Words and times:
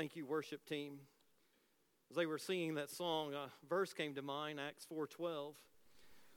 Thank 0.00 0.16
you, 0.16 0.24
worship 0.24 0.66
team. 0.66 0.98
As 2.08 2.16
they 2.16 2.24
were 2.24 2.38
singing 2.38 2.76
that 2.76 2.90
song, 2.90 3.34
a 3.34 3.50
verse 3.68 3.92
came 3.92 4.14
to 4.14 4.22
mind, 4.22 4.58
Acts 4.58 4.86
4:12. 4.86 5.54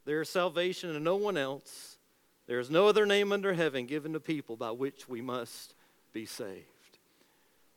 There 0.04 0.20
is 0.20 0.28
salvation 0.28 0.94
in 0.94 1.02
no 1.02 1.16
one 1.16 1.38
else. 1.38 1.98
There 2.46 2.60
is 2.60 2.70
no 2.70 2.88
other 2.88 3.06
name 3.06 3.32
under 3.32 3.54
heaven 3.54 3.86
given 3.86 4.12
to 4.12 4.20
people 4.20 4.58
by 4.58 4.72
which 4.72 5.08
we 5.08 5.22
must 5.22 5.76
be 6.12 6.26
saved. 6.26 7.00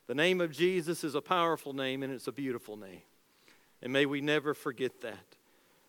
The 0.07 0.13
name 0.13 0.41
of 0.41 0.51
Jesus 0.51 1.05
is 1.05 1.15
a 1.15 1.21
powerful 1.21 1.71
name 1.71 2.03
and 2.03 2.11
it's 2.11 2.27
a 2.27 2.33
beautiful 2.33 2.75
name. 2.75 3.03
And 3.81 3.93
may 3.93 4.05
we 4.05 4.19
never 4.19 4.53
forget 4.53 4.99
that. 4.99 5.37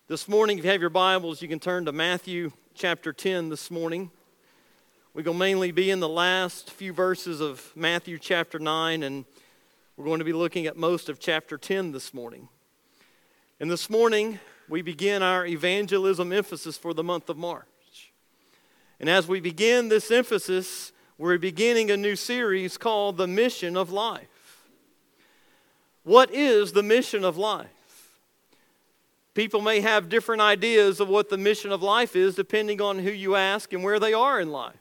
This 0.06 0.28
morning, 0.28 0.59
if 0.59 0.65
you 0.65 0.70
have 0.70 0.80
your 0.80 0.91
Bibles, 0.91 1.42
you 1.42 1.48
can 1.48 1.59
turn 1.59 1.87
to 1.87 1.92
Matthew 1.92 2.52
chapter 2.73 3.12
10 3.12 3.48
this 3.48 3.69
morning. 3.69 4.12
We're 5.12 5.24
going 5.24 5.38
to 5.38 5.45
mainly 5.45 5.73
be 5.73 5.91
in 5.91 5.98
the 5.98 6.09
last 6.09 6.70
few 6.70 6.92
verses 6.92 7.41
of 7.41 7.73
Matthew 7.74 8.16
chapter 8.20 8.60
9, 8.60 9.02
and 9.02 9.24
we're 9.98 10.05
going 10.05 10.20
to 10.20 10.25
be 10.25 10.33
looking 10.33 10.66
at 10.66 10.77
most 10.77 11.09
of 11.09 11.19
chapter 11.19 11.59
10 11.59 11.91
this 11.91 12.15
morning. 12.15 12.48
And 13.59 13.69
this 13.69 13.91
morning, 13.91 14.39
we 14.69 14.80
begin 14.80 15.25
our 15.25 15.45
evangelism 15.45 16.33
emphasis 16.33 16.79
for 16.79 16.95
the 16.95 17.02
month 17.02 17.29
of 17.29 17.37
March. 17.37 18.12
And 19.01 19.11
as 19.11 19.27
we 19.27 19.41
begin 19.41 19.89
this 19.89 20.12
emphasis, 20.12 20.92
we're 21.19 21.37
beginning 21.37 21.91
a 21.91 21.97
new 21.97 22.15
series 22.15 22.79
called 22.79 23.16
The 23.16 23.27
Mission 23.27 23.77
of 23.77 23.91
Life. 23.91 24.69
What 26.05 26.33
is 26.33 26.75
the 26.75 26.84
mission 26.84 27.25
of 27.25 27.37
life? 27.37 27.67
People 29.34 29.62
may 29.62 29.80
have 29.80 30.09
different 30.09 30.42
ideas 30.42 31.01
of 31.01 31.09
what 31.09 31.28
the 31.28 31.39
mission 31.39 31.73
of 31.73 31.83
life 31.83 32.15
is 32.15 32.37
depending 32.37 32.80
on 32.80 33.01
who 33.01 33.11
you 33.11 33.34
ask 33.34 33.73
and 33.73 33.83
where 33.83 33.98
they 33.98 34.15
are 34.15 34.41
in 34.41 34.53
life. 34.53 34.78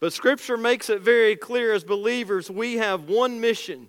But 0.00 0.12
Scripture 0.12 0.58
makes 0.58 0.90
it 0.90 1.00
very 1.00 1.34
clear 1.36 1.72
as 1.72 1.82
believers 1.82 2.50
we 2.50 2.74
have 2.74 3.08
one 3.08 3.40
mission, 3.40 3.88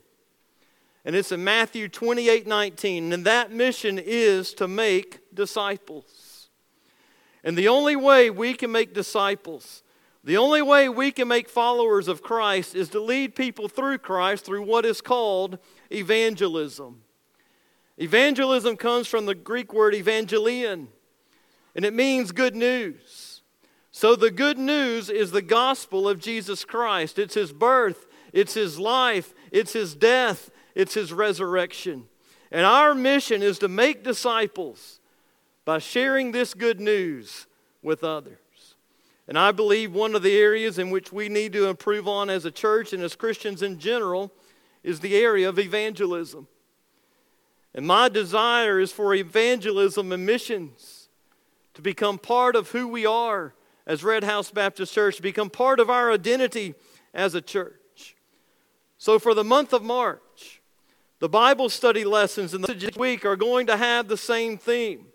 and 1.07 1.15
it's 1.15 1.31
in 1.31 1.41
Matthew 1.41 1.87
28 1.87 2.45
19. 2.45 3.13
And 3.13 3.23
that 3.23 3.49
mission 3.49 3.97
is 3.97 4.53
to 4.55 4.67
make 4.67 5.21
disciples. 5.33 6.49
And 7.45 7.57
the 7.57 7.69
only 7.69 7.95
way 7.95 8.29
we 8.29 8.53
can 8.53 8.73
make 8.73 8.93
disciples, 8.93 9.83
the 10.25 10.35
only 10.35 10.61
way 10.61 10.89
we 10.89 11.13
can 11.13 11.29
make 11.29 11.47
followers 11.47 12.09
of 12.09 12.21
Christ 12.21 12.75
is 12.75 12.89
to 12.89 12.99
lead 12.99 13.35
people 13.35 13.69
through 13.69 13.99
Christ 13.99 14.43
through 14.43 14.63
what 14.63 14.85
is 14.85 14.99
called 14.99 15.59
evangelism. 15.89 17.03
Evangelism 17.97 18.75
comes 18.75 19.07
from 19.07 19.27
the 19.27 19.35
Greek 19.35 19.73
word 19.73 19.93
evangelion, 19.93 20.87
and 21.73 21.85
it 21.85 21.93
means 21.93 22.33
good 22.33 22.55
news. 22.55 23.43
So, 23.91 24.17
the 24.17 24.29
good 24.29 24.57
news 24.57 25.09
is 25.09 25.31
the 25.31 25.41
gospel 25.41 26.09
of 26.09 26.19
Jesus 26.19 26.65
Christ. 26.65 27.17
It's 27.17 27.35
his 27.35 27.53
birth, 27.53 28.07
it's 28.33 28.55
his 28.55 28.77
life, 28.77 29.33
it's 29.51 29.71
his 29.71 29.95
death, 29.95 30.51
it's 30.77 30.93
his 30.93 31.11
resurrection. 31.11 32.05
And 32.51 32.63
our 32.63 32.93
mission 32.93 33.41
is 33.41 33.57
to 33.59 33.67
make 33.67 34.03
disciples 34.03 34.99
by 35.65 35.79
sharing 35.79 36.31
this 36.31 36.53
good 36.53 36.79
news 36.79 37.47
with 37.81 38.03
others. 38.03 38.37
And 39.27 39.39
I 39.39 39.51
believe 39.51 39.91
one 39.91 40.13
of 40.13 40.21
the 40.21 40.37
areas 40.37 40.77
in 40.77 40.91
which 40.91 41.11
we 41.11 41.29
need 41.29 41.51
to 41.53 41.67
improve 41.67 42.07
on 42.07 42.29
as 42.29 42.45
a 42.45 42.51
church 42.51 42.93
and 42.93 43.01
as 43.01 43.15
Christians 43.15 43.63
in 43.63 43.79
general 43.79 44.31
is 44.83 44.99
the 44.99 45.17
area 45.17 45.49
of 45.49 45.57
evangelism. 45.57 46.47
And 47.73 47.85
my 47.85 48.07
desire 48.07 48.79
is 48.79 48.91
for 48.91 49.15
evangelism 49.15 50.11
and 50.11 50.27
missions 50.27 51.09
to 51.73 51.81
become 51.81 52.19
part 52.19 52.55
of 52.55 52.69
who 52.69 52.87
we 52.87 53.07
are 53.07 53.55
as 53.87 54.03
Red 54.03 54.23
House 54.23 54.51
Baptist 54.51 54.93
Church 54.93 55.23
become 55.23 55.49
part 55.49 55.79
of 55.79 55.89
our 55.89 56.11
identity 56.11 56.75
as 57.15 57.33
a 57.33 57.41
church. 57.41 58.15
So, 58.99 59.17
for 59.17 59.33
the 59.33 59.43
month 59.43 59.73
of 59.73 59.83
March, 59.83 60.21
the 61.19 61.29
Bible 61.29 61.69
study 61.69 62.03
lessons 62.03 62.53
in 62.53 62.61
the 62.61 62.93
week 62.97 63.25
are 63.25 63.35
going 63.35 63.67
to 63.67 63.77
have 63.77 64.07
the 64.07 64.17
same 64.17 64.57
theme. 64.57 65.07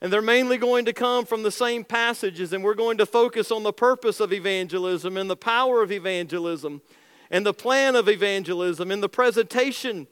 And 0.00 0.12
they're 0.12 0.22
mainly 0.22 0.58
going 0.58 0.84
to 0.84 0.92
come 0.92 1.26
from 1.26 1.42
the 1.42 1.50
same 1.50 1.84
passages, 1.84 2.52
and 2.52 2.62
we're 2.62 2.74
going 2.74 2.98
to 2.98 3.06
focus 3.06 3.50
on 3.50 3.64
the 3.64 3.72
purpose 3.72 4.20
of 4.20 4.32
evangelism 4.32 5.16
and 5.16 5.28
the 5.28 5.36
power 5.36 5.82
of 5.82 5.90
evangelism 5.90 6.80
and 7.30 7.44
the 7.44 7.52
plan 7.52 7.96
of 7.96 8.08
evangelism 8.08 8.90
and 8.90 9.02
the 9.02 9.08
presentation 9.08 10.06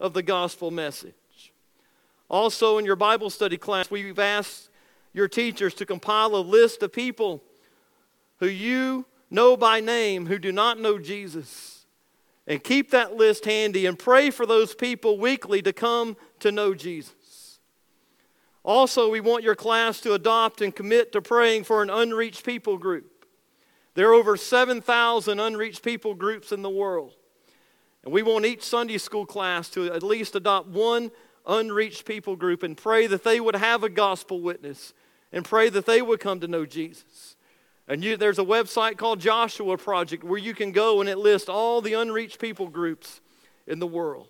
of 0.00 0.14
the 0.14 0.22
gospel 0.22 0.70
message. 0.70 1.14
Also, 2.30 2.78
in 2.78 2.84
your 2.84 2.96
Bible 2.96 3.28
study 3.28 3.56
class, 3.56 3.90
we've 3.90 4.18
asked 4.18 4.70
your 5.12 5.28
teachers 5.28 5.74
to 5.74 5.86
compile 5.86 6.34
a 6.34 6.38
list 6.38 6.82
of 6.82 6.92
people 6.92 7.42
who 8.38 8.46
you 8.46 9.04
know 9.30 9.56
by 9.56 9.80
name 9.80 10.26
who 10.26 10.38
do 10.38 10.52
not 10.52 10.78
know 10.78 10.98
Jesus. 10.98 11.73
And 12.46 12.62
keep 12.62 12.90
that 12.90 13.16
list 13.16 13.46
handy 13.46 13.86
and 13.86 13.98
pray 13.98 14.30
for 14.30 14.44
those 14.44 14.74
people 14.74 15.18
weekly 15.18 15.62
to 15.62 15.72
come 15.72 16.16
to 16.40 16.52
know 16.52 16.74
Jesus. 16.74 17.60
Also, 18.62 19.10
we 19.10 19.20
want 19.20 19.44
your 19.44 19.54
class 19.54 20.00
to 20.00 20.14
adopt 20.14 20.60
and 20.60 20.74
commit 20.74 21.12
to 21.12 21.22
praying 21.22 21.64
for 21.64 21.82
an 21.82 21.90
unreached 21.90 22.44
people 22.44 22.78
group. 22.78 23.26
There 23.94 24.10
are 24.10 24.14
over 24.14 24.36
7,000 24.36 25.40
unreached 25.40 25.82
people 25.82 26.14
groups 26.14 26.50
in 26.52 26.62
the 26.62 26.70
world. 26.70 27.14
And 28.02 28.12
we 28.12 28.22
want 28.22 28.44
each 28.44 28.62
Sunday 28.62 28.98
school 28.98 29.24
class 29.24 29.68
to 29.70 29.92
at 29.92 30.02
least 30.02 30.34
adopt 30.34 30.68
one 30.68 31.10
unreached 31.46 32.04
people 32.04 32.36
group 32.36 32.62
and 32.62 32.76
pray 32.76 33.06
that 33.06 33.24
they 33.24 33.40
would 33.40 33.56
have 33.56 33.82
a 33.82 33.88
gospel 33.88 34.40
witness 34.40 34.92
and 35.32 35.44
pray 35.44 35.68
that 35.68 35.86
they 35.86 36.02
would 36.02 36.20
come 36.20 36.40
to 36.40 36.48
know 36.48 36.66
Jesus. 36.66 37.33
And 37.86 38.02
you, 38.02 38.16
there's 38.16 38.38
a 38.38 38.44
website 38.44 38.96
called 38.96 39.20
Joshua 39.20 39.76
Project 39.76 40.24
where 40.24 40.38
you 40.38 40.54
can 40.54 40.72
go 40.72 41.00
and 41.00 41.08
it 41.08 41.18
lists 41.18 41.48
all 41.48 41.80
the 41.80 41.94
unreached 41.94 42.38
people 42.38 42.68
groups 42.68 43.20
in 43.66 43.78
the 43.78 43.86
world. 43.86 44.28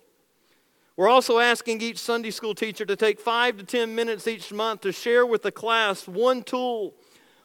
We're 0.97 1.09
also 1.09 1.39
asking 1.39 1.81
each 1.81 1.97
Sunday 1.97 2.31
school 2.31 2.55
teacher 2.55 2.85
to 2.85 2.95
take 2.95 3.19
five 3.19 3.57
to 3.57 3.63
ten 3.63 3.95
minutes 3.95 4.27
each 4.27 4.53
month 4.53 4.81
to 4.81 4.91
share 4.91 5.25
with 5.25 5.41
the 5.41 5.51
class 5.51 6.07
one 6.07 6.43
tool 6.43 6.93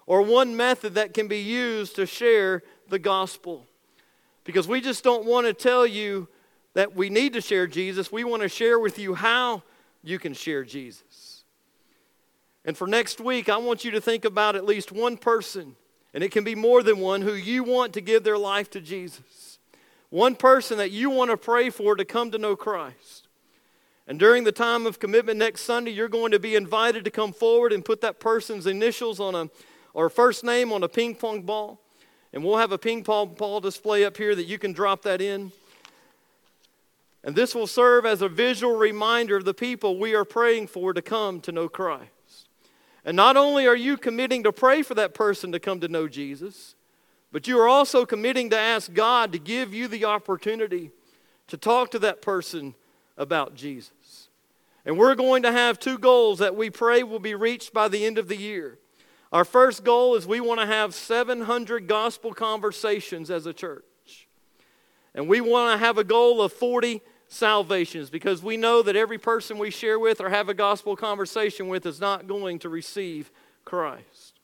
or 0.07 0.23
one 0.23 0.57
method 0.57 0.95
that 0.95 1.15
can 1.15 1.29
be 1.29 1.39
used 1.39 1.97
to 1.97 2.07
share 2.07 2.63
the 2.89 2.99
gospel. 2.99 3.67
Because 4.45 4.67
we 4.67 4.81
just 4.81 5.05
don't 5.05 5.25
want 5.25 5.47
to 5.47 5.53
tell 5.53 5.87
you 5.87 6.29
that 6.75 6.95
we 6.95 7.11
need 7.11 7.33
to 7.33 7.41
share 7.41 7.67
Jesus, 7.67 8.13
we 8.13 8.25
want 8.25 8.43
to 8.43 8.49
share 8.49 8.79
with 8.79 8.99
you 8.99 9.15
how 9.15 9.63
you 10.03 10.19
can 10.19 10.33
share 10.33 10.65
Jesus. 10.65 11.45
And 12.65 12.77
for 12.77 12.87
next 12.87 13.21
week, 13.21 13.49
I 13.49 13.57
want 13.57 13.85
you 13.85 13.91
to 13.93 14.01
think 14.01 14.25
about 14.25 14.55
at 14.55 14.65
least 14.65 14.93
one 14.93 15.17
person, 15.17 15.75
and 16.13 16.25
it 16.25 16.33
can 16.33 16.45
be 16.45 16.55
more 16.55 16.83
than 16.83 16.99
one, 16.99 17.23
who 17.23 17.35
you 17.35 17.63
want 17.63 17.93
to 17.95 18.01
give 18.01 18.25
their 18.25 18.39
life 18.39 18.71
to 18.71 18.81
Jesus. 18.81 19.59
One 20.11 20.35
person 20.35 20.79
that 20.79 20.91
you 20.91 21.09
want 21.11 21.31
to 21.31 21.37
pray 21.37 21.71
for 21.71 21.95
to 21.95 22.05
come 22.05 22.31
to 22.33 22.39
know 22.39 22.57
Christ. 22.57 23.29
And 24.09 24.19
during 24.19 24.43
the 24.43 24.53
time 24.53 24.87
of 24.87 24.99
commitment 24.99 25.39
next 25.39 25.63
Sunday, 25.63 25.93
you're 25.93 26.09
going 26.09 26.33
to 26.33 26.41
be 26.41 26.57
invited 26.57 27.05
to 27.05 27.13
come 27.13 27.33
forward 27.33 27.73
and 27.73 27.85
put 27.85 28.01
that 28.01 28.19
person's 28.19 28.67
initials 28.67 29.21
on 29.21 29.35
a 29.37 29.51
or 29.95 30.09
first 30.09 30.45
name 30.45 30.73
on 30.73 30.83
a 30.83 30.89
ping 30.89 31.15
pong 31.15 31.43
ball. 31.43 31.81
And 32.33 32.45
we'll 32.45 32.59
have 32.59 32.73
a 32.73 32.79
ping 32.79 33.05
pong 33.05 33.35
ball 33.35 33.61
display 33.61 34.05
up 34.05 34.17
here 34.17 34.35
that 34.35 34.45
you 34.45 34.59
can 34.59 34.73
drop 34.73 35.03
that 35.03 35.21
in. 35.21 35.53
And 37.23 37.37
this 37.37 37.55
will 37.55 37.67
serve 37.67 38.07
as 38.07 38.23
a 38.23 38.29
visual 38.29 38.77
reminder 38.77 39.37
of 39.37 39.45
the 39.45 39.55
people 39.55 39.99
we 39.99 40.15
are 40.15 40.25
praying 40.25 40.69
for 40.69 40.93
to 40.93 41.03
come 41.03 41.41
to 41.43 41.53
know 41.53 41.69
Christ. 41.69 42.11
And 43.05 43.17
not 43.17 43.37
only 43.37 43.67
are 43.67 43.77
you 43.77 43.97
committing 43.97 44.43
to 44.43 44.53
pray 44.53 44.83
for 44.83 44.95
that 44.95 45.15
person 45.15 45.53
to 45.53 45.61
come 45.61 45.81
to 45.81 45.89
know 45.89 46.09
Jesus, 46.09 46.75
but 47.33 47.47
you 47.47 47.59
are 47.59 47.69
also 47.69 48.05
committing 48.05 48.51
to 48.51 48.59
ask 48.59 48.93
God 48.93 49.33
to 49.33 49.39
give 49.39 49.73
you 49.73 49.89
the 49.89 50.05
opportunity 50.05 50.91
to 51.49 51.57
talk 51.57 51.91
to 51.93 51.99
that 52.01 52.23
person 52.23 52.75
about 53.17 53.55
Jesus. 53.55 54.29
And 54.85 54.99
we're 54.99 55.15
going 55.15 55.43
to 55.43 55.53
have 55.53 55.79
two 55.79 55.99
goals 55.99 56.39
that 56.39 56.57
we 56.57 56.71
pray 56.71 57.03
will 57.03 57.21
be 57.21 57.35
reached 57.35 57.73
by 57.73 57.89
the 57.89 58.05
end 58.05 58.19
of 58.19 58.29
the 58.29 58.37
year. 58.37 58.79
Our 59.33 59.45
first 59.45 59.85
goal 59.85 60.17
is 60.17 60.27
we 60.27 60.41
want 60.41 60.61
to 60.61 60.67
have 60.67 60.95
700 60.95 61.87
gospel 61.87 62.33
conversations 62.33 63.31
as 63.31 63.47
a 63.47 63.53
church. 63.53 63.85
And 65.15 65.29
we 65.29 65.41
want 65.41 65.79
to 65.79 65.85
have 65.85 65.99
a 65.99 66.05
goal 66.05 66.43
of 66.43 66.53
40 66.53 67.03
salvations 67.31 68.11
because 68.11 68.43
we 68.43 68.57
know 68.57 68.83
that 68.83 68.97
every 68.97 69.17
person 69.17 69.57
we 69.57 69.71
share 69.71 69.99
with 69.99 70.21
or 70.21 70.29
have 70.29 70.49
a 70.49 70.55
gospel 70.55 70.97
conversation 70.97 71.69
with 71.69 71.87
is 71.87 72.01
not 72.01 72.27
going 72.27 72.59
to 72.59 72.69
receive 72.69 73.31
Christ. 73.65 74.35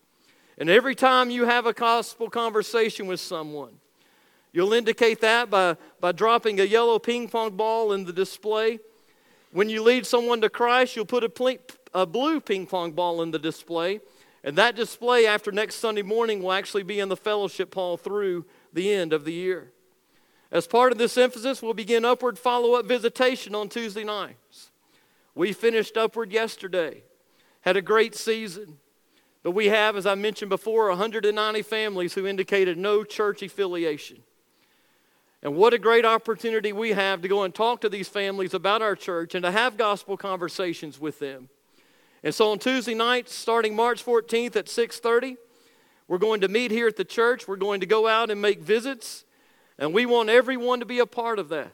And 0.56 0.70
every 0.70 0.94
time 0.94 1.28
you 1.28 1.44
have 1.44 1.66
a 1.66 1.72
gospel 1.72 2.30
conversation 2.30 3.08
with 3.08 3.18
someone, 3.18 3.72
you'll 4.52 4.72
indicate 4.72 5.20
that 5.20 5.50
by, 5.50 5.76
by 6.00 6.12
dropping 6.12 6.60
a 6.60 6.64
yellow 6.64 7.00
ping 7.00 7.28
pong 7.28 7.56
ball 7.56 7.92
in 7.92 8.04
the 8.04 8.12
display. 8.12 8.78
When 9.50 9.68
you 9.68 9.82
lead 9.82 10.06
someone 10.06 10.40
to 10.42 10.48
Christ, 10.48 10.94
you'll 10.94 11.06
put 11.06 11.24
a, 11.24 11.58
a 11.92 12.06
blue 12.06 12.40
ping 12.40 12.66
pong 12.66 12.92
ball 12.92 13.20
in 13.20 13.32
the 13.32 13.38
display. 13.38 14.00
And 14.44 14.56
that 14.56 14.76
display 14.76 15.26
after 15.26 15.50
next 15.50 15.74
Sunday 15.76 16.02
morning 16.02 16.40
will 16.40 16.52
actually 16.52 16.84
be 16.84 17.00
in 17.00 17.08
the 17.08 17.16
fellowship 17.16 17.74
hall 17.74 17.96
through 17.96 18.46
the 18.72 18.92
end 18.92 19.12
of 19.12 19.24
the 19.24 19.32
year. 19.32 19.72
As 20.52 20.66
part 20.66 20.92
of 20.92 20.98
this 20.98 21.16
emphasis, 21.16 21.60
we'll 21.60 21.74
begin 21.74 22.04
upward 22.04 22.38
follow 22.38 22.74
up 22.74 22.86
visitation 22.86 23.54
on 23.54 23.68
Tuesday 23.68 24.04
nights. 24.04 24.70
We 25.34 25.52
finished 25.52 25.96
upward 25.96 26.32
yesterday, 26.32 27.02
had 27.62 27.76
a 27.76 27.82
great 27.82 28.14
season. 28.14 28.78
But 29.42 29.52
we 29.52 29.66
have, 29.66 29.96
as 29.96 30.06
I 30.06 30.16
mentioned 30.16 30.48
before, 30.48 30.88
190 30.88 31.62
families 31.62 32.14
who 32.14 32.26
indicated 32.26 32.76
no 32.76 33.04
church 33.04 33.42
affiliation. 33.42 34.24
And 35.40 35.54
what 35.54 35.72
a 35.72 35.78
great 35.78 36.04
opportunity 36.04 36.72
we 36.72 36.90
have 36.90 37.22
to 37.22 37.28
go 37.28 37.44
and 37.44 37.54
talk 37.54 37.80
to 37.82 37.88
these 37.88 38.08
families 38.08 38.54
about 38.54 38.82
our 38.82 38.96
church 38.96 39.36
and 39.36 39.44
to 39.44 39.52
have 39.52 39.76
gospel 39.76 40.16
conversations 40.16 40.98
with 40.98 41.20
them. 41.20 41.48
And 42.24 42.34
so 42.34 42.50
on 42.50 42.58
Tuesday 42.58 42.94
nights, 42.94 43.32
starting 43.32 43.76
March 43.76 44.04
14th 44.04 44.56
at 44.56 44.66
6:30, 44.66 45.36
we're 46.08 46.18
going 46.18 46.40
to 46.40 46.48
meet 46.48 46.72
here 46.72 46.88
at 46.88 46.96
the 46.96 47.04
church. 47.04 47.46
We're 47.46 47.54
going 47.54 47.78
to 47.78 47.86
go 47.86 48.08
out 48.08 48.30
and 48.30 48.42
make 48.42 48.58
visits, 48.58 49.25
and 49.78 49.92
we 49.92 50.06
want 50.06 50.28
everyone 50.28 50.80
to 50.80 50.86
be 50.86 50.98
a 50.98 51.06
part 51.06 51.38
of 51.38 51.48
that. 51.50 51.72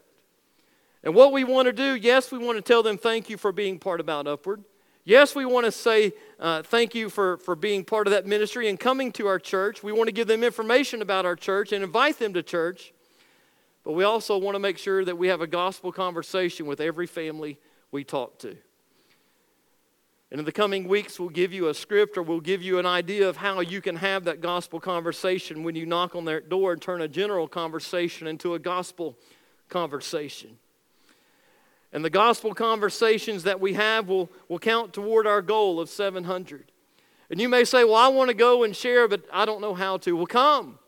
And 1.05 1.15
what 1.15 1.33
we 1.33 1.45
want 1.45 1.67
to 1.67 1.73
do, 1.73 1.95
yes, 1.95 2.31
we 2.31 2.39
want 2.39 2.57
to 2.59 2.63
tell 2.63 2.83
them 2.83 2.97
thank 2.97 3.29
you 3.29 3.37
for 3.37 3.53
being 3.53 3.79
part 3.79 4.01
about 4.01 4.27
Upward. 4.27 4.63
Yes, 5.05 5.35
we 5.35 5.45
want 5.45 5.67
to 5.67 5.73
say 5.73 6.13
uh, 6.39 6.63
thank 6.63 6.95
you 6.95 7.11
for, 7.11 7.39
for 7.39 7.57
being 7.57 7.85
part 7.85 8.07
of 8.07 8.13
that 8.13 8.25
ministry 8.25 8.69
and 8.69 8.79
coming 8.79 9.11
to 9.13 9.27
our 9.27 9.41
church. 9.41 9.83
We 9.83 9.91
want 9.91 10.07
to 10.07 10.13
give 10.13 10.29
them 10.29 10.45
information 10.45 11.03
about 11.03 11.27
our 11.27 11.35
church 11.35 11.73
and 11.73 11.83
invite 11.83 12.21
them 12.21 12.35
to 12.35 12.43
church. 12.43 12.93
But 13.83 13.93
we 13.93 14.05
also 14.05 14.39
want 14.39 14.55
to 14.55 14.61
make 14.61 14.79
sure 14.79 15.05
that 15.05 15.19
we 15.19 15.27
have 15.27 15.41
a 15.41 15.47
gospel 15.49 15.91
conversation 15.91 16.67
with 16.67 16.81
every 16.81 17.09
family 17.09 17.59
we 17.91 18.05
talk 18.05 18.39
to. 18.41 18.57
And 20.33 20.39
in 20.39 20.47
the 20.47 20.51
coming 20.51 20.89
weeks, 20.89 21.21
we'll 21.21 21.29
give 21.29 21.53
you 21.53 21.69
a 21.69 21.75
script 21.75 22.17
or 22.17 22.23
we'll 22.23 22.41
give 22.41 22.63
you 22.63 22.79
an 22.79 22.87
idea 22.87 23.29
of 23.29 23.37
how 23.37 23.61
you 23.61 23.83
can 23.83 23.97
have 23.97 24.25
that 24.25 24.41
gospel 24.41 24.81
conversation 24.81 25.63
when 25.63 25.75
you 25.75 25.85
knock 25.85 26.17
on 26.17 26.25
their 26.25 26.41
door 26.41 26.73
and 26.73 26.81
turn 26.81 27.03
a 27.03 27.07
general 27.07 27.47
conversation 27.47 28.27
into 28.27 28.55
a 28.55 28.59
gospel 28.59 29.15
conversation. 29.69 30.57
And 31.93 32.03
the 32.03 32.09
gospel 32.09 32.55
conversations 32.55 33.43
that 33.43 33.61
we 33.61 33.75
have 33.75 34.09
will, 34.09 34.31
will 34.49 34.59
count 34.59 34.95
toward 34.95 35.27
our 35.27 35.43
goal 35.43 35.79
of 35.79 35.91
700. 35.91 36.73
And 37.29 37.39
you 37.39 37.51
may 37.51 37.65
say, 37.65 37.85
Well, 37.85 37.97
I 37.97 38.09
want 38.09 38.29
to 38.29 38.35
go 38.35 38.63
and 38.63 38.75
share, 38.75 39.09
but 39.09 39.27
I 39.31 39.45
don't 39.45 39.61
know 39.61 39.75
how 39.75 39.99
to. 39.99 40.17
Well, 40.17 40.25
come. 40.25 40.79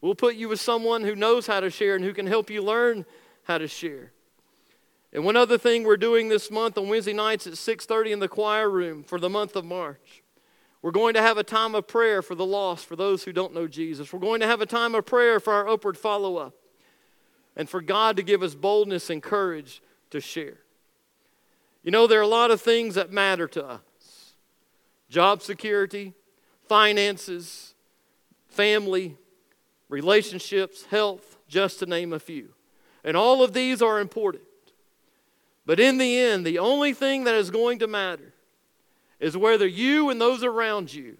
We'll 0.00 0.14
put 0.14 0.36
you 0.36 0.48
with 0.48 0.58
someone 0.58 1.02
who 1.02 1.14
knows 1.14 1.46
how 1.46 1.60
to 1.60 1.68
share 1.68 1.96
and 1.96 2.02
who 2.02 2.14
can 2.14 2.26
help 2.26 2.48
you 2.48 2.62
learn 2.62 3.04
how 3.42 3.58
to 3.58 3.68
share. 3.68 4.12
And 5.12 5.24
one 5.24 5.36
other 5.36 5.58
thing 5.58 5.84
we're 5.84 5.96
doing 5.96 6.28
this 6.28 6.50
month 6.50 6.78
on 6.78 6.88
Wednesday 6.88 7.12
nights 7.12 7.46
at 7.46 7.54
6:30 7.54 8.12
in 8.12 8.18
the 8.20 8.28
choir 8.28 8.70
room 8.70 9.02
for 9.02 9.18
the 9.18 9.28
month 9.28 9.56
of 9.56 9.64
March. 9.64 10.22
We're 10.82 10.92
going 10.92 11.14
to 11.14 11.22
have 11.22 11.36
a 11.36 11.44
time 11.44 11.74
of 11.74 11.86
prayer 11.86 12.22
for 12.22 12.34
the 12.34 12.46
lost, 12.46 12.86
for 12.86 12.96
those 12.96 13.24
who 13.24 13.32
don't 13.32 13.52
know 13.52 13.66
Jesus. 13.66 14.12
We're 14.12 14.18
going 14.18 14.40
to 14.40 14.46
have 14.46 14.60
a 14.60 14.66
time 14.66 14.94
of 14.94 15.04
prayer 15.04 15.38
for 15.38 15.52
our 15.52 15.68
upward 15.68 15.98
follow-up. 15.98 16.54
And 17.56 17.68
for 17.68 17.82
God 17.82 18.16
to 18.16 18.22
give 18.22 18.42
us 18.42 18.54
boldness 18.54 19.10
and 19.10 19.22
courage 19.22 19.82
to 20.10 20.20
share. 20.20 20.60
You 21.82 21.90
know, 21.90 22.06
there 22.06 22.20
are 22.20 22.22
a 22.22 22.28
lot 22.28 22.50
of 22.50 22.60
things 22.60 22.94
that 22.94 23.10
matter 23.12 23.46
to 23.48 23.66
us 23.66 24.34
job 25.08 25.42
security, 25.42 26.14
finances, 26.68 27.74
family, 28.48 29.16
relationships, 29.88 30.84
health, 30.86 31.36
just 31.48 31.80
to 31.80 31.86
name 31.86 32.12
a 32.12 32.20
few. 32.20 32.54
And 33.02 33.16
all 33.16 33.42
of 33.42 33.52
these 33.52 33.82
are 33.82 33.98
important. 33.98 34.44
But 35.66 35.80
in 35.80 35.98
the 35.98 36.18
end, 36.18 36.44
the 36.44 36.58
only 36.58 36.92
thing 36.94 37.24
that 37.24 37.34
is 37.34 37.50
going 37.50 37.80
to 37.80 37.86
matter 37.86 38.32
is 39.18 39.36
whether 39.36 39.66
you 39.66 40.10
and 40.10 40.20
those 40.20 40.42
around 40.42 40.92
you 40.92 41.16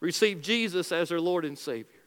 receive 0.00 0.42
Jesus 0.42 0.92
as 0.92 1.08
their 1.08 1.20
Lord 1.20 1.44
and 1.44 1.58
Savior. 1.58 2.02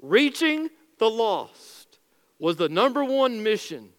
Reaching 0.00 0.70
the 0.98 1.10
lost 1.10 1.98
was 2.38 2.56
the 2.56 2.68
number 2.68 3.04
one 3.04 3.42
mission 3.42 3.90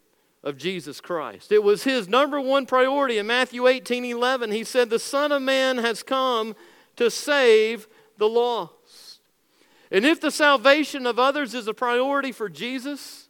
of 0.44 0.58
Jesus 0.58 1.02
Christ. 1.02 1.52
It 1.52 1.64
was 1.64 1.84
his 1.84 2.08
number 2.08 2.40
one 2.40 2.66
priority. 2.66 3.18
In 3.18 3.28
Matthew 3.28 3.68
18 3.68 4.06
11, 4.06 4.52
he 4.52 4.64
said, 4.64 4.90
The 4.90 5.00
Son 5.00 5.32
of 5.32 5.42
Man 5.42 5.78
has 5.78 6.04
come 6.04 6.56
to 6.96 7.12
save 7.12 7.88
the 8.18 8.30
lost. 8.30 9.20
And 9.92 10.06
if 10.06 10.20
the 10.20 10.32
salvation 10.32 11.06
of 11.06 11.20
others 11.20 11.54
is 11.54 11.68
a 11.68 11.74
priority 11.74 12.32
for 12.32 12.50
Jesus, 12.50 13.27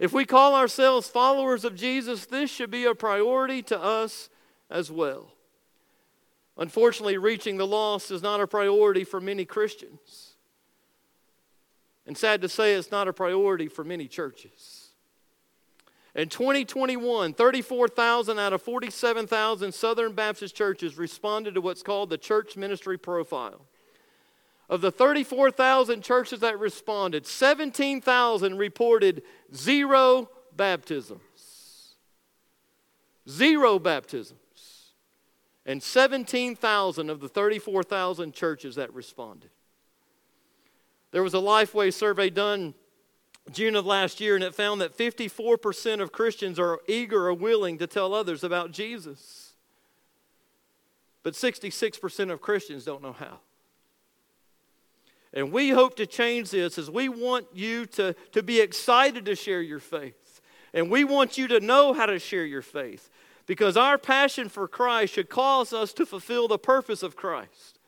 if 0.00 0.14
we 0.14 0.24
call 0.24 0.54
ourselves 0.56 1.08
followers 1.08 1.64
of 1.64 1.76
Jesus, 1.76 2.24
this 2.24 2.50
should 2.50 2.70
be 2.70 2.86
a 2.86 2.94
priority 2.94 3.62
to 3.64 3.80
us 3.80 4.30
as 4.70 4.90
well. 4.90 5.34
Unfortunately, 6.56 7.18
reaching 7.18 7.58
the 7.58 7.66
lost 7.66 8.10
is 8.10 8.22
not 8.22 8.40
a 8.40 8.46
priority 8.46 9.04
for 9.04 9.20
many 9.20 9.44
Christians. 9.44 10.32
And 12.06 12.16
sad 12.16 12.40
to 12.40 12.48
say, 12.48 12.72
it's 12.72 12.90
not 12.90 13.08
a 13.08 13.12
priority 13.12 13.68
for 13.68 13.84
many 13.84 14.08
churches. 14.08 14.88
In 16.14 16.30
2021, 16.30 17.34
34,000 17.34 18.38
out 18.38 18.52
of 18.54 18.62
47,000 18.62 19.72
Southern 19.72 20.12
Baptist 20.14 20.56
churches 20.56 20.96
responded 20.96 21.54
to 21.54 21.60
what's 21.60 21.82
called 21.82 22.08
the 22.08 22.18
Church 22.18 22.56
Ministry 22.56 22.98
Profile. 22.98 23.66
Of 24.70 24.82
the 24.82 24.92
34,000 24.92 26.00
churches 26.00 26.40
that 26.40 26.60
responded, 26.60 27.26
17,000 27.26 28.56
reported 28.56 29.24
zero 29.52 30.30
baptisms. 30.54 31.96
Zero 33.28 33.80
baptisms. 33.80 34.92
And 35.66 35.82
17,000 35.82 37.10
of 37.10 37.18
the 37.18 37.28
34,000 37.28 38.32
churches 38.32 38.76
that 38.76 38.94
responded. 38.94 39.50
There 41.10 41.24
was 41.24 41.34
a 41.34 41.38
Lifeway 41.38 41.92
survey 41.92 42.30
done 42.30 42.74
June 43.50 43.74
of 43.74 43.84
last 43.84 44.20
year, 44.20 44.36
and 44.36 44.44
it 44.44 44.54
found 44.54 44.80
that 44.80 44.96
54% 44.96 46.00
of 46.00 46.12
Christians 46.12 46.60
are 46.60 46.78
eager 46.86 47.26
or 47.26 47.34
willing 47.34 47.76
to 47.78 47.88
tell 47.88 48.14
others 48.14 48.44
about 48.44 48.70
Jesus. 48.70 49.54
But 51.24 51.34
66% 51.34 52.30
of 52.30 52.40
Christians 52.40 52.84
don't 52.84 53.02
know 53.02 53.12
how. 53.12 53.40
And 55.32 55.52
we 55.52 55.70
hope 55.70 55.96
to 55.96 56.06
change 56.06 56.50
this 56.50 56.76
as 56.76 56.90
we 56.90 57.08
want 57.08 57.46
you 57.52 57.86
to, 57.86 58.14
to 58.32 58.42
be 58.42 58.60
excited 58.60 59.24
to 59.26 59.36
share 59.36 59.62
your 59.62 59.78
faith. 59.78 60.40
And 60.74 60.90
we 60.90 61.04
want 61.04 61.38
you 61.38 61.48
to 61.48 61.60
know 61.60 61.92
how 61.92 62.06
to 62.06 62.18
share 62.18 62.44
your 62.44 62.62
faith. 62.62 63.10
Because 63.46 63.76
our 63.76 63.98
passion 63.98 64.48
for 64.48 64.68
Christ 64.68 65.14
should 65.14 65.28
cause 65.28 65.72
us 65.72 65.92
to 65.94 66.06
fulfill 66.06 66.48
the 66.48 66.58
purpose 66.58 67.02
of 67.02 67.16
Christ, 67.16 67.78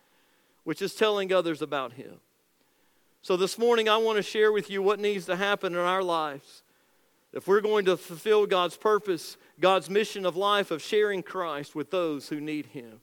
which 0.64 0.82
is 0.82 0.94
telling 0.94 1.32
others 1.32 1.62
about 1.62 1.92
Him. 1.92 2.14
So 3.22 3.36
this 3.36 3.56
morning, 3.56 3.88
I 3.88 3.98
want 3.98 4.16
to 4.16 4.22
share 4.22 4.50
with 4.50 4.70
you 4.70 4.82
what 4.82 4.98
needs 4.98 5.26
to 5.26 5.36
happen 5.36 5.74
in 5.74 5.78
our 5.78 6.02
lives. 6.02 6.64
If 7.32 7.46
we're 7.46 7.60
going 7.60 7.84
to 7.84 7.96
fulfill 7.96 8.46
God's 8.46 8.76
purpose, 8.76 9.36
God's 9.60 9.88
mission 9.88 10.26
of 10.26 10.36
life 10.36 10.70
of 10.70 10.82
sharing 10.82 11.22
Christ 11.22 11.74
with 11.74 11.90
those 11.90 12.28
who 12.28 12.40
need 12.40 12.66
Him. 12.66 13.00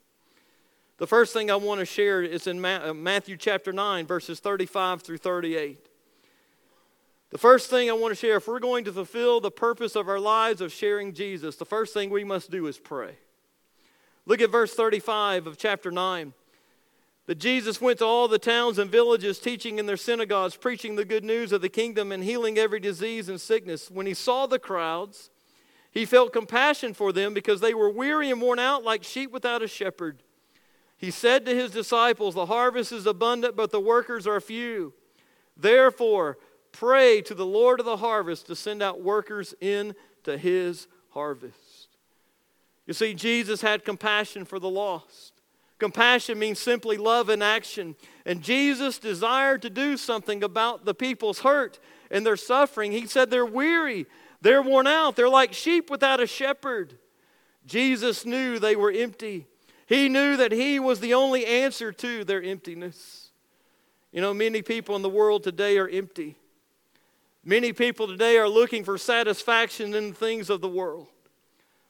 The 1.00 1.07
first 1.07 1.31
thing 1.31 1.50
I 1.50 1.56
want 1.56 1.80
to 1.80 1.86
share 1.86 2.22
is 2.22 2.46
in 2.46 2.63
uh, 2.63 2.94
Matthew 2.94 3.38
chapter 3.38 3.72
9, 3.72 4.06
verses 4.06 4.42
35 4.42 5.02
through 5.02 5.19
38. 5.19 5.88
The 7.30 7.38
first 7.38 7.69
thing 7.69 7.90
I 7.90 7.94
want 7.94 8.12
to 8.12 8.19
share, 8.19 8.35
if 8.35 8.50
we're 8.50 8.59
going 8.59 8.83
to 8.83 8.92
fulfill 8.92 9.40
the 9.40 9.50
purpose 9.50 9.95
of 9.95 10.09
our 10.09 10.19
lives 10.19 10.59
of 10.59 10.74
sharing 10.74 11.14
Jesus, 11.14 11.56
the 11.56 11.64
first 11.64 11.94
thing 11.94 12.09
we 12.09 12.26
must 12.26 12.52
do 12.52 12.68
is 12.68 12.78
pray. 12.78 13.16
Look 14.26 14.42
at 14.42 14.52
verse 14.52 14.74
35 14.74 15.47
of 15.47 15.57
chapter 15.57 15.90
9 15.90 16.33
that 17.28 17.40
Jesus 17.40 17.80
went 17.80 18.00
to 18.00 18.06
all 18.06 18.28
the 18.28 18.38
towns 18.38 18.78
and 18.78 18.92
villages, 18.92 19.40
teaching 19.40 19.80
in 19.80 19.85
their 19.85 19.95
synagogues, 19.95 20.57
preaching 20.57 20.97
the 20.97 21.06
good 21.06 21.24
news 21.24 21.54
of 21.54 21.62
the 21.62 21.69
kingdom, 21.69 22.12
and 22.12 22.26
healing 22.26 22.57
every 22.57 22.81
disease 22.81 23.30
and 23.30 23.40
sickness. 23.40 23.90
When 23.90 24.06
he 24.06 24.14
saw 24.14 24.47
the 24.47 24.59
crowds, 24.59 25.30
he 25.92 26.04
felt 26.04 26.33
compassion 26.33 26.94
for 26.94 27.14
them 27.14 27.33
because 27.33 27.62
they 27.62 27.74
were 27.74 27.90
weary 27.90 28.30
and 28.30 28.42
worn 28.42 28.59
out 28.59 28.83
like 28.83 29.06
sheep 29.06 29.31
without 29.31 29.62
a 29.62 29.68
shepherd. 29.68 30.24
He 31.00 31.12
said 31.12 31.46
to 31.46 31.56
his 31.56 31.72
disciples, 31.72 32.36
The 32.36 32.46
harvest 32.46 32.92
is 32.92 33.06
abundant, 33.06 33.56
but 33.56 33.72
the 33.72 33.80
workers 33.80 34.28
are 34.28 34.42
few. 34.42 34.94
Therefore, 35.56 36.38
pray 36.74 37.22
to 37.22 37.34
the 37.34 37.46
Lord 37.46 37.80
of 37.80 37.86
the 37.86 37.98
harvest 37.98 38.48
to 38.48 38.56
send 38.56 38.84
out 38.84 39.02
workers 39.02 39.56
into 39.62 40.38
his 40.38 40.88
harvest. 41.12 41.88
You 42.86 42.94
see, 42.94 43.14
Jesus 43.14 43.62
had 43.62 43.86
compassion 43.86 44.44
for 44.44 44.60
the 44.60 44.70
lost. 44.70 45.42
Compassion 45.80 46.38
means 46.38 46.60
simply 46.60 46.98
love 46.98 47.30
in 47.30 47.42
action. 47.42 47.96
And 48.26 48.42
Jesus 48.42 49.00
desired 49.00 49.62
to 49.62 49.70
do 49.70 49.96
something 49.96 50.44
about 50.44 50.84
the 50.84 50.94
people's 50.94 51.40
hurt 51.40 51.80
and 52.12 52.26
their 52.26 52.36
suffering. 52.36 52.92
He 52.92 53.08
said 53.08 53.30
they're 53.30 53.46
weary, 53.46 54.06
they're 54.42 54.62
worn 54.62 54.86
out, 54.86 55.16
they're 55.16 55.30
like 55.30 55.54
sheep 55.54 55.90
without 55.90 56.20
a 56.20 56.28
shepherd. 56.28 56.98
Jesus 57.66 58.26
knew 58.26 58.60
they 58.60 58.76
were 58.76 58.92
empty. 58.92 59.48
He 59.90 60.08
knew 60.08 60.38
that 60.38 60.52
He 60.52 60.80
was 60.80 61.00
the 61.00 61.16
only 61.16 61.48
answer 61.48 61.92
to 61.92 62.24
their 62.24 62.44
emptiness. 62.44 63.31
You 64.12 64.22
know, 64.22 64.36
many 64.36 64.62
people 64.62 64.96
in 64.96 65.02
the 65.02 65.10
world 65.10 65.44
today 65.44 65.80
are 65.80 65.90
empty. 65.90 66.36
Many 67.44 67.74
people 67.74 68.06
today 68.06 68.38
are 68.38 68.48
looking 68.48 68.84
for 68.84 69.00
satisfaction 69.00 69.96
in 69.96 70.14
things 70.14 70.52
of 70.52 70.62
the 70.62 70.69
world, 70.69 71.08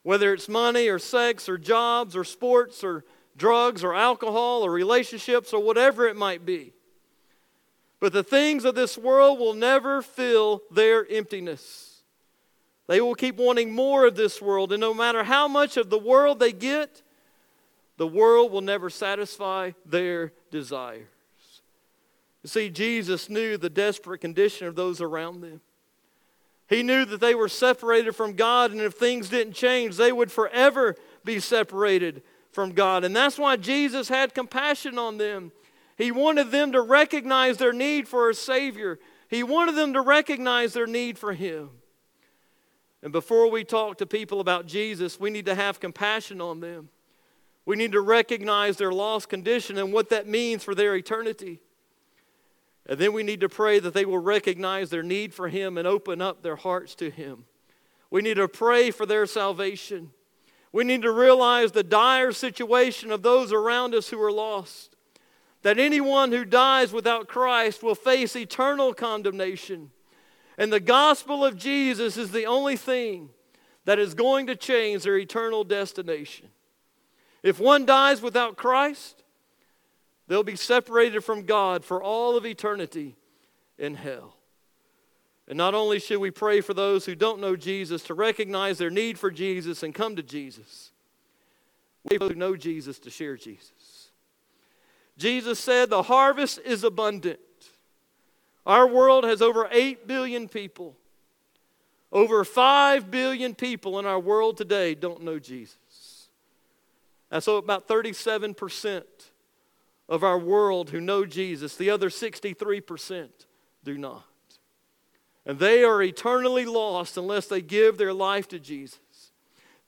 whether 0.04 0.34
it's 0.34 0.48
money 0.48 0.88
or 0.88 0.98
sex 0.98 1.50
or 1.50 1.58
jobs 1.58 2.16
or 2.16 2.24
sports 2.24 2.86
or 2.86 3.04
drugs 3.36 3.84
or 3.84 3.94
alcohol 3.94 4.64
or 4.64 4.72
relationships 4.72 5.52
or 5.52 5.62
whatever 5.62 6.08
it 6.08 6.16
might 6.16 6.46
be. 6.46 6.72
But 8.00 8.14
the 8.14 8.24
things 8.24 8.64
of 8.64 8.76
this 8.76 8.98
world 8.98 9.40
will 9.40 9.54
never 9.54 10.02
fill 10.02 10.64
their 10.72 11.06
emptiness. 11.06 12.02
They 12.88 13.02
will 13.02 13.16
keep 13.16 13.36
wanting 13.36 13.74
more 13.74 14.08
of 14.08 14.16
this 14.16 14.42
world, 14.42 14.72
and 14.72 14.80
no 14.80 14.94
matter 14.94 15.26
how 15.26 15.50
much 15.50 15.76
of 15.76 15.90
the 15.90 16.00
world 16.00 16.40
they 16.40 16.54
get, 16.54 17.02
the 18.00 18.08
world 18.08 18.54
will 18.54 18.62
never 18.62 18.90
satisfy 18.90 19.72
their 19.86 20.32
desires. 20.52 21.06
You 22.42 22.48
see, 22.48 22.70
Jesus 22.70 23.30
knew 23.30 23.58
the 23.58 23.70
desperate 23.70 24.22
condition 24.22 24.68
of 24.68 24.78
those 24.78 25.02
around 25.02 25.42
them. 25.42 25.60
He 26.70 26.82
knew 26.82 27.04
that 27.04 27.20
they 27.20 27.36
were 27.36 27.50
separated 27.50 28.16
from 28.16 28.36
God, 28.36 28.72
and 28.72 28.80
if 28.80 28.94
things 28.94 29.28
didn't 29.28 29.52
change, 29.52 29.98
they 29.98 30.14
would 30.14 30.32
forever 30.32 30.96
be 31.26 31.42
separated 31.42 32.24
from 32.54 32.72
God. 32.72 33.04
And 33.04 33.14
that's 33.14 33.38
why 33.38 33.58
Jesus 33.58 34.08
had 34.08 34.34
compassion 34.34 34.98
on 34.98 35.18
them. 35.18 35.52
He 35.98 36.10
wanted 36.10 36.52
them 36.52 36.72
to 36.72 36.82
recognize 36.82 37.58
their 37.58 37.74
need 37.74 38.08
for 38.08 38.30
a 38.30 38.34
Savior, 38.34 38.98
He 39.28 39.44
wanted 39.44 39.76
them 39.76 39.92
to 39.92 40.00
recognize 40.00 40.72
their 40.72 40.88
need 40.88 41.18
for 41.18 41.34
Him. 41.34 41.72
And 43.04 43.12
before 43.12 43.52
we 43.52 43.66
talk 43.66 43.98
to 43.98 44.06
people 44.06 44.40
about 44.40 44.68
Jesus, 44.68 45.20
we 45.20 45.30
need 45.30 45.48
to 45.48 45.56
have 45.56 45.82
compassion 45.82 46.40
on 46.40 46.62
them. 46.62 46.88
We 47.70 47.76
need 47.76 47.92
to 47.92 48.02
recognize 48.02 48.78
their 48.78 48.92
lost 48.92 49.30
condition 49.30 49.78
and 49.78 49.94
what 49.94 50.10
that 50.10 50.28
means 50.28 50.64
for 50.64 50.74
their 50.74 50.96
eternity. 50.96 51.60
And 52.88 52.98
then 52.98 53.14
we 53.14 53.22
need 53.22 53.42
to 53.42 53.48
pray 53.48 53.78
that 53.78 53.94
they 53.94 54.06
will 54.06 54.18
recognize 54.18 54.90
their 54.90 55.04
need 55.04 55.36
for 55.36 55.50
Him 55.50 55.78
and 55.78 55.88
open 55.88 56.20
up 56.20 56.42
their 56.42 56.56
hearts 56.56 56.96
to 56.96 57.12
Him. 57.12 57.46
We 58.10 58.24
need 58.24 58.38
to 58.38 58.48
pray 58.48 58.90
for 58.90 59.06
their 59.06 59.28
salvation. 59.28 60.10
We 60.72 60.84
need 60.84 61.04
to 61.04 61.12
realize 61.12 61.72
the 61.72 61.84
dire 61.84 62.32
situation 62.32 63.12
of 63.12 63.22
those 63.22 63.54
around 63.54 63.94
us 63.94 64.10
who 64.10 64.20
are 64.20 64.32
lost. 64.32 64.96
That 65.62 65.78
anyone 65.78 66.32
who 66.32 66.46
dies 66.46 66.92
without 66.92 67.28
Christ 67.28 67.84
will 67.84 67.94
face 67.94 68.36
eternal 68.36 68.96
condemnation. 68.96 69.92
And 70.58 70.74
the 70.74 70.80
gospel 70.80 71.46
of 71.46 71.56
Jesus 71.56 72.18
is 72.18 72.32
the 72.32 72.48
only 72.48 72.78
thing 72.78 73.30
that 73.86 74.00
is 74.00 74.16
going 74.16 74.48
to 74.48 74.56
change 74.56 75.04
their 75.04 75.20
eternal 75.20 75.64
destination. 75.64 76.50
If 77.44 77.60
one 77.60 77.86
dies 77.86 78.22
without 78.22 78.58
Christ, 78.58 79.24
they'll 80.28 80.44
be 80.44 80.56
separated 80.56 81.22
from 81.22 81.44
God 81.44 81.86
for 81.86 82.02
all 82.02 82.38
of 82.38 82.46
eternity 82.46 83.16
in 83.78 83.96
hell. 83.96 84.36
And 85.48 85.58
not 85.58 85.74
only 85.74 86.00
should 86.00 86.20
we 86.20 86.32
pray 86.32 86.62
for 86.62 86.76
those 86.76 87.06
who 87.06 87.16
don't 87.16 87.42
know 87.42 87.56
Jesus 87.56 88.04
to 88.04 88.14
recognize 88.14 88.78
their 88.78 88.92
need 88.92 89.18
for 89.18 89.32
Jesus 89.32 89.82
and 89.82 89.96
come 89.96 90.16
to 90.16 90.24
Jesus, 90.24 90.92
we 92.10 92.18
who 92.18 92.36
know 92.36 92.56
Jesus 92.56 93.00
to 93.00 93.10
share 93.10 93.36
Jesus. 93.36 94.12
Jesus 95.18 95.60
said, 95.60 95.90
The 95.90 96.04
harvest 96.04 96.60
is 96.64 96.84
abundant. 96.84 97.40
Our 98.66 98.88
world 98.88 99.24
has 99.24 99.42
over 99.42 99.68
8 99.72 100.08
billion 100.08 100.48
people. 100.48 100.96
Over 102.12 102.44
5 102.44 103.12
billion 103.12 103.56
people 103.56 104.00
in 104.00 104.06
our 104.06 104.20
world 104.20 104.58
today 104.58 104.96
don't 104.96 105.24
know 105.24 105.40
Jesus. 105.40 105.78
And 107.32 107.44
so 107.44 107.58
about 107.58 107.88
37% 107.88 109.04
of 110.08 110.24
our 110.24 110.40
world 110.40 110.90
who 110.90 111.00
know 111.00 111.26
Jesus, 111.26 111.76
the 111.76 111.90
other 111.90 112.10
63% 112.10 113.30
do 113.84 113.98
not. 113.98 114.26
And 115.46 115.60
they 115.60 115.84
are 115.84 116.02
eternally 116.02 116.66
lost 116.66 117.18
unless 117.18 117.48
they 117.48 117.62
give 117.62 117.98
their 117.98 118.14
life 118.14 118.48
to 118.50 118.60
Jesus. 118.60 119.00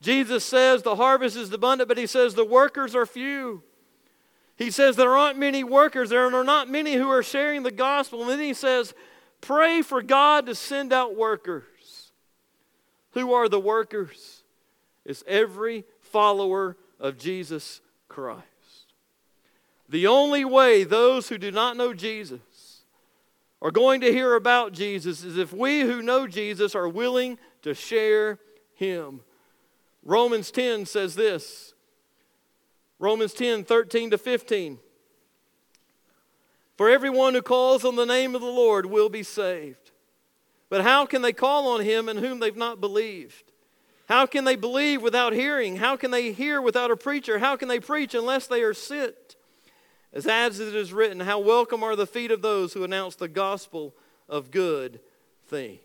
Jesus 0.02 0.44
says 0.44 0.82
the 0.82 0.96
harvest 0.96 1.36
is 1.36 1.52
abundant, 1.52 1.88
but 1.88 1.98
he 1.98 2.08
says 2.08 2.34
the 2.34 2.46
workers 2.46 2.96
are 2.96 3.06
few. 3.06 3.64
He 4.58 4.72
says 4.72 4.96
there 4.96 5.16
aren't 5.16 5.38
many 5.38 5.64
workers, 5.64 6.10
there 6.10 6.26
are 6.26 6.44
not 6.44 6.70
many 6.70 6.94
who 6.94 7.10
are 7.10 7.24
sharing 7.24 7.64
the 7.64 7.72
gospel. 7.72 8.22
And 8.22 8.30
then 8.30 8.40
he 8.40 8.54
says, 8.54 8.94
pray 9.40 9.82
for 9.82 10.02
God 10.02 10.46
to 10.46 10.56
send 10.56 10.94
out 10.94 11.16
workers. 11.16 12.12
Who 13.12 13.34
are 13.34 13.50
the 13.50 13.60
workers? 13.60 14.44
It's 15.04 15.24
every 15.28 15.84
follower 16.00 16.78
of 17.02 17.18
Jesus 17.18 17.82
Christ. 18.08 18.46
The 19.90 20.08
only 20.08 20.46
way 20.46 20.86
those 20.86 21.28
who 21.28 21.38
do 21.38 21.52
not 21.52 21.76
know 21.76 21.94
Jesus 21.94 22.84
are 23.62 23.72
going 23.72 24.00
to 24.02 24.14
hear 24.14 24.36
about 24.36 24.72
Jesus 24.72 25.24
is 25.24 25.38
if 25.38 25.52
we 25.52 25.82
who 25.82 26.02
know 26.02 26.28
Jesus 26.28 26.76
are 26.76 26.88
willing 26.88 27.38
to 27.64 27.74
share 27.74 28.40
him. 28.74 29.22
Romans 30.04 30.50
10 30.52 30.86
says 30.86 31.16
this 31.16 31.74
Romans 33.00 33.34
10 33.34 33.66
13 33.66 34.12
to 34.12 34.18
15. 34.18 34.80
For 36.78 36.90
everyone 36.90 37.34
who 37.34 37.42
calls 37.42 37.84
on 37.84 37.96
the 37.96 38.06
name 38.06 38.34
of 38.34 38.42
the 38.42 38.48
Lord 38.48 38.86
will 38.86 39.10
be 39.10 39.24
saved. 39.24 39.92
But 40.70 40.82
how 40.82 41.06
can 41.06 41.22
they 41.22 41.34
call 41.34 41.68
on 41.68 41.82
him 41.82 42.08
in 42.08 42.18
whom 42.18 42.40
they've 42.40 42.56
not 42.56 42.80
believed? 42.80 43.51
How 44.12 44.26
can 44.26 44.44
they 44.44 44.58
believe 44.58 45.02
without 45.02 45.32
hearing? 45.32 45.78
How 45.78 45.96
can 45.96 46.12
they 46.12 46.34
hear 46.34 46.62
without 46.62 46.92
a 46.92 46.98
preacher? 46.98 47.40
How 47.40 47.56
can 47.56 47.70
they 47.70 47.80
preach 47.80 48.14
unless 48.14 48.46
they 48.46 48.62
are 48.62 48.74
sent? 48.74 49.38
As 50.12 50.28
as 50.28 50.60
it 50.60 50.76
is 50.76 50.92
written, 50.92 51.22
how 51.22 51.40
welcome 51.40 51.82
are 51.82 51.96
the 51.96 52.06
feet 52.06 52.30
of 52.30 52.42
those 52.42 52.74
who 52.74 52.84
announce 52.84 53.16
the 53.16 53.30
gospel 53.30 53.96
of 54.28 54.52
good 54.52 55.00
things. 55.48 55.80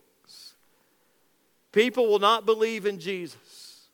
People 1.71 2.09
will 2.09 2.19
not 2.19 2.45
believe 2.45 2.85
in 2.85 2.99
Jesus 2.99 3.87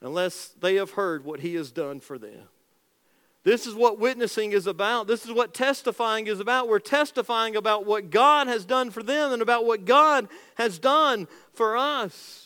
unless 0.00 0.50
they 0.60 0.76
have 0.76 0.92
heard 0.92 1.24
what 1.24 1.40
he 1.40 1.56
has 1.56 1.72
done 1.72 1.98
for 1.98 2.16
them. 2.16 2.46
This 3.42 3.66
is 3.66 3.74
what 3.74 3.98
witnessing 3.98 4.52
is 4.52 4.68
about. 4.68 5.08
This 5.08 5.24
is 5.24 5.32
what 5.32 5.52
testifying 5.52 6.28
is 6.28 6.38
about. 6.38 6.68
We're 6.68 6.78
testifying 6.78 7.56
about 7.56 7.86
what 7.86 8.10
God 8.10 8.46
has 8.46 8.64
done 8.64 8.92
for 8.92 9.02
them 9.02 9.32
and 9.32 9.42
about 9.42 9.66
what 9.66 9.84
God 9.84 10.28
has 10.54 10.78
done 10.78 11.26
for 11.52 11.76
us. 11.76 12.39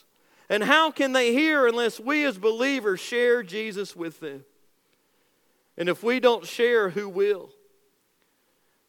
And 0.48 0.64
how 0.64 0.90
can 0.90 1.12
they 1.12 1.32
hear 1.32 1.66
unless 1.66 1.98
we 1.98 2.24
as 2.24 2.38
believers 2.38 3.00
share 3.00 3.42
Jesus 3.42 3.96
with 3.96 4.20
them? 4.20 4.44
And 5.76 5.88
if 5.88 6.02
we 6.02 6.20
don't 6.20 6.46
share, 6.46 6.90
who 6.90 7.08
will? 7.08 7.50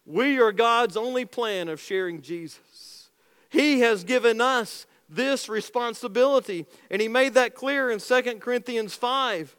We 0.05 0.39
are 0.39 0.51
God's 0.51 0.97
only 0.97 1.25
plan 1.25 1.67
of 1.67 1.79
sharing 1.79 2.21
Jesus. 2.21 3.09
He 3.49 3.79
has 3.79 4.03
given 4.03 4.41
us 4.41 4.85
this 5.09 5.49
responsibility, 5.49 6.65
and 6.89 7.01
He 7.01 7.07
made 7.07 7.35
that 7.35 7.55
clear 7.55 7.89
in 7.89 7.99
2 7.99 8.21
Corinthians 8.39 8.93
5, 8.93 9.55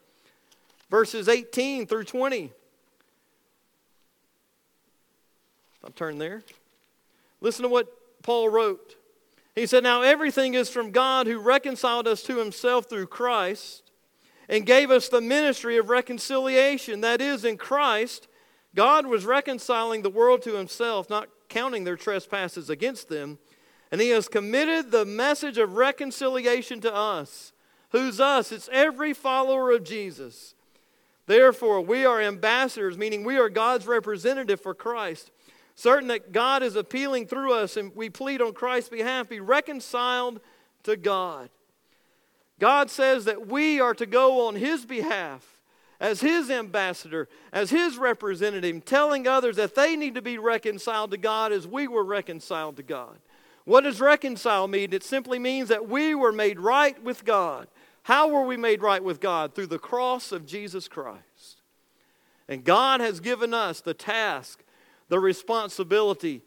verses 0.90 1.28
18 1.28 1.86
through 1.86 2.04
20. 2.04 2.52
I'll 5.84 5.90
turn 5.90 6.18
there. 6.18 6.42
Listen 7.40 7.62
to 7.62 7.68
what 7.68 7.88
Paul 8.22 8.48
wrote. 8.48 8.96
He 9.56 9.66
said, 9.66 9.82
Now 9.82 10.02
everything 10.02 10.54
is 10.54 10.68
from 10.68 10.92
God 10.92 11.26
who 11.26 11.38
reconciled 11.38 12.06
us 12.06 12.22
to 12.24 12.38
himself 12.38 12.88
through 12.88 13.06
Christ 13.06 13.90
and 14.48 14.66
gave 14.66 14.90
us 14.90 15.08
the 15.08 15.22
ministry 15.22 15.78
of 15.78 15.88
reconciliation. 15.88 17.00
That 17.00 17.20
is, 17.20 17.44
in 17.44 17.56
Christ, 17.56 18.28
God 18.74 19.06
was 19.06 19.24
reconciling 19.24 20.02
the 20.02 20.10
world 20.10 20.42
to 20.42 20.54
himself, 20.54 21.08
not 21.10 21.30
counting 21.48 21.84
their 21.84 21.96
trespasses 21.96 22.68
against 22.68 23.08
them. 23.08 23.38
And 23.90 24.00
he 24.00 24.10
has 24.10 24.28
committed 24.28 24.90
the 24.90 25.06
message 25.06 25.58
of 25.58 25.72
reconciliation 25.72 26.80
to 26.82 26.94
us. 26.94 27.52
Who's 27.90 28.20
us? 28.20 28.52
It's 28.52 28.68
every 28.70 29.14
follower 29.14 29.70
of 29.70 29.84
Jesus. 29.84 30.54
Therefore, 31.26 31.80
we 31.80 32.04
are 32.04 32.20
ambassadors, 32.20 32.98
meaning 32.98 33.24
we 33.24 33.38
are 33.38 33.48
God's 33.48 33.86
representative 33.86 34.60
for 34.60 34.74
Christ 34.74 35.30
certain 35.76 36.08
that 36.08 36.32
God 36.32 36.62
is 36.62 36.74
appealing 36.74 37.26
through 37.26 37.52
us, 37.52 37.76
and 37.76 37.94
we 37.94 38.10
plead 38.10 38.42
on 38.42 38.54
Christ's 38.54 38.88
behalf, 38.88 39.28
be 39.28 39.40
reconciled 39.40 40.40
to 40.82 40.96
God. 40.96 41.50
God 42.58 42.90
says 42.90 43.26
that 43.26 43.46
we 43.46 43.78
are 43.80 43.94
to 43.94 44.06
go 44.06 44.48
on 44.48 44.56
His 44.56 44.86
behalf 44.86 45.60
as 46.00 46.20
His 46.20 46.50
ambassador, 46.50 47.28
as 47.52 47.70
His 47.70 47.98
representative, 47.98 48.84
telling 48.84 49.28
others 49.28 49.56
that 49.56 49.74
they 49.74 49.94
need 49.94 50.14
to 50.14 50.22
be 50.22 50.38
reconciled 50.38 51.10
to 51.10 51.18
God 51.18 51.52
as 51.52 51.66
we 51.66 51.86
were 51.86 52.04
reconciled 52.04 52.76
to 52.78 52.82
God. 52.82 53.18
What 53.64 53.82
does 53.82 54.00
reconcile 54.00 54.68
mean? 54.68 54.92
It 54.92 55.02
simply 55.02 55.38
means 55.38 55.68
that 55.68 55.88
we 55.88 56.14
were 56.14 56.32
made 56.32 56.58
right 56.58 57.00
with 57.02 57.24
God. 57.24 57.68
How 58.04 58.28
were 58.28 58.44
we 58.44 58.56
made 58.56 58.80
right 58.80 59.02
with 59.02 59.20
God? 59.20 59.54
Through 59.54 59.66
the 59.66 59.78
cross 59.78 60.32
of 60.32 60.46
Jesus 60.46 60.86
Christ. 60.86 61.60
And 62.48 62.64
God 62.64 63.00
has 63.00 63.18
given 63.18 63.52
us 63.52 63.80
the 63.80 63.94
task 63.94 64.62
the 65.08 65.20
responsibility 65.20 66.42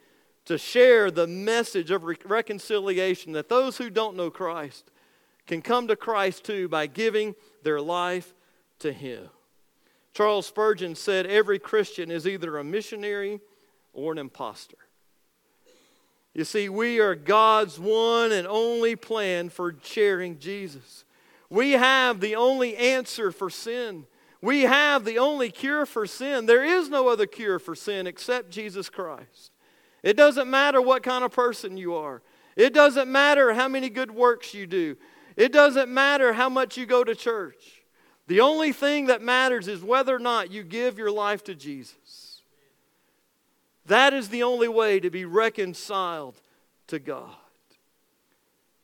to 0.46 0.58
share 0.58 1.12
the 1.12 1.28
message 1.28 1.92
of 1.92 2.04
re- 2.04 2.18
reconciliation 2.25 3.34
that 3.34 3.50
those 3.50 3.78
who 3.78 3.89
don't 3.89 4.18
know 4.18 4.30
Christ 4.30 4.92
can 5.48 5.62
come 5.62 5.88
to 5.88 5.96
Christ 5.96 6.44
too 6.44 6.68
by 6.68 6.88
giving 6.88 7.36
their 7.63 7.82
life 7.82 8.34
to 8.80 8.92
Him. 8.92 9.30
Charles 10.13 10.48
Spurgeon 10.48 10.96
said 10.96 11.25
every 11.25 11.60
Christian 11.60 12.12
is 12.12 12.28
either 12.28 12.58
a 12.58 12.63
missionary 12.63 13.39
or 13.94 14.12
an 14.12 14.18
impostor. 14.18 14.78
You 16.34 16.44
see, 16.46 16.70
we 16.70 17.00
are 17.00 17.16
God's 17.16 17.80
one 17.80 18.32
and 18.32 18.48
only 18.48 18.96
plan 18.96 19.50
for 19.50 19.75
sharing 19.84 20.39
Jesus. 20.39 21.04
We 21.50 21.72
have 21.72 22.20
the 22.20 22.36
only 22.36 22.75
answer 22.75 23.32
for 23.32 23.50
sin. 23.50 24.06
We 24.41 24.62
have 24.62 25.03
the 25.03 25.19
only 25.19 25.51
cure 25.51 25.86
for 25.86 26.05
sin. 26.05 26.46
There 26.46 26.63
is 26.63 26.89
no 26.89 27.10
other 27.10 27.25
cure 27.25 27.60
for 27.60 27.75
sin 27.75 28.08
except 28.08 28.51
Jesus 28.51 28.89
Christ. 28.89 29.51
It 30.01 30.15
doesn't 30.15 30.50
matter 30.50 30.81
what 30.81 31.03
kind 31.03 31.24
of 31.24 31.31
person 31.31 31.77
you 31.77 31.96
are, 31.96 32.22
it 32.55 32.74
doesn't 32.74 33.12
matter 33.12 33.53
how 33.53 33.67
many 33.67 33.89
good 33.89 34.12
works 34.12 34.53
you 34.53 34.65
do, 34.65 34.96
it 35.36 35.51
doesn't 35.51 35.89
matter 35.89 36.34
how 36.34 36.50
much 36.50 36.77
you 36.77 36.86
go 36.86 37.03
to 37.03 37.15
church. 37.15 37.84
The 38.27 38.41
only 38.41 38.72
thing 38.72 39.08
that 39.08 39.24
matters 39.24 39.67
is 39.67 39.81
whether 39.81 40.15
or 40.15 40.19
not 40.19 40.51
you 40.51 40.63
give 40.63 41.00
your 41.00 41.10
life 41.10 41.43
to 41.46 41.55
Jesus. 41.55 42.43
That 43.88 44.13
is 44.13 44.29
the 44.29 44.43
only 44.43 44.67
way 44.67 45.00
to 45.00 45.10
be 45.10 45.25
reconciled 45.25 46.39
to 46.88 47.00
God. 47.00 47.36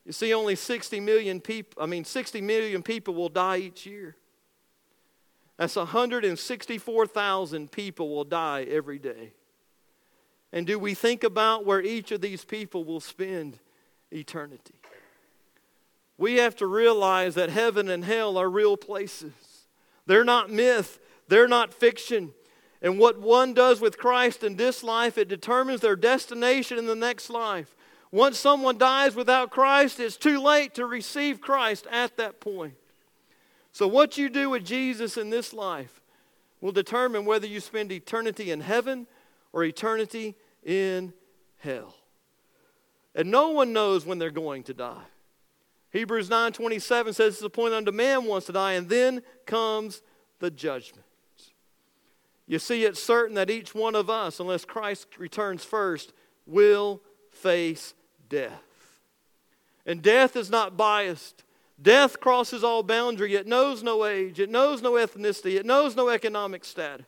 You 0.03 0.12
see, 0.12 0.33
only 0.33 0.55
60 0.55 1.00
million 1.00 1.39
people, 1.39 1.81
I 1.81 1.85
mean, 1.85 2.05
60 2.05 2.41
million 2.41 2.81
people 2.81 3.13
will 3.13 3.29
die 3.29 3.57
each 3.57 3.85
year. 3.85 4.15
That's 5.57 5.75
164,000 5.75 7.71
people 7.71 8.09
will 8.09 8.24
die 8.24 8.63
every 8.63 9.00
day. 9.00 9.33
And 10.51 10.67
do 10.67 10.77
we 10.77 10.93
think 10.93 11.24
about 11.24 11.65
where 11.65 11.81
each 11.81 12.12
of 12.12 12.21
these 12.21 12.43
people 12.45 12.83
will 12.83 13.00
spend 13.00 13.59
eternity? 14.12 14.75
We 16.17 16.35
have 16.35 16.55
to 16.57 16.67
realize 16.67 17.35
that 17.35 17.50
heaven 17.50 17.89
and 17.89 18.05
hell 18.05 18.38
are 18.38 18.50
real 18.50 18.77
places. 18.77 19.33
They're 20.05 20.24
not 20.24 20.50
myth, 20.50 21.00
they're 21.27 21.47
not 21.47 21.74
fiction. 21.74 22.33
And 22.81 23.00
what 23.00 23.19
one 23.19 23.53
does 23.53 23.81
with 23.81 23.97
Christ 23.97 24.43
in 24.43 24.57
this 24.57 24.83
life, 24.83 25.17
it 25.17 25.27
determines 25.27 25.81
their 25.81 25.95
destination 25.95 26.77
in 26.77 26.85
the 26.85 26.95
next 26.95 27.29
life. 27.29 27.75
Once 28.12 28.38
someone 28.38 28.77
dies 28.77 29.15
without 29.15 29.50
Christ, 29.50 30.00
it's 30.00 30.17
too 30.17 30.39
late 30.39 30.74
to 30.75 30.85
receive 30.85 31.41
Christ 31.41 31.88
at 31.91 32.15
that 32.17 32.39
point. 32.39 32.75
So, 33.75 33.89
what 33.89 34.17
you 34.17 34.29
do 34.29 34.51
with 34.51 34.63
Jesus 34.63 35.17
in 35.17 35.29
this 35.29 35.51
life 35.51 36.00
will 36.62 36.72
determine 36.72 37.25
whether 37.25 37.46
you 37.46 37.60
spend 37.60 37.91
eternity 37.91 38.50
in 38.50 38.62
heaven 38.62 39.05
or 39.51 39.65
eternity 39.65 40.36
in 40.63 41.12
hell. 41.58 41.94
And 43.15 43.29
no 43.29 43.50
one 43.50 43.74
knows 43.74 44.05
when 44.05 44.17
they're 44.17 44.32
going 44.32 44.63
to 44.63 44.74
die. 44.74 45.03
Hebrews 45.91 46.29
9:27 46.29 47.13
says 47.13 47.34
it's 47.34 47.41
appointed 47.41 47.75
unto 47.75 47.91
man 47.91 48.24
once 48.24 48.46
to 48.46 48.53
die, 48.53 48.75
and 48.75 48.88
then 48.88 49.22
comes 49.46 50.01
the 50.39 50.50
judgment. 50.50 51.03
You 52.48 52.60
see, 52.60 52.86
it's 52.86 53.03
certain 53.03 53.36
that 53.36 53.50
each 53.50 53.75
one 53.75 53.94
of 53.94 54.10
us, 54.10 54.39
unless 54.39 54.63
Christ 54.63 55.17
returns 55.17 55.65
first, 55.65 56.13
will 56.46 57.01
face 57.29 57.94
death. 58.29 59.01
And 59.86 60.01
death 60.01 60.38
is 60.38 60.50
not 60.50 60.77
biased. 60.77 61.44
Death 61.82 62.20
crosses 62.20 62.63
all 62.63 62.84
boundary. 62.84 63.36
It 63.36 63.48
knows 63.48 63.84
no 63.84 64.05
age. 64.05 64.39
It 64.39 64.50
knows 64.50 64.82
no 64.82 64.94
ethnicity. 64.94 65.55
It 65.58 65.65
knows 65.65 65.96
no 65.96 66.10
economic 66.10 66.63
status. 66.63 67.05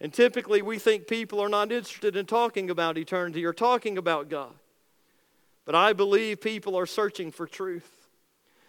And 0.00 0.12
typically, 0.12 0.62
we 0.62 0.78
think 0.78 1.06
people 1.06 1.40
are 1.40 1.48
not 1.48 1.70
interested 1.70 2.16
in 2.16 2.24
talking 2.24 2.70
about 2.70 2.96
eternity 2.96 3.44
or 3.44 3.52
talking 3.52 3.98
about 3.98 4.30
God. 4.30 4.54
But 5.66 5.74
I 5.74 5.92
believe 5.92 6.40
people 6.40 6.76
are 6.76 6.86
searching 6.86 7.30
for 7.30 7.46
truth. 7.46 8.08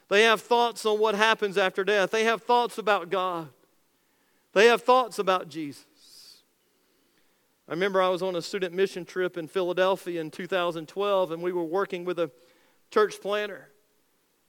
They 0.10 0.24
have 0.24 0.41
thoughts 0.41 0.86
on 0.86 1.00
what 1.00 1.15
happens 1.15 1.58
after 1.58 1.86
death, 1.86 2.12
they 2.12 2.25
have 2.25 2.44
thoughts 2.44 2.77
about 2.77 3.10
God, 3.10 3.48
they 4.51 4.68
have 4.68 4.82
thoughts 4.82 5.20
about 5.20 5.48
Jesus. 5.48 5.86
I 7.68 7.72
remember 7.72 8.01
I 8.01 8.10
was 8.10 8.22
on 8.22 8.36
a 8.36 8.41
student 8.41 8.75
mission 8.75 9.06
trip 9.06 9.38
in 9.38 9.48
Philadelphia 9.48 10.20
in 10.20 10.30
2012, 10.30 11.32
and 11.32 11.41
we 11.41 11.53
were 11.53 11.63
working 11.63 12.03
with 12.03 12.20
a 12.20 12.30
church 12.89 13.22
planner. 13.22 13.71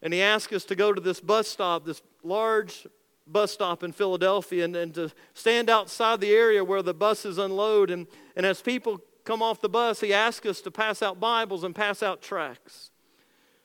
And 0.03 0.13
he 0.13 0.21
asked 0.21 0.53
us 0.53 0.65
to 0.65 0.75
go 0.75 0.93
to 0.93 1.01
this 1.01 1.21
bus 1.21 1.47
stop, 1.47 1.85
this 1.85 2.03
large 2.25 2.87
bus 3.27 3.53
stop 3.53 3.85
in 3.85 3.93
Philadelphia, 3.93 4.65
and, 4.65 4.75
and 4.75 4.95
to 4.95 5.13
stand 5.33 5.71
outside 5.71 6.21
the 6.21 6.33
area 6.33 6.65
where 6.65 6.83
the 6.83 6.93
buses 6.93 7.39
unload. 7.39 7.91
And, 7.91 8.09
and 8.35 8.45
as 8.45 8.61
people 8.61 9.01
come 9.25 9.43
off 9.43 9.61
the 9.61 9.69
bus, 9.69 10.01
he 10.01 10.13
asked 10.13 10.45
us 10.45 10.61
to 10.63 10.71
pass 10.71 11.03
out 11.03 11.21
Bibles 11.21 11.63
and 11.63 11.75
pass 11.75 12.03
out 12.03 12.21
tracts. 12.21 12.91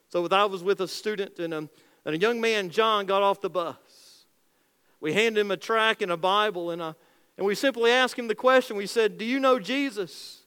So 0.09 0.25
I 0.31 0.45
was 0.45 0.63
with 0.63 0.79
a 0.79 0.87
student, 0.87 1.39
and 1.39 1.53
a, 1.53 1.57
and 2.05 2.15
a 2.15 2.17
young 2.17 2.39
man, 2.39 2.69
John, 2.69 3.05
got 3.05 3.23
off 3.23 3.41
the 3.41 3.49
bus. 3.49 4.25
We 4.99 5.13
handed 5.13 5.41
him 5.41 5.51
a 5.51 5.57
tract 5.57 6.01
and 6.01 6.11
a 6.11 6.17
Bible, 6.17 6.71
and, 6.71 6.81
a, 6.81 6.95
and 7.37 7.45
we 7.45 7.55
simply 7.55 7.91
asked 7.91 8.17
him 8.17 8.27
the 8.27 8.35
question. 8.35 8.77
We 8.77 8.87
said, 8.87 9.17
Do 9.17 9.25
you 9.25 9.39
know 9.39 9.59
Jesus? 9.59 10.43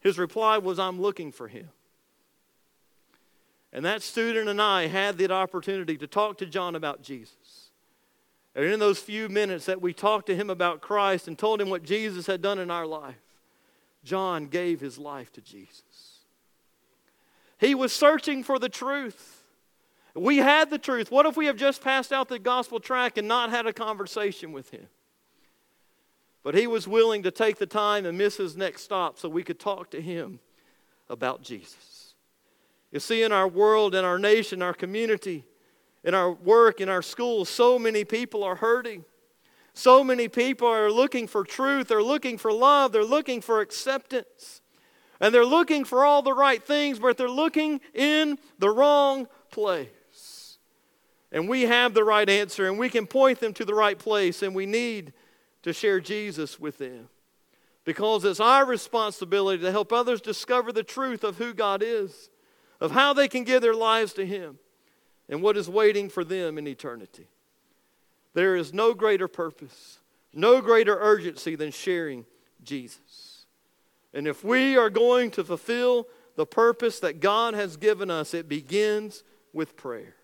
His 0.00 0.18
reply 0.18 0.58
was, 0.58 0.78
I'm 0.78 1.00
looking 1.00 1.32
for 1.32 1.48
him. 1.48 1.68
And 3.78 3.84
that 3.84 4.02
student 4.02 4.48
and 4.48 4.60
I 4.60 4.88
had 4.88 5.18
the 5.18 5.30
opportunity 5.30 5.96
to 5.98 6.08
talk 6.08 6.38
to 6.38 6.46
John 6.46 6.74
about 6.74 7.00
Jesus. 7.00 7.70
And 8.56 8.64
in 8.64 8.80
those 8.80 8.98
few 8.98 9.28
minutes 9.28 9.66
that 9.66 9.80
we 9.80 9.92
talked 9.92 10.26
to 10.26 10.34
him 10.34 10.50
about 10.50 10.80
Christ 10.80 11.28
and 11.28 11.38
told 11.38 11.60
him 11.60 11.70
what 11.70 11.84
Jesus 11.84 12.26
had 12.26 12.42
done 12.42 12.58
in 12.58 12.72
our 12.72 12.86
life, 12.86 13.14
John 14.02 14.46
gave 14.46 14.80
his 14.80 14.98
life 14.98 15.32
to 15.34 15.40
Jesus. 15.40 16.24
He 17.60 17.76
was 17.76 17.92
searching 17.92 18.42
for 18.42 18.58
the 18.58 18.68
truth. 18.68 19.44
We 20.12 20.38
had 20.38 20.70
the 20.70 20.78
truth. 20.78 21.12
What 21.12 21.26
if 21.26 21.36
we 21.36 21.46
have 21.46 21.56
just 21.56 21.80
passed 21.80 22.12
out 22.12 22.28
the 22.28 22.40
gospel 22.40 22.80
tract 22.80 23.16
and 23.16 23.28
not 23.28 23.50
had 23.50 23.68
a 23.68 23.72
conversation 23.72 24.50
with 24.50 24.70
him? 24.70 24.88
But 26.42 26.56
he 26.56 26.66
was 26.66 26.88
willing 26.88 27.22
to 27.22 27.30
take 27.30 27.58
the 27.58 27.66
time 27.66 28.06
and 28.06 28.18
miss 28.18 28.38
his 28.38 28.56
next 28.56 28.82
stop 28.82 29.20
so 29.20 29.28
we 29.28 29.44
could 29.44 29.60
talk 29.60 29.92
to 29.92 30.02
him 30.02 30.40
about 31.08 31.42
Jesus. 31.42 31.97
You 32.90 33.00
see, 33.00 33.22
in 33.22 33.32
our 33.32 33.46
world, 33.46 33.94
in 33.94 34.04
our 34.04 34.18
nation, 34.18 34.62
our 34.62 34.72
community, 34.72 35.44
in 36.04 36.14
our 36.14 36.32
work, 36.32 36.80
in 36.80 36.88
our 36.88 37.02
schools, 37.02 37.48
so 37.48 37.78
many 37.78 38.04
people 38.04 38.42
are 38.42 38.56
hurting. 38.56 39.04
So 39.74 40.02
many 40.02 40.28
people 40.28 40.66
are 40.66 40.90
looking 40.90 41.26
for 41.26 41.44
truth, 41.44 41.88
they're 41.88 42.02
looking 42.02 42.38
for 42.38 42.52
love, 42.52 42.92
they're 42.92 43.04
looking 43.04 43.40
for 43.40 43.60
acceptance. 43.60 44.60
And 45.20 45.34
they're 45.34 45.44
looking 45.44 45.84
for 45.84 46.04
all 46.04 46.22
the 46.22 46.32
right 46.32 46.62
things, 46.62 46.98
but 46.98 47.16
they're 47.16 47.28
looking 47.28 47.80
in 47.92 48.38
the 48.58 48.70
wrong 48.70 49.28
place. 49.50 50.58
And 51.30 51.48
we 51.48 51.62
have 51.62 51.92
the 51.92 52.04
right 52.04 52.28
answer, 52.28 52.66
and 52.66 52.78
we 52.78 52.88
can 52.88 53.06
point 53.06 53.40
them 53.40 53.52
to 53.54 53.64
the 53.64 53.74
right 53.74 53.98
place, 53.98 54.42
and 54.42 54.54
we 54.54 54.64
need 54.64 55.12
to 55.62 55.72
share 55.72 56.00
Jesus 56.00 56.58
with 56.58 56.78
them. 56.78 57.08
Because 57.84 58.24
it's 58.24 58.40
our 58.40 58.64
responsibility 58.64 59.62
to 59.62 59.70
help 59.70 59.92
others 59.92 60.20
discover 60.20 60.72
the 60.72 60.82
truth 60.82 61.24
of 61.24 61.38
who 61.38 61.52
God 61.52 61.82
is 61.84 62.30
of 62.80 62.92
how 62.92 63.12
they 63.12 63.28
can 63.28 63.44
give 63.44 63.62
their 63.62 63.74
lives 63.74 64.12
to 64.14 64.26
Him 64.26 64.58
and 65.28 65.42
what 65.42 65.56
is 65.56 65.68
waiting 65.68 66.08
for 66.08 66.24
them 66.24 66.58
in 66.58 66.66
eternity. 66.66 67.28
There 68.34 68.56
is 68.56 68.72
no 68.72 68.94
greater 68.94 69.28
purpose, 69.28 69.98
no 70.32 70.60
greater 70.60 70.96
urgency 70.98 71.56
than 71.56 71.70
sharing 71.70 72.24
Jesus. 72.62 73.46
And 74.14 74.26
if 74.26 74.44
we 74.44 74.76
are 74.76 74.90
going 74.90 75.30
to 75.32 75.44
fulfill 75.44 76.06
the 76.36 76.46
purpose 76.46 77.00
that 77.00 77.20
God 77.20 77.54
has 77.54 77.76
given 77.76 78.10
us, 78.10 78.32
it 78.32 78.48
begins 78.48 79.24
with 79.52 79.76
prayer. 79.76 80.14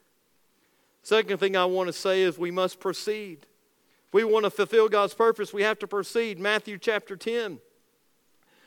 Second 1.03 1.39
thing 1.39 1.57
I 1.57 1.67
want 1.67 1.89
to 1.89 1.93
say 1.93 2.23
is 2.23 2.39
we 2.39 2.51
must 2.51 2.81
proceed. 2.81 3.47
If 4.09 4.15
we 4.15 4.25
want 4.25 4.45
to 4.45 4.51
fulfill 4.51 4.89
God's 4.89 5.13
purpose, 5.13 5.53
we 5.53 5.63
have 5.63 5.79
to 5.81 5.87
proceed. 5.87 6.39
Matthew 6.39 6.79
chapter 6.79 7.17
10. 7.17 7.59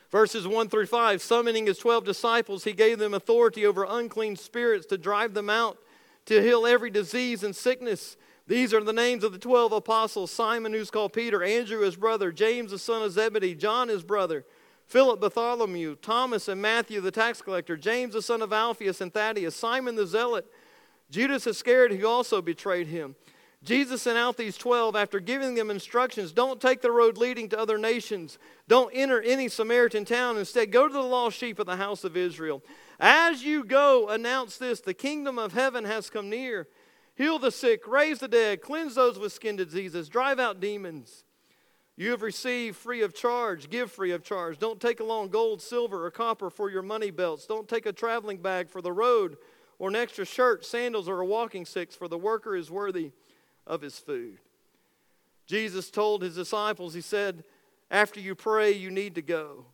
Verses 0.10 0.48
1 0.48 0.70
through 0.70 0.86
5 0.86 1.22
Summoning 1.22 1.68
his 1.68 1.78
12 1.78 2.06
disciples, 2.06 2.64
he 2.64 2.74
gave 2.74 3.00
them 3.00 3.14
authority 3.14 3.66
over 3.66 3.86
unclean 3.88 4.36
spirits 4.36 4.86
to 4.88 4.98
drive 4.98 5.34
them 5.34 5.50
out, 5.50 5.78
to 6.26 6.42
heal 6.42 6.66
every 6.66 6.90
disease 6.90 7.44
and 7.44 7.56
sickness. 7.56 8.18
These 8.48 8.74
are 8.74 8.84
the 8.84 8.94
names 8.94 9.26
of 9.26 9.34
the 9.34 9.40
12 9.40 9.74
apostles 9.74 10.32
Simon, 10.32 10.72
who's 10.72 10.92
called 10.92 11.12
Peter, 11.12 11.44
Andrew, 11.44 11.82
his 11.82 11.98
brother, 11.98 12.32
James, 12.32 12.72
the 12.72 12.80
son 12.80 13.04
of 13.04 13.12
Zebedee, 13.12 13.56
John, 13.56 13.90
his 13.90 14.04
brother, 14.04 14.46
Philip, 14.86 15.20
Bartholomew, 15.20 15.98
Thomas, 15.98 16.48
and 16.48 16.62
Matthew, 16.62 17.02
the 17.02 17.12
tax 17.12 17.42
collector, 17.42 17.76
James, 17.76 18.14
the 18.14 18.22
son 18.22 18.42
of 18.42 18.54
Alphaeus, 18.54 19.02
and 19.02 19.14
Thaddeus, 19.14 19.54
Simon 19.54 19.96
the 19.96 20.08
zealot, 20.08 20.46
Judas 21.12 21.46
Iscariot, 21.46 22.00
who 22.00 22.08
also 22.08 22.42
betrayed 22.42 22.88
him. 22.88 23.16
Jesus 23.68 24.04
sent 24.04 24.18
out 24.18 24.38
these 24.38 24.56
12 24.56 24.96
after 24.96 25.20
giving 25.20 25.56
them 25.56 25.70
instructions 25.70 26.32
don't 26.32 26.62
take 26.62 26.82
the 26.82 26.90
road 26.90 27.18
leading 27.18 27.50
to 27.50 27.60
other 27.60 27.78
nations, 27.78 28.40
don't 28.70 28.90
enter 28.94 29.22
any 29.22 29.50
Samaritan 29.50 30.06
town. 30.06 30.38
Instead, 30.38 30.72
go 30.72 30.88
to 30.88 30.94
the 30.94 31.02
lost 31.02 31.38
sheep 31.38 31.60
of 31.60 31.66
the 31.66 31.76
house 31.76 32.06
of 32.06 32.16
Israel. 32.16 32.64
As 32.98 33.44
you 33.44 33.66
go, 33.66 34.08
announce 34.08 34.56
this 34.58 34.80
the 34.80 34.94
kingdom 34.94 35.38
of 35.38 35.52
heaven 35.52 35.84
has 35.84 36.10
come 36.10 36.30
near. 36.30 36.70
Heal 37.16 37.40
the 37.40 37.52
sick, 37.52 37.86
raise 37.86 38.20
the 38.20 38.30
dead, 38.30 38.62
cleanse 38.62 38.96
those 38.96 39.20
with 39.20 39.34
skin 39.34 39.58
diseases, 39.58 40.08
drive 40.08 40.40
out 40.40 40.62
demons. 40.62 41.26
You 41.98 42.12
have 42.12 42.22
received 42.22 42.78
free 42.78 43.02
of 43.02 43.14
charge, 43.14 43.70
give 43.70 43.92
free 43.92 44.12
of 44.12 44.24
charge. 44.24 44.60
Don't 44.60 44.80
take 44.80 45.02
along 45.02 45.30
gold, 45.30 45.62
silver, 45.62 46.06
or 46.06 46.12
copper 46.12 46.50
for 46.50 46.70
your 46.70 46.84
money 46.84 47.12
belts. 47.12 47.46
Don't 47.46 47.68
take 47.68 47.86
a 47.86 47.92
traveling 47.92 48.38
bag 48.38 48.70
for 48.70 48.82
the 48.82 48.94
road, 48.94 49.36
or 49.78 49.90
an 49.90 49.96
extra 49.98 50.24
shirt, 50.24 50.66
sandals, 50.66 51.10
or 51.10 51.20
a 51.20 51.26
walking 51.26 51.66
stick, 51.66 51.92
for 51.92 52.08
the 52.08 52.18
worker 52.18 52.56
is 52.56 52.72
worthy 52.72 53.12
of 53.68 53.82
his 53.82 54.00
food. 54.00 54.40
Jesus 55.46 55.92
told 55.92 56.24
his 56.24 56.36
disciples, 56.36 56.94
He 56.94 57.02
said, 57.02 57.44
after 57.90 58.20
you 58.20 58.36
pray, 58.36 58.72
you 58.72 58.92
need 58.92 59.16
to 59.16 59.22
go. 59.22 59.66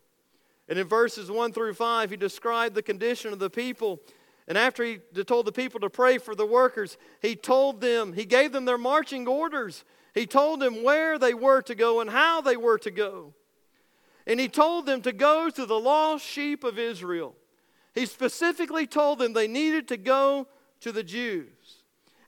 And 0.69 0.77
in 0.77 0.88
verses 0.88 1.32
1 1.32 1.51
through 1.53 1.73
5, 1.73 2.12
he 2.12 2.17
described 2.17 2.75
the 2.75 2.84
condition 2.84 3.34
of 3.34 3.39
the 3.39 3.49
people. 3.49 3.99
And 4.47 4.58
after 4.58 4.84
he 4.84 4.99
told 5.25 5.45
the 5.45 5.51
people 5.51 5.79
to 5.79 5.89
pray 5.89 6.17
for 6.17 6.36
the 6.36 6.45
workers, 6.45 6.97
he 7.21 7.36
told 7.36 7.82
them, 7.82 8.13
he 8.13 8.25
gave 8.25 8.51
them 8.51 8.65
their 8.65 8.77
marching 8.77 9.27
orders. 9.27 9.84
He 10.13 10.25
told 10.25 10.60
them 10.60 10.84
where 10.84 11.17
they 11.17 11.34
were 11.34 11.62
to 11.63 11.75
go 11.75 12.01
and 12.01 12.10
how 12.10 12.41
they 12.41 12.58
were 12.58 12.77
to 12.79 12.91
go. 12.91 13.34
And 14.25 14.39
he 14.39 14.47
told 14.47 14.86
them 14.86 15.01
to 15.01 15.12
go 15.12 15.49
to 15.49 15.65
the 15.65 15.79
lost 15.79 16.25
sheep 16.25 16.63
of 16.63 16.79
Israel. 16.79 17.36
He 17.93 18.06
specifically 18.06 18.88
told 18.88 19.19
them 19.19 19.34
they 19.34 19.47
needed 19.47 19.88
to 19.89 19.97
go 19.97 20.47
to 20.82 20.91
the 20.91 21.03
Jews. 21.03 21.47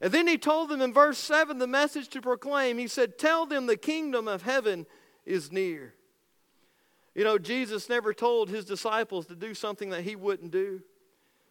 And 0.01 0.11
then 0.11 0.27
he 0.27 0.37
told 0.37 0.69
them 0.69 0.81
in 0.81 0.93
verse 0.93 1.17
7 1.17 1.57
the 1.57 1.67
message 1.67 2.09
to 2.09 2.21
proclaim. 2.21 2.77
He 2.77 2.87
said, 2.87 3.17
Tell 3.17 3.45
them 3.45 3.65
the 3.65 3.77
kingdom 3.77 4.27
of 4.27 4.41
heaven 4.41 4.85
is 5.25 5.51
near. 5.51 5.93
You 7.13 7.23
know, 7.23 7.37
Jesus 7.37 7.87
never 7.87 8.13
told 8.13 8.49
his 8.49 8.65
disciples 8.65 9.25
to 9.27 9.35
do 9.35 9.53
something 9.53 9.89
that 9.91 10.03
he 10.03 10.15
wouldn't 10.15 10.51
do. 10.51 10.81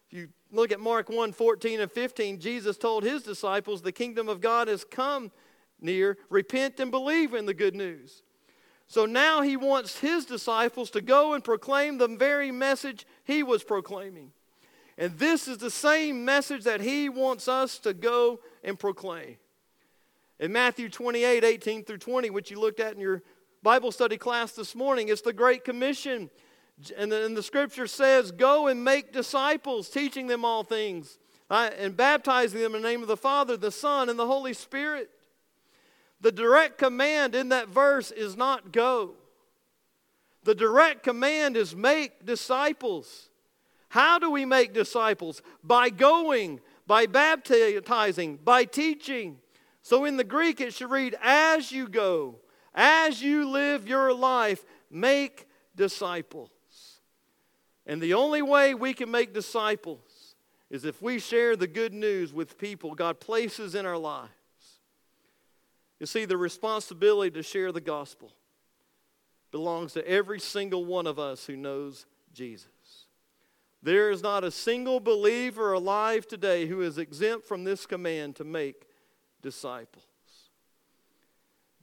If 0.07 0.17
you 0.17 0.29
look 0.51 0.71
at 0.71 0.79
Mark 0.79 1.09
1 1.09 1.33
14 1.33 1.81
and 1.81 1.91
15, 1.91 2.39
Jesus 2.39 2.77
told 2.77 3.03
his 3.03 3.23
disciples, 3.23 3.81
The 3.81 3.91
kingdom 3.91 4.29
of 4.29 4.41
God 4.41 4.67
has 4.67 4.83
come 4.83 5.31
near. 5.81 6.17
Repent 6.29 6.79
and 6.79 6.91
believe 6.91 7.33
in 7.33 7.47
the 7.47 7.53
good 7.53 7.75
news. 7.75 8.21
So 8.87 9.07
now 9.07 9.41
he 9.41 9.57
wants 9.57 9.99
his 9.99 10.25
disciples 10.25 10.91
to 10.91 11.01
go 11.01 11.33
and 11.33 11.43
proclaim 11.43 11.97
the 11.97 12.07
very 12.07 12.51
message 12.51 13.07
he 13.23 13.41
was 13.41 13.63
proclaiming. 13.63 14.31
And 14.97 15.17
this 15.17 15.47
is 15.47 15.57
the 15.57 15.71
same 15.71 16.23
message 16.23 16.63
that 16.63 16.81
he 16.81 17.09
wants 17.09 17.47
us 17.47 17.79
to 17.79 17.93
go 17.93 18.39
and 18.63 18.79
proclaim. 18.79 19.37
In 20.39 20.51
Matthew 20.51 20.89
28 20.89 21.43
18 21.43 21.83
through 21.83 21.97
20, 21.97 22.29
which 22.29 22.51
you 22.51 22.59
looked 22.59 22.79
at 22.79 22.93
in 22.93 22.99
your 22.99 23.21
Bible 23.61 23.91
study 23.91 24.17
class 24.17 24.51
this 24.51 24.75
morning, 24.75 25.09
it's 25.09 25.21
the 25.21 25.33
Great 25.33 25.63
Commission. 25.63 26.29
And 26.97 27.11
the, 27.11 27.25
and 27.25 27.35
the 27.35 27.43
scripture 27.43 27.87
says, 27.87 28.31
Go 28.31 28.67
and 28.67 28.83
make 28.83 29.13
disciples, 29.13 29.89
teaching 29.89 30.27
them 30.27 30.43
all 30.43 30.63
things, 30.63 31.17
uh, 31.49 31.69
and 31.77 31.95
baptizing 31.95 32.59
them 32.61 32.75
in 32.75 32.81
the 32.81 32.87
name 32.87 33.01
of 33.01 33.07
the 33.07 33.17
Father, 33.17 33.55
the 33.55 33.71
Son, 33.71 34.09
and 34.09 34.19
the 34.19 34.27
Holy 34.27 34.53
Spirit. 34.53 35.09
The 36.21 36.31
direct 36.31 36.77
command 36.77 37.35
in 37.35 37.49
that 37.49 37.69
verse 37.69 38.11
is 38.11 38.35
not 38.35 38.71
go. 38.71 39.15
The 40.43 40.55
direct 40.55 41.03
command 41.03 41.57
is 41.57 41.75
make 41.75 42.25
disciples. 42.25 43.29
How 43.95 44.19
do 44.19 44.29
we 44.29 44.43
make 44.43 44.73
disciples? 44.73 45.41
By 45.63 45.89
going, 45.89 46.59
by 46.85 47.05
baptizing, 47.05 48.35
by 48.43 48.65
teaching. 48.65 49.37
So 49.83 50.03
in 50.03 50.17
the 50.17 50.25
Greek, 50.25 50.59
it 50.59 50.73
should 50.73 50.91
read, 50.91 51.15
as 51.21 51.71
you 51.71 51.87
go, 51.87 52.39
as 52.73 53.21
you 53.21 53.49
live 53.49 53.87
your 53.87 54.13
life, 54.13 54.65
make 54.91 55.47
disciples. 55.77 56.49
And 57.85 58.01
the 58.01 58.15
only 58.15 58.41
way 58.41 58.73
we 58.73 58.93
can 58.93 59.09
make 59.09 59.33
disciples 59.33 60.35
is 60.69 60.83
if 60.83 61.01
we 61.01 61.17
share 61.17 61.55
the 61.55 61.65
good 61.65 61.93
news 61.93 62.33
with 62.33 62.57
people 62.57 62.95
God 62.95 63.21
places 63.21 63.75
in 63.75 63.85
our 63.85 63.97
lives. 63.97 64.29
You 66.01 66.05
see, 66.05 66.25
the 66.25 66.35
responsibility 66.35 67.31
to 67.31 67.43
share 67.43 67.71
the 67.71 67.79
gospel 67.79 68.33
belongs 69.51 69.93
to 69.93 70.05
every 70.05 70.41
single 70.41 70.83
one 70.83 71.07
of 71.07 71.17
us 71.17 71.45
who 71.45 71.55
knows 71.55 72.05
Jesus. 72.33 72.74
There 73.85 74.09
is 74.09 74.23
not 74.23 74.43
a 74.43 74.49
single 74.49 74.99
believer 74.99 75.71
alive 75.71 76.25
today 76.25 76.65
who 76.65 76.81
is 76.81 76.97
exempt 76.97 77.47
from 77.47 77.63
this 77.63 77.85
command 77.85 78.35
to 78.37 78.43
make 78.43 78.87
disciples. 79.43 80.07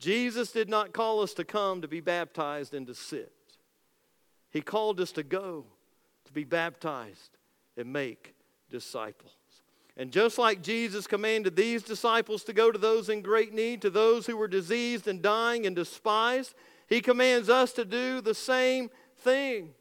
Jesus 0.00 0.50
did 0.50 0.68
not 0.68 0.92
call 0.92 1.20
us 1.20 1.32
to 1.34 1.44
come 1.44 1.80
to 1.80 1.86
be 1.86 2.00
baptized 2.00 2.74
and 2.74 2.88
to 2.88 2.94
sit. 2.96 3.32
He 4.50 4.60
called 4.60 5.00
us 5.00 5.12
to 5.12 5.22
go, 5.22 5.64
to 6.24 6.32
be 6.32 6.42
baptized 6.42 7.38
and 7.76 7.92
make 7.92 8.34
disciples. 8.68 9.36
And 9.96 10.10
just 10.10 10.38
like 10.38 10.60
Jesus 10.60 11.06
commanded 11.06 11.54
these 11.54 11.84
disciples 11.84 12.42
to 12.44 12.52
go 12.52 12.72
to 12.72 12.78
those 12.80 13.10
in 13.10 13.22
great 13.22 13.54
need, 13.54 13.80
to 13.82 13.90
those 13.90 14.26
who 14.26 14.36
were 14.36 14.48
diseased 14.48 15.06
and 15.06 15.22
dying 15.22 15.66
and 15.66 15.76
despised, 15.76 16.54
he 16.88 17.00
commands 17.00 17.48
us 17.48 17.72
to 17.74 17.84
do 17.84 18.20
the 18.20 18.34
same 18.34 18.90
thing. 19.18 19.74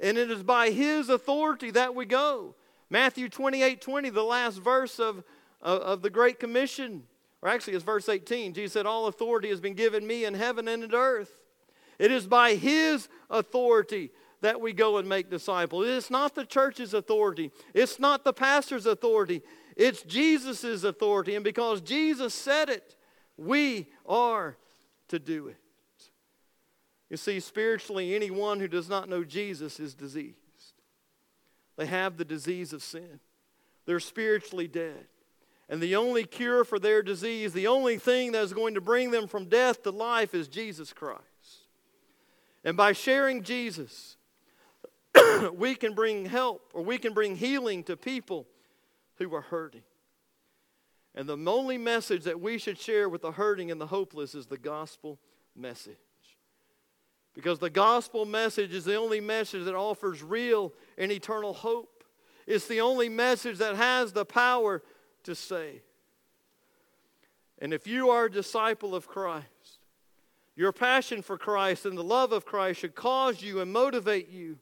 And 0.00 0.18
it 0.18 0.30
is 0.30 0.42
by 0.42 0.70
his 0.70 1.08
authority 1.08 1.70
that 1.72 1.94
we 1.94 2.04
go. 2.04 2.54
Matthew 2.90 3.28
28 3.28 3.80
20, 3.80 4.10
the 4.10 4.22
last 4.22 4.58
verse 4.58 4.98
of, 4.98 5.24
of, 5.62 5.80
of 5.80 6.02
the 6.02 6.10
Great 6.10 6.38
Commission, 6.38 7.04
or 7.42 7.48
actually 7.48 7.74
it's 7.74 7.84
verse 7.84 8.08
18. 8.08 8.54
Jesus 8.54 8.72
said, 8.72 8.86
All 8.86 9.06
authority 9.06 9.48
has 9.48 9.60
been 9.60 9.74
given 9.74 10.06
me 10.06 10.24
in 10.24 10.34
heaven 10.34 10.68
and 10.68 10.84
in 10.84 10.94
earth. 10.94 11.40
It 11.98 12.10
is 12.10 12.26
by 12.26 12.54
his 12.54 13.08
authority 13.30 14.10
that 14.40 14.60
we 14.60 14.72
go 14.72 14.98
and 14.98 15.08
make 15.08 15.30
disciples. 15.30 15.86
It's 15.86 16.10
not 16.10 16.34
the 16.34 16.44
church's 16.44 16.94
authority, 16.94 17.50
it's 17.72 17.98
not 17.98 18.24
the 18.24 18.32
pastor's 18.32 18.86
authority, 18.86 19.42
it's 19.76 20.02
Jesus' 20.02 20.84
authority. 20.84 21.34
And 21.34 21.44
because 21.44 21.80
Jesus 21.80 22.34
said 22.34 22.68
it, 22.68 22.96
we 23.36 23.88
are 24.06 24.56
to 25.08 25.18
do 25.18 25.48
it. 25.48 25.56
You 27.10 27.16
see, 27.16 27.40
spiritually, 27.40 28.14
anyone 28.14 28.60
who 28.60 28.68
does 28.68 28.88
not 28.88 29.08
know 29.08 29.24
Jesus 29.24 29.78
is 29.78 29.94
diseased. 29.94 30.36
They 31.76 31.86
have 31.86 32.16
the 32.16 32.24
disease 32.24 32.72
of 32.72 32.82
sin, 32.82 33.20
they're 33.86 34.00
spiritually 34.00 34.68
dead. 34.68 35.06
And 35.66 35.80
the 35.80 35.96
only 35.96 36.24
cure 36.24 36.62
for 36.62 36.78
their 36.78 37.02
disease, 37.02 37.54
the 37.54 37.68
only 37.68 37.96
thing 37.96 38.32
that 38.32 38.42
is 38.42 38.52
going 38.52 38.74
to 38.74 38.82
bring 38.82 39.10
them 39.10 39.26
from 39.26 39.46
death 39.46 39.82
to 39.84 39.90
life 39.90 40.34
is 40.34 40.46
Jesus 40.46 40.92
Christ. 40.92 41.22
And 42.64 42.76
by 42.76 42.92
sharing 42.92 43.42
Jesus, 43.42 44.18
we 45.54 45.74
can 45.74 45.94
bring 45.94 46.26
help 46.26 46.70
or 46.74 46.82
we 46.82 46.98
can 46.98 47.14
bring 47.14 47.36
healing 47.36 47.82
to 47.84 47.96
people 47.96 48.46
who 49.16 49.34
are 49.34 49.40
hurting. 49.40 49.84
And 51.14 51.28
the 51.28 51.38
only 51.50 51.78
message 51.78 52.24
that 52.24 52.40
we 52.40 52.58
should 52.58 52.78
share 52.78 53.08
with 53.08 53.22
the 53.22 53.32
hurting 53.32 53.70
and 53.70 53.80
the 53.80 53.86
hopeless 53.86 54.34
is 54.34 54.46
the 54.46 54.58
gospel 54.58 55.18
message. 55.56 55.96
Because 57.34 57.58
the 57.58 57.70
gospel 57.70 58.24
message 58.24 58.72
is 58.72 58.84
the 58.84 58.94
only 58.94 59.20
message 59.20 59.64
that 59.64 59.74
offers 59.74 60.22
real 60.22 60.72
and 60.96 61.10
eternal 61.10 61.52
hope. 61.52 62.04
It's 62.46 62.66
the 62.66 62.80
only 62.80 63.08
message 63.08 63.58
that 63.58 63.76
has 63.76 64.12
the 64.12 64.24
power 64.24 64.82
to 65.24 65.34
save. 65.34 65.82
And 67.58 67.72
if 67.72 67.86
you 67.86 68.10
are 68.10 68.26
a 68.26 68.30
disciple 68.30 68.94
of 68.94 69.08
Christ, 69.08 69.78
your 70.54 70.72
passion 70.72 71.22
for 71.22 71.36
Christ 71.36 71.86
and 71.86 71.98
the 71.98 72.04
love 72.04 72.32
of 72.32 72.44
Christ 72.44 72.80
should 72.80 72.94
cause 72.94 73.42
you 73.42 73.60
and 73.60 73.72
motivate 73.72 74.28
you 74.28 74.58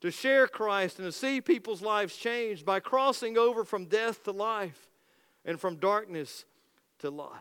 to 0.00 0.10
share 0.10 0.46
Christ 0.46 0.98
and 0.98 1.06
to 1.06 1.12
see 1.12 1.40
people's 1.40 1.80
lives 1.80 2.16
changed 2.16 2.66
by 2.66 2.80
crossing 2.80 3.38
over 3.38 3.64
from 3.64 3.86
death 3.86 4.22
to 4.24 4.32
life 4.32 4.88
and 5.44 5.58
from 5.58 5.76
darkness 5.76 6.44
to 6.98 7.10
light. 7.10 7.40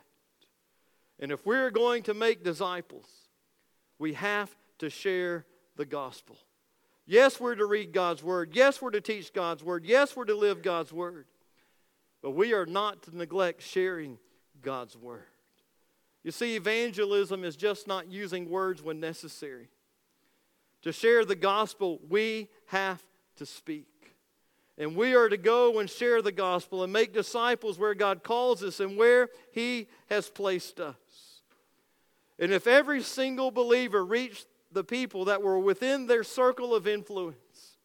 And 1.20 1.32
if 1.32 1.46
we're 1.46 1.72
going 1.72 2.04
to 2.04 2.14
make 2.14 2.44
disciples, 2.44 3.08
we 4.00 4.14
have 4.14 4.56
to 4.80 4.90
share 4.90 5.46
the 5.76 5.86
gospel. 5.86 6.38
Yes, 7.06 7.40
we're 7.40 7.56
to 7.56 7.66
read 7.66 7.94
God's 7.94 8.24
word. 8.24 8.52
Yes, 8.54 8.82
we're 8.82 8.92
to 8.92 9.02
teach 9.02 9.32
God's 9.32 9.64
word. 9.64 9.86
Yes, 9.86 10.16
we're 10.16 10.26
to 10.26 10.36
live 10.36 10.62
God's 10.62 10.92
word. 10.92 11.28
But 12.22 12.32
we 12.32 12.54
are 12.54 12.66
not 12.66 13.04
to 13.04 13.16
neglect 13.16 13.62
sharing 13.62 14.18
God's 14.62 14.98
word. 14.98 15.28
You 16.24 16.32
see, 16.32 16.56
evangelism 16.56 17.44
is 17.44 17.56
just 17.56 17.88
not 17.88 18.12
using 18.12 18.50
words 18.50 18.82
when 18.82 19.00
necessary. 19.00 19.70
To 20.82 20.92
share 20.92 21.24
the 21.24 21.36
gospel, 21.36 22.00
we 22.10 22.50
have 22.68 23.04
to 23.36 23.46
speak. 23.46 23.88
And 24.78 24.96
we 24.96 25.16
are 25.16 25.30
to 25.30 25.38
go 25.38 25.80
and 25.80 25.90
share 25.90 26.22
the 26.22 26.32
gospel 26.32 26.84
and 26.84 26.92
make 26.92 27.14
disciples 27.14 27.78
where 27.78 27.94
God 27.94 28.24
calls 28.24 28.64
us 28.64 28.80
and 28.80 28.98
where 28.98 29.30
He 29.52 29.88
has 30.10 30.30
placed 30.30 30.80
us. 30.80 30.96
And 32.38 32.52
if 32.52 32.68
every 32.68 33.02
single 33.02 33.52
believer 33.52 34.04
reached 34.04 34.48
the 34.72 34.84
people 34.84 35.26
that 35.26 35.42
were 35.42 35.60
within 35.60 36.08
their 36.08 36.24
circle 36.24 36.76
of 36.76 36.88
influence, 36.88 37.78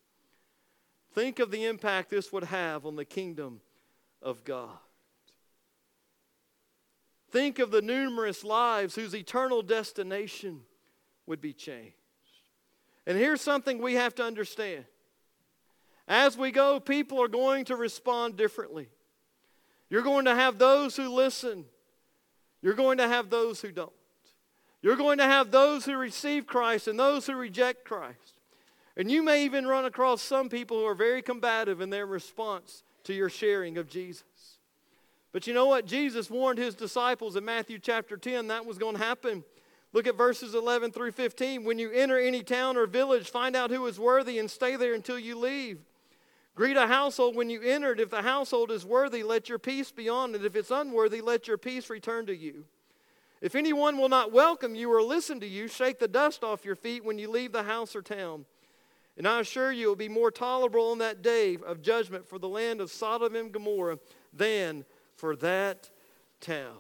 think 1.15 1.39
of 1.39 1.51
the 1.51 1.65
impact 1.65 2.11
this 2.11 2.33
would 2.33 2.45
have 2.45 2.85
on 2.85 2.97
the 2.97 3.05
kingdom 3.05 3.61
of 4.21 4.45
God. 4.45 4.77
Think 7.31 7.61
of 7.61 7.71
the 7.71 7.83
numerous 7.83 8.43
lives 8.43 8.97
whose 8.97 9.15
eternal 9.15 9.63
destination 9.63 10.63
would 11.27 11.41
be 11.41 11.53
changed. 11.53 11.95
And 13.07 13.17
here's 13.17 13.41
something 13.41 13.79
we 13.79 13.95
have 13.95 14.17
to 14.17 14.25
understand. 14.25 14.85
As 16.09 16.37
we 16.37 16.51
go, 16.51 16.81
people 16.81 17.23
are 17.23 17.29
going 17.29 17.67
to 17.67 17.77
respond 17.77 18.37
differently. 18.37 18.89
You're 19.89 20.03
going 20.03 20.25
to 20.25 20.35
have 20.35 20.59
those 20.59 20.97
who 20.97 21.09
listen, 21.09 21.67
you're 22.63 22.75
going 22.75 22.99
to 22.99 23.09
have 23.09 23.31
those 23.31 23.61
who 23.61 23.71
don't. 23.71 23.93
You're 24.83 24.97
going 24.97 25.19
to 25.19 25.25
have 25.25 25.51
those 25.51 25.85
who 25.85 25.97
receive 25.97 26.47
Christ 26.47 26.89
and 26.89 26.99
those 26.99 27.27
who 27.27 27.35
reject 27.35 27.85
Christ. 27.85 28.35
And 28.97 29.11
you 29.11 29.23
may 29.23 29.45
even 29.45 29.67
run 29.67 29.85
across 29.85 30.23
some 30.23 30.49
people 30.49 30.79
who 30.79 30.87
are 30.87 30.95
very 30.95 31.23
combative 31.23 31.81
in 31.81 31.91
their 31.91 32.07
response 32.07 32.83
to 33.05 33.15
your 33.15 33.29
sharing 33.29 33.79
of 33.79 33.89
Jesus. 33.89 34.25
But 35.33 35.47
you 35.47 35.55
know 35.55 35.67
what? 35.67 35.87
Jesus 35.87 36.29
warned 36.29 36.59
his 36.59 36.75
disciples 36.75 37.37
in 37.37 37.45
Matthew 37.45 37.79
chapter 37.79 38.17
10 38.17 38.49
that 38.49 38.67
was 38.67 38.79
going 38.79 38.97
to 38.97 39.03
happen. 39.03 39.45
Look 39.93 40.07
at 40.07 40.17
verses 40.17 40.55
11 40.55 40.93
through 40.93 41.13
15. 41.13 41.65
When 41.65 41.79
you 41.79 41.91
enter 41.93 42.19
any 42.19 42.43
town 42.43 42.77
or 42.77 42.87
village, 42.87 43.31
find 43.31 43.57
out 43.57 43.71
who 43.71 43.87
is 43.87 43.99
worthy 43.99 44.39
and 44.39 44.51
stay 44.51 44.77
there 44.77 44.95
until 44.95 45.19
you 45.19 45.39
leave. 45.39 45.79
Greet 46.55 46.77
a 46.77 46.87
household 46.87 47.37
when 47.37 47.49
you 47.49 47.63
enter. 47.63 47.93
If 47.93 48.11
the 48.11 48.23
household 48.23 48.71
is 48.71 48.85
worthy, 48.85 49.23
let 49.23 49.49
your 49.49 49.59
peace 49.59 49.91
be 49.91 50.09
on 50.09 50.35
it. 50.35 50.45
If 50.45 50.57
it's 50.57 50.71
unworthy, 50.71 51.21
let 51.21 51.49
your 51.49 51.59
peace 51.59 51.91
return 51.91 52.27
to 52.27 52.37
you. 52.37 52.65
If 53.41 53.55
anyone 53.55 53.97
will 53.97 54.09
not 54.09 54.33
welcome 54.33 54.75
you 54.75 54.93
or 54.93 55.03
listen 55.03 55.41
to 55.41 55.47
you, 55.47 55.67
shake 55.67 55.99
the 55.99 56.09
dust 56.09 56.45
off 56.45 56.65
your 56.65 56.77
feet 56.77 57.05
when 57.05 57.19
you 57.19 57.31
leave 57.31 57.53
the 57.53 57.63
house 57.63 57.97
or 57.97 58.03
town. 58.03 58.45
And 59.17 59.27
I 59.27 59.41
assure 59.41 59.73
you, 59.73 59.87
it 59.87 59.89
will 59.89 59.97
be 59.97 60.09
more 60.09 60.31
tolerable 60.31 60.91
on 60.91 60.99
that 60.99 61.23
day 61.23 61.57
of 61.67 61.83
judgment 61.83 62.29
for 62.29 62.39
the 62.39 62.49
land 62.49 62.81
of 62.81 62.91
Sodom 62.91 63.35
and 63.35 63.51
Gomorrah 63.51 63.99
than 64.33 64.85
for 65.17 65.37
that 65.37 65.91
town. 66.41 66.77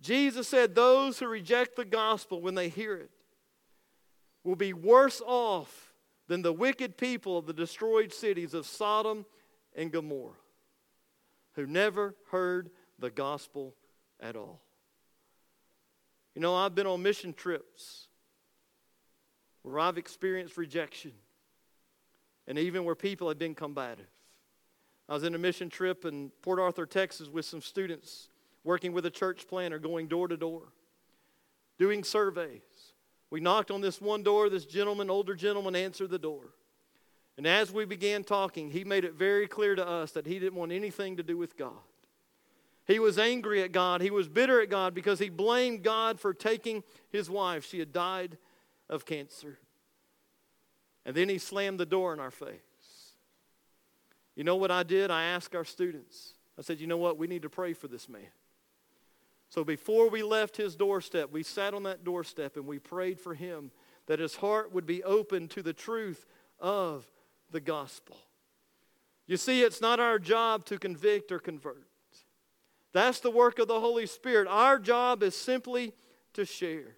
Jesus 0.00 0.48
said, 0.48 0.74
Those 0.74 1.18
who 1.18 1.26
reject 1.26 1.76
the 1.76 1.84
gospel 1.84 2.40
when 2.40 2.54
they 2.54 2.68
hear 2.68 2.96
it, 2.96 3.10
will 4.44 4.56
be 4.56 4.72
worse 4.72 5.20
off 5.26 5.92
than 6.28 6.42
the 6.42 6.52
wicked 6.52 6.96
people 6.96 7.36
of 7.36 7.46
the 7.46 7.52
destroyed 7.52 8.12
cities 8.12 8.54
of 8.54 8.64
Sodom 8.64 9.26
and 9.74 9.90
Gomorrah, 9.90 10.36
who 11.54 11.66
never 11.66 12.14
heard 12.30 12.70
the 12.98 13.10
gospel 13.10 13.74
at 14.20 14.36
all. 14.36 14.60
You 16.36 16.42
know, 16.42 16.54
I've 16.54 16.74
been 16.74 16.86
on 16.86 17.02
mission 17.02 17.32
trips 17.32 18.08
where 19.62 19.80
I've 19.80 19.96
experienced 19.96 20.58
rejection 20.58 21.12
and 22.46 22.58
even 22.58 22.84
where 22.84 22.94
people 22.94 23.28
have 23.28 23.38
been 23.38 23.54
combative. 23.54 24.06
I 25.08 25.14
was 25.14 25.22
in 25.22 25.34
a 25.34 25.38
mission 25.38 25.70
trip 25.70 26.04
in 26.04 26.30
Port 26.42 26.60
Arthur, 26.60 26.84
Texas 26.84 27.28
with 27.28 27.46
some 27.46 27.62
students 27.62 28.28
working 28.64 28.92
with 28.92 29.06
a 29.06 29.10
church 29.10 29.48
planner, 29.48 29.78
going 29.78 30.08
door 30.08 30.28
to 30.28 30.36
door, 30.36 30.64
doing 31.78 32.04
surveys. 32.04 32.60
We 33.30 33.40
knocked 33.40 33.70
on 33.70 33.80
this 33.80 33.98
one 33.98 34.22
door. 34.22 34.50
This 34.50 34.66
gentleman, 34.66 35.08
older 35.08 35.34
gentleman, 35.34 35.74
answered 35.74 36.10
the 36.10 36.18
door. 36.18 36.52
And 37.38 37.46
as 37.46 37.72
we 37.72 37.86
began 37.86 38.24
talking, 38.24 38.70
he 38.70 38.84
made 38.84 39.06
it 39.06 39.14
very 39.14 39.46
clear 39.46 39.74
to 39.74 39.88
us 39.88 40.12
that 40.12 40.26
he 40.26 40.38
didn't 40.38 40.58
want 40.58 40.70
anything 40.70 41.16
to 41.16 41.22
do 41.22 41.38
with 41.38 41.56
God. 41.56 41.72
He 42.86 42.98
was 42.98 43.18
angry 43.18 43.62
at 43.62 43.72
God. 43.72 44.00
He 44.00 44.10
was 44.10 44.28
bitter 44.28 44.62
at 44.62 44.70
God 44.70 44.94
because 44.94 45.18
he 45.18 45.28
blamed 45.28 45.82
God 45.82 46.20
for 46.20 46.32
taking 46.32 46.84
his 47.10 47.28
wife. 47.28 47.66
She 47.66 47.80
had 47.80 47.92
died 47.92 48.38
of 48.88 49.04
cancer. 49.04 49.58
And 51.04 51.14
then 51.16 51.28
he 51.28 51.38
slammed 51.38 51.80
the 51.80 51.86
door 51.86 52.12
in 52.12 52.20
our 52.20 52.30
face. 52.30 52.60
You 54.36 54.44
know 54.44 54.56
what 54.56 54.70
I 54.70 54.82
did? 54.82 55.10
I 55.10 55.24
asked 55.24 55.56
our 55.56 55.64
students. 55.64 56.34
I 56.58 56.62
said, 56.62 56.80
you 56.80 56.86
know 56.86 56.96
what? 56.96 57.18
We 57.18 57.26
need 57.26 57.42
to 57.42 57.50
pray 57.50 57.72
for 57.72 57.88
this 57.88 58.08
man. 58.08 58.28
So 59.48 59.64
before 59.64 60.08
we 60.08 60.22
left 60.22 60.56
his 60.56 60.76
doorstep, 60.76 61.30
we 61.32 61.42
sat 61.42 61.74
on 61.74 61.84
that 61.84 62.04
doorstep 62.04 62.56
and 62.56 62.66
we 62.66 62.78
prayed 62.78 63.20
for 63.20 63.34
him 63.34 63.70
that 64.06 64.18
his 64.18 64.36
heart 64.36 64.72
would 64.72 64.86
be 64.86 65.02
open 65.02 65.48
to 65.48 65.62
the 65.62 65.72
truth 65.72 66.26
of 66.60 67.10
the 67.50 67.60
gospel. 67.60 68.16
You 69.26 69.36
see, 69.36 69.62
it's 69.62 69.80
not 69.80 69.98
our 69.98 70.18
job 70.18 70.64
to 70.66 70.78
convict 70.78 71.32
or 71.32 71.38
convert. 71.38 71.86
That's 72.96 73.20
the 73.20 73.30
work 73.30 73.58
of 73.58 73.68
the 73.68 73.78
Holy 73.78 74.06
Spirit. 74.06 74.48
Our 74.48 74.78
job 74.78 75.22
is 75.22 75.36
simply 75.36 75.92
to 76.32 76.46
share. 76.46 76.96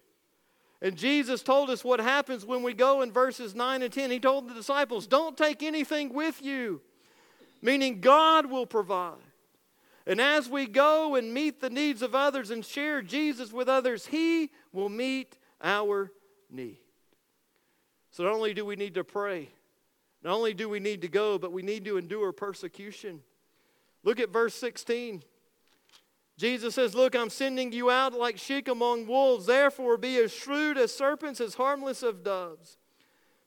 And 0.81 0.95
Jesus 0.95 1.43
told 1.43 1.69
us 1.69 1.83
what 1.83 1.99
happens 1.99 2.45
when 2.45 2.63
we 2.63 2.73
go 2.73 3.01
in 3.01 3.11
verses 3.11 3.53
9 3.53 3.81
and 3.81 3.91
10. 3.91 4.09
He 4.09 4.19
told 4.21 4.47
the 4.47 4.53
disciples, 4.53 5.07
Don't 5.07 5.37
take 5.37 5.61
anything 5.61 6.13
with 6.13 6.41
you, 6.41 6.79
meaning 7.61 7.99
God 7.99 8.45
will 8.45 8.65
provide. 8.65 9.17
And 10.07 10.21
as 10.21 10.47
we 10.47 10.67
go 10.67 11.15
and 11.15 11.33
meet 11.33 11.59
the 11.59 11.69
needs 11.69 12.01
of 12.01 12.15
others 12.15 12.49
and 12.49 12.63
share 12.63 13.01
Jesus 13.01 13.51
with 13.51 13.67
others, 13.67 14.05
He 14.05 14.51
will 14.71 14.87
meet 14.87 15.37
our 15.61 16.13
need. 16.49 16.79
So 18.11 18.23
not 18.23 18.31
only 18.31 18.53
do 18.53 18.63
we 18.63 18.77
need 18.77 18.93
to 18.93 19.03
pray, 19.03 19.49
not 20.23 20.33
only 20.33 20.53
do 20.53 20.69
we 20.69 20.79
need 20.79 21.01
to 21.01 21.09
go, 21.09 21.37
but 21.37 21.51
we 21.51 21.61
need 21.61 21.83
to 21.83 21.97
endure 21.97 22.31
persecution. 22.31 23.19
Look 24.05 24.21
at 24.21 24.29
verse 24.29 24.55
16. 24.55 25.23
Jesus 26.39 26.75
says, 26.75 26.95
Look, 26.95 27.17
I'm 27.17 27.29
sending 27.29 27.73
you 27.73 27.91
out 27.91 28.13
like 28.13 28.37
sheep 28.37 28.69
among 28.69 29.07
wolves. 29.07 29.45
Therefore, 29.45 29.97
be 29.97 30.17
as 30.19 30.33
shrewd 30.33 30.77
as 30.77 30.93
serpents, 30.93 31.41
as 31.41 31.55
harmless 31.55 32.01
as 32.01 32.15
doves. 32.15 32.77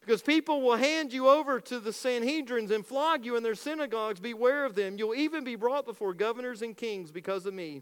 Because 0.01 0.21
people 0.21 0.61
will 0.61 0.77
hand 0.77 1.11
you 1.11 1.27
over 1.27 1.59
to 1.59 1.81
the 1.81 1.93
Sanhedrins 1.93 2.71
and 2.71 2.85
flog 2.85 3.25
you 3.25 3.35
in 3.37 3.43
their 3.43 3.55
synagogues. 3.55 4.21
Beware 4.21 4.67
of 4.67 4.75
them. 4.75 4.99
You'll 4.99 5.15
even 5.15 5.43
be 5.43 5.55
brought 5.55 5.87
before 5.87 6.13
governors 6.13 6.61
and 6.61 6.77
kings 6.77 7.11
because 7.11 7.47
of 7.47 7.55
me, 7.55 7.81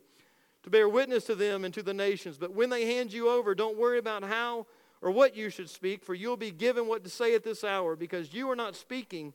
to 0.63 0.71
bear 0.71 0.89
witness 0.89 1.25
to 1.25 1.35
them 1.35 1.65
and 1.65 1.75
to 1.75 1.83
the 1.83 1.95
nations. 1.95 2.39
But 2.39 2.55
when 2.55 2.71
they 2.71 2.87
hand 2.87 3.13
you 3.13 3.29
over, 3.31 3.53
don't 3.53 3.79
worry 3.79 3.99
about 3.99 4.23
how 4.23 4.67
or 5.03 5.11
what 5.11 5.35
you 5.35 5.51
should 5.51 5.71
speak, 5.71 6.05
for 6.05 6.15
you'll 6.15 6.37
be 6.37 6.53
given 6.53 6.87
what 6.87 7.03
to 7.03 7.11
say 7.11 7.35
at 7.35 7.43
this 7.43 7.65
hour, 7.65 7.97
because 7.97 8.33
you 8.33 8.49
are 8.49 8.57
not 8.57 8.77
speaking, 8.77 9.33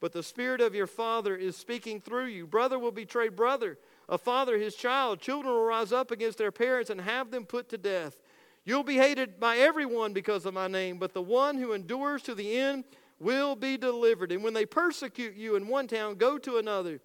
but 0.00 0.12
the 0.12 0.22
Spirit 0.22 0.60
of 0.60 0.74
your 0.74 0.88
Father 0.88 1.36
is 1.36 1.56
speaking 1.56 2.00
through 2.00 2.26
you. 2.26 2.44
Brother 2.44 2.76
will 2.76 2.90
betray 2.90 3.28
brother 3.28 3.78
a 4.08 4.18
father 4.18 4.58
his 4.58 4.74
child. 4.74 5.20
Children 5.20 5.54
will 5.54 5.64
rise 5.64 5.92
up 5.92 6.10
against 6.10 6.38
their 6.38 6.52
parents 6.52 6.90
and 6.90 7.00
have 7.00 7.30
them 7.30 7.44
put 7.44 7.68
to 7.70 7.78
death. 7.78 8.18
You'll 8.64 8.84
be 8.84 8.96
hated 8.96 9.40
by 9.40 9.58
everyone 9.58 10.12
because 10.12 10.46
of 10.46 10.54
my 10.54 10.68
name, 10.68 10.98
but 10.98 11.14
the 11.14 11.22
one 11.22 11.58
who 11.58 11.72
endures 11.72 12.22
to 12.22 12.34
the 12.34 12.56
end 12.56 12.84
will 13.18 13.56
be 13.56 13.76
delivered. 13.76 14.32
And 14.32 14.42
when 14.42 14.54
they 14.54 14.66
persecute 14.66 15.34
you 15.34 15.56
in 15.56 15.66
one 15.66 15.88
town, 15.88 16.14
go 16.14 16.38
to 16.38 16.58
another. 16.58 17.00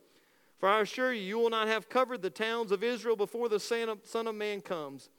For 0.60 0.70
I 0.70 0.82
assure 0.82 1.14
you, 1.14 1.22
you 1.22 1.38
will 1.40 1.50
not 1.50 1.68
have 1.68 1.90
covered 1.90 2.22
the 2.22 2.30
towns 2.30 2.72
of 2.72 2.84
Israel 2.84 3.16
before 3.16 3.50
the 3.50 3.60
Son 3.60 4.28
of 4.28 4.36
Man 4.36 4.62
comes. 4.62 5.10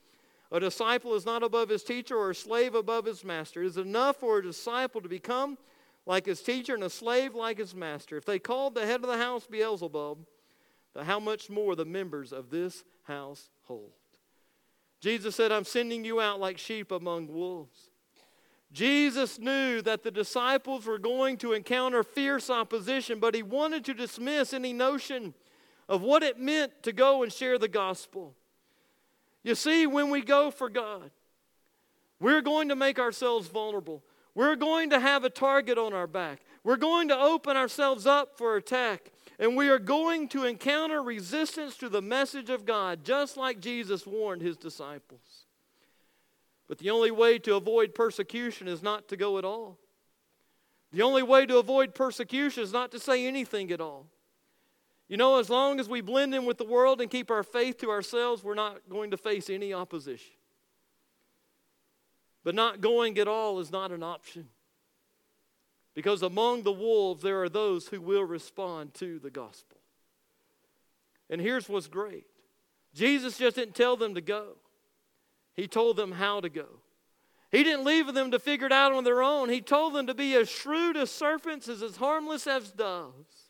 A 0.50 0.58
disciple 0.58 1.14
is 1.14 1.26
not 1.26 1.42
above 1.42 1.68
his 1.68 1.84
teacher, 1.84 2.16
or 2.16 2.30
a 2.30 2.34
slave 2.34 2.74
above 2.74 3.04
his 3.04 3.24
master. 3.24 3.62
It 3.62 3.66
is 3.66 3.76
enough 3.76 4.16
for 4.16 4.38
a 4.38 4.42
disciple 4.42 5.00
to 5.00 5.08
become 5.08 5.58
like 6.06 6.26
his 6.26 6.40
teacher 6.40 6.74
and 6.74 6.84
a 6.84 6.90
slave 6.90 7.34
like 7.34 7.58
his 7.58 7.74
master. 7.74 8.16
If 8.16 8.24
they 8.24 8.38
called 8.38 8.74
the 8.74 8.86
head 8.86 9.02
of 9.02 9.08
the 9.08 9.18
house 9.18 9.46
Beelzebub, 9.46 10.18
how 11.00 11.20
much 11.20 11.48
more 11.48 11.76
the 11.76 11.84
members 11.84 12.32
of 12.32 12.50
this 12.50 12.84
household? 13.04 13.92
Jesus 15.00 15.36
said, 15.36 15.52
I'm 15.52 15.64
sending 15.64 16.04
you 16.04 16.20
out 16.20 16.40
like 16.40 16.58
sheep 16.58 16.90
among 16.90 17.28
wolves. 17.28 17.90
Jesus 18.72 19.38
knew 19.38 19.80
that 19.82 20.02
the 20.02 20.10
disciples 20.10 20.86
were 20.86 20.98
going 20.98 21.38
to 21.38 21.52
encounter 21.52 22.02
fierce 22.02 22.50
opposition, 22.50 23.18
but 23.18 23.34
he 23.34 23.42
wanted 23.42 23.84
to 23.86 23.94
dismiss 23.94 24.52
any 24.52 24.72
notion 24.72 25.34
of 25.88 26.02
what 26.02 26.22
it 26.22 26.38
meant 26.38 26.82
to 26.82 26.92
go 26.92 27.22
and 27.22 27.32
share 27.32 27.58
the 27.58 27.68
gospel. 27.68 28.34
You 29.42 29.54
see, 29.54 29.86
when 29.86 30.10
we 30.10 30.20
go 30.20 30.50
for 30.50 30.68
God, 30.68 31.10
we're 32.20 32.42
going 32.42 32.68
to 32.68 32.76
make 32.76 32.98
ourselves 32.98 33.48
vulnerable. 33.48 34.02
We're 34.34 34.56
going 34.56 34.90
to 34.90 35.00
have 35.00 35.24
a 35.24 35.30
target 35.30 35.78
on 35.78 35.94
our 35.94 36.06
back. 36.06 36.40
We're 36.62 36.76
going 36.76 37.08
to 37.08 37.18
open 37.18 37.56
ourselves 37.56 38.06
up 38.06 38.36
for 38.36 38.56
attack. 38.56 39.12
And 39.38 39.56
we 39.56 39.68
are 39.68 39.78
going 39.78 40.28
to 40.28 40.44
encounter 40.44 41.02
resistance 41.02 41.76
to 41.76 41.88
the 41.88 42.02
message 42.02 42.50
of 42.50 42.66
God, 42.66 43.04
just 43.04 43.36
like 43.36 43.60
Jesus 43.60 44.06
warned 44.06 44.42
his 44.42 44.56
disciples. 44.56 45.46
But 46.66 46.78
the 46.78 46.90
only 46.90 47.10
way 47.10 47.38
to 47.40 47.54
avoid 47.54 47.94
persecution 47.94 48.66
is 48.66 48.82
not 48.82 49.08
to 49.08 49.16
go 49.16 49.38
at 49.38 49.44
all. 49.44 49.78
The 50.92 51.02
only 51.02 51.22
way 51.22 51.46
to 51.46 51.58
avoid 51.58 51.94
persecution 51.94 52.62
is 52.62 52.72
not 52.72 52.90
to 52.92 52.98
say 52.98 53.26
anything 53.26 53.70
at 53.70 53.80
all. 53.80 54.06
You 55.08 55.16
know, 55.16 55.38
as 55.38 55.48
long 55.48 55.80
as 55.80 55.88
we 55.88 56.00
blend 56.00 56.34
in 56.34 56.44
with 56.44 56.58
the 56.58 56.64
world 56.64 57.00
and 57.00 57.10
keep 57.10 57.30
our 57.30 57.42
faith 57.42 57.78
to 57.78 57.90
ourselves, 57.90 58.44
we're 58.44 58.54
not 58.54 58.88
going 58.90 59.10
to 59.12 59.16
face 59.16 59.48
any 59.48 59.72
opposition. 59.72 60.32
But 62.44 62.54
not 62.54 62.80
going 62.80 63.18
at 63.18 63.28
all 63.28 63.60
is 63.60 63.70
not 63.70 63.90
an 63.92 64.02
option. 64.02 64.48
Because 65.94 66.22
among 66.22 66.62
the 66.62 66.72
wolves, 66.72 67.22
there 67.22 67.42
are 67.42 67.48
those 67.48 67.88
who 67.88 68.00
will 68.00 68.24
respond 68.24 68.94
to 68.94 69.18
the 69.18 69.30
gospel. 69.30 69.78
And 71.30 71.40
here's 71.40 71.68
what's 71.68 71.88
great 71.88 72.26
Jesus 72.94 73.38
just 73.38 73.56
didn't 73.56 73.74
tell 73.74 73.96
them 73.96 74.14
to 74.14 74.20
go, 74.20 74.56
He 75.54 75.66
told 75.66 75.96
them 75.96 76.12
how 76.12 76.40
to 76.40 76.48
go. 76.48 76.66
He 77.50 77.64
didn't 77.64 77.84
leave 77.84 78.12
them 78.12 78.30
to 78.32 78.38
figure 78.38 78.66
it 78.66 78.72
out 78.72 78.92
on 78.92 79.04
their 79.04 79.22
own. 79.22 79.48
He 79.48 79.62
told 79.62 79.94
them 79.94 80.06
to 80.06 80.14
be 80.14 80.34
as 80.34 80.50
shrewd 80.50 80.98
as 80.98 81.10
serpents, 81.10 81.66
as, 81.66 81.82
as 81.82 81.96
harmless 81.96 82.46
as 82.46 82.70
doves. 82.72 83.48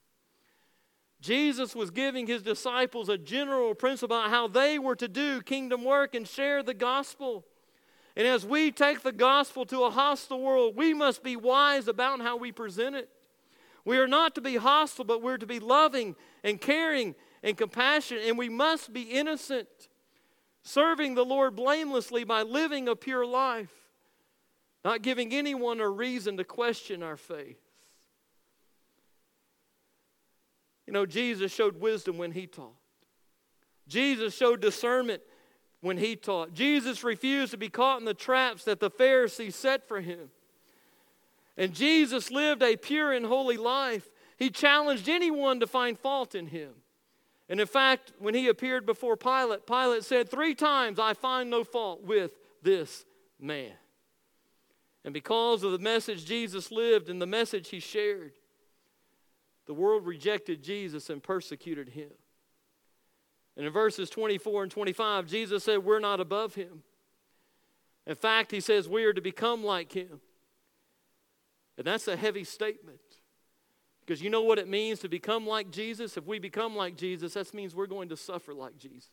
Jesus 1.21 1.75
was 1.75 1.91
giving 1.91 2.29
his 2.29 2.43
disciples 2.43 3.09
a 3.09 3.19
general 3.19 3.75
principle 3.75 4.17
about 4.17 4.31
how 4.31 4.47
they 4.47 4.79
were 4.79 4.95
to 4.95 5.09
do 5.09 5.43
kingdom 5.43 5.85
work 5.85 6.15
and 6.15 6.29
share 6.29 6.63
the 6.63 6.75
gospel. 6.75 7.45
And 8.19 8.27
as 8.27 8.45
we 8.45 8.73
take 8.73 9.03
the 9.03 9.13
gospel 9.13 9.65
to 9.67 9.85
a 9.85 9.91
hostile 9.91 10.41
world, 10.41 10.75
we 10.77 10.93
must 10.93 11.23
be 11.23 11.37
wise 11.37 11.87
about 11.87 12.21
how 12.21 12.37
we 12.37 12.51
present 12.51 12.97
it. 12.97 13.09
We 13.85 13.99
are 13.99 14.09
not 14.09 14.35
to 14.35 14.41
be 14.41 14.57
hostile, 14.57 15.05
but 15.05 15.23
we're 15.23 15.39
to 15.39 15.47
be 15.47 15.61
loving 15.61 16.17
and 16.43 16.61
caring 16.61 17.15
and 17.45 17.57
compassionate, 17.57 18.25
and 18.27 18.37
we 18.37 18.49
must 18.49 18.93
be 18.93 19.03
innocent, 19.03 19.69
serving 20.65 21.15
the 21.15 21.25
Lord 21.25 21.55
blamelessly 21.55 22.25
by 22.25 22.43
living 22.43 22.89
a 22.89 22.97
pure 22.97 23.25
life, 23.25 23.73
not 24.85 25.03
giving 25.03 25.33
anyone 25.33 25.81
a 25.81 25.89
reason 25.89 26.37
to 26.39 26.45
question 26.45 27.05
our 27.05 27.17
faith. 27.17 27.61
You 30.89 30.93
know, 30.93 31.07
Jesus 31.07 31.55
showed 31.55 31.81
wisdom 31.81 32.19
when 32.19 32.33
he 32.33 32.49
taught. 32.49 32.75
Jesus 33.87 34.35
showed 34.35 34.61
discernment 34.61 35.23
when 35.81 35.99
he 35.99 36.17
taught. 36.17 36.55
Jesus 36.55 37.05
refused 37.05 37.53
to 37.53 37.57
be 37.57 37.69
caught 37.69 38.01
in 38.01 38.05
the 38.05 38.15
traps 38.15 38.65
that 38.65 38.81
the 38.81 38.91
Pharisees 38.91 39.57
set 39.57 39.87
for 39.87 40.01
him. 40.01 40.31
And 41.57 41.75
Jesus 41.75 42.31
lived 42.31 42.63
a 42.63 42.77
pure 42.77 43.13
and 43.13 43.27
holy 43.27 43.57
life. 43.57 44.09
He 44.37 44.51
challenged 44.51 45.09
anyone 45.09 45.61
to 45.61 45.67
find 45.67 45.99
fault 45.99 46.35
in 46.35 46.47
him. 46.47 46.71
And 47.49 47.61
in 47.61 47.67
fact, 47.67 48.13
when 48.19 48.35
he 48.35 48.49
appeared 48.49 48.87
before 48.87 49.17
Pilate, 49.17 49.67
Pilate 49.67 50.05
said, 50.05 50.29
Three 50.29 50.55
times 50.55 50.99
I 50.99 51.15
find 51.15 51.51
no 51.51 51.65
fault 51.65 52.03
with 52.03 52.33
this 52.63 53.05
man. 53.41 53.73
And 55.05 55.15
because 55.15 55.63
of 55.63 55.73
the 55.73 55.79
message 55.79 56.27
Jesus 56.27 56.71
lived 56.71 57.09
and 57.09 57.23
the 57.23 57.27
message 57.27 57.71
he 57.71 57.81
shared, 57.81 58.33
the 59.67 59.75
world 59.75 60.07
rejected 60.07 60.63
Jesus 60.63 61.09
and 61.09 61.23
persecuted 61.23 61.91
him. 61.91 62.11
And 63.59 63.67
in 63.67 63.73
verses 63.73 64.09
24 64.09 64.63
and 64.63 64.73
25, 64.73 65.27
Jesus 65.27 65.65
said, 65.65 65.85
We're 65.85 65.99
not 65.99 66.21
above 66.21 66.55
him. 66.55 66.85
In 68.07 68.15
fact, 68.15 68.53
he 68.53 68.61
says 68.61 68.89
we 68.89 69.05
are 69.05 69.13
to 69.13 69.21
become 69.21 69.65
like 69.65 69.93
him. 69.93 70.21
And 71.77 71.87
that's 71.87 72.07
a 72.09 72.17
heavy 72.17 72.45
statement. 72.45 73.01
Because 74.01 74.23
you 74.23 74.31
know 74.31 74.43
what 74.43 74.59
it 74.59 74.69
means 74.69 75.01
to 75.01 75.09
become 75.09 75.47
like 75.47 75.71
Jesus? 75.73 76.17
If 76.17 76.25
we 76.25 76.39
become 76.39 76.77
like 76.77 76.97
Jesus, 76.97 77.35
that 77.35 77.53
means 77.53 77.75
we're 77.75 77.87
going 77.87 78.09
to 78.11 78.17
suffer 78.17 78.55
like 78.55 78.79
Jesus. 78.79 79.11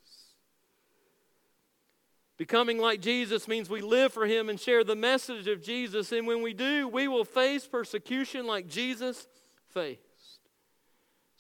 Becoming 2.38 2.78
like 2.78 3.02
Jesus 3.02 3.48
means 3.48 3.70
we 3.70 3.82
live 3.82 4.14
for 4.14 4.26
Him 4.26 4.50
and 4.50 4.60
share 4.60 4.84
the 4.84 4.96
message 4.96 5.48
of 5.48 5.62
Jesus. 5.62 6.12
And 6.12 6.28
when 6.28 6.42
we 6.42 6.54
do, 6.54 6.88
we 6.88 7.08
will 7.08 7.26
face 7.26 7.66
persecution 7.66 8.46
like 8.46 8.68
Jesus 8.68 9.28
faced. 9.70 10.02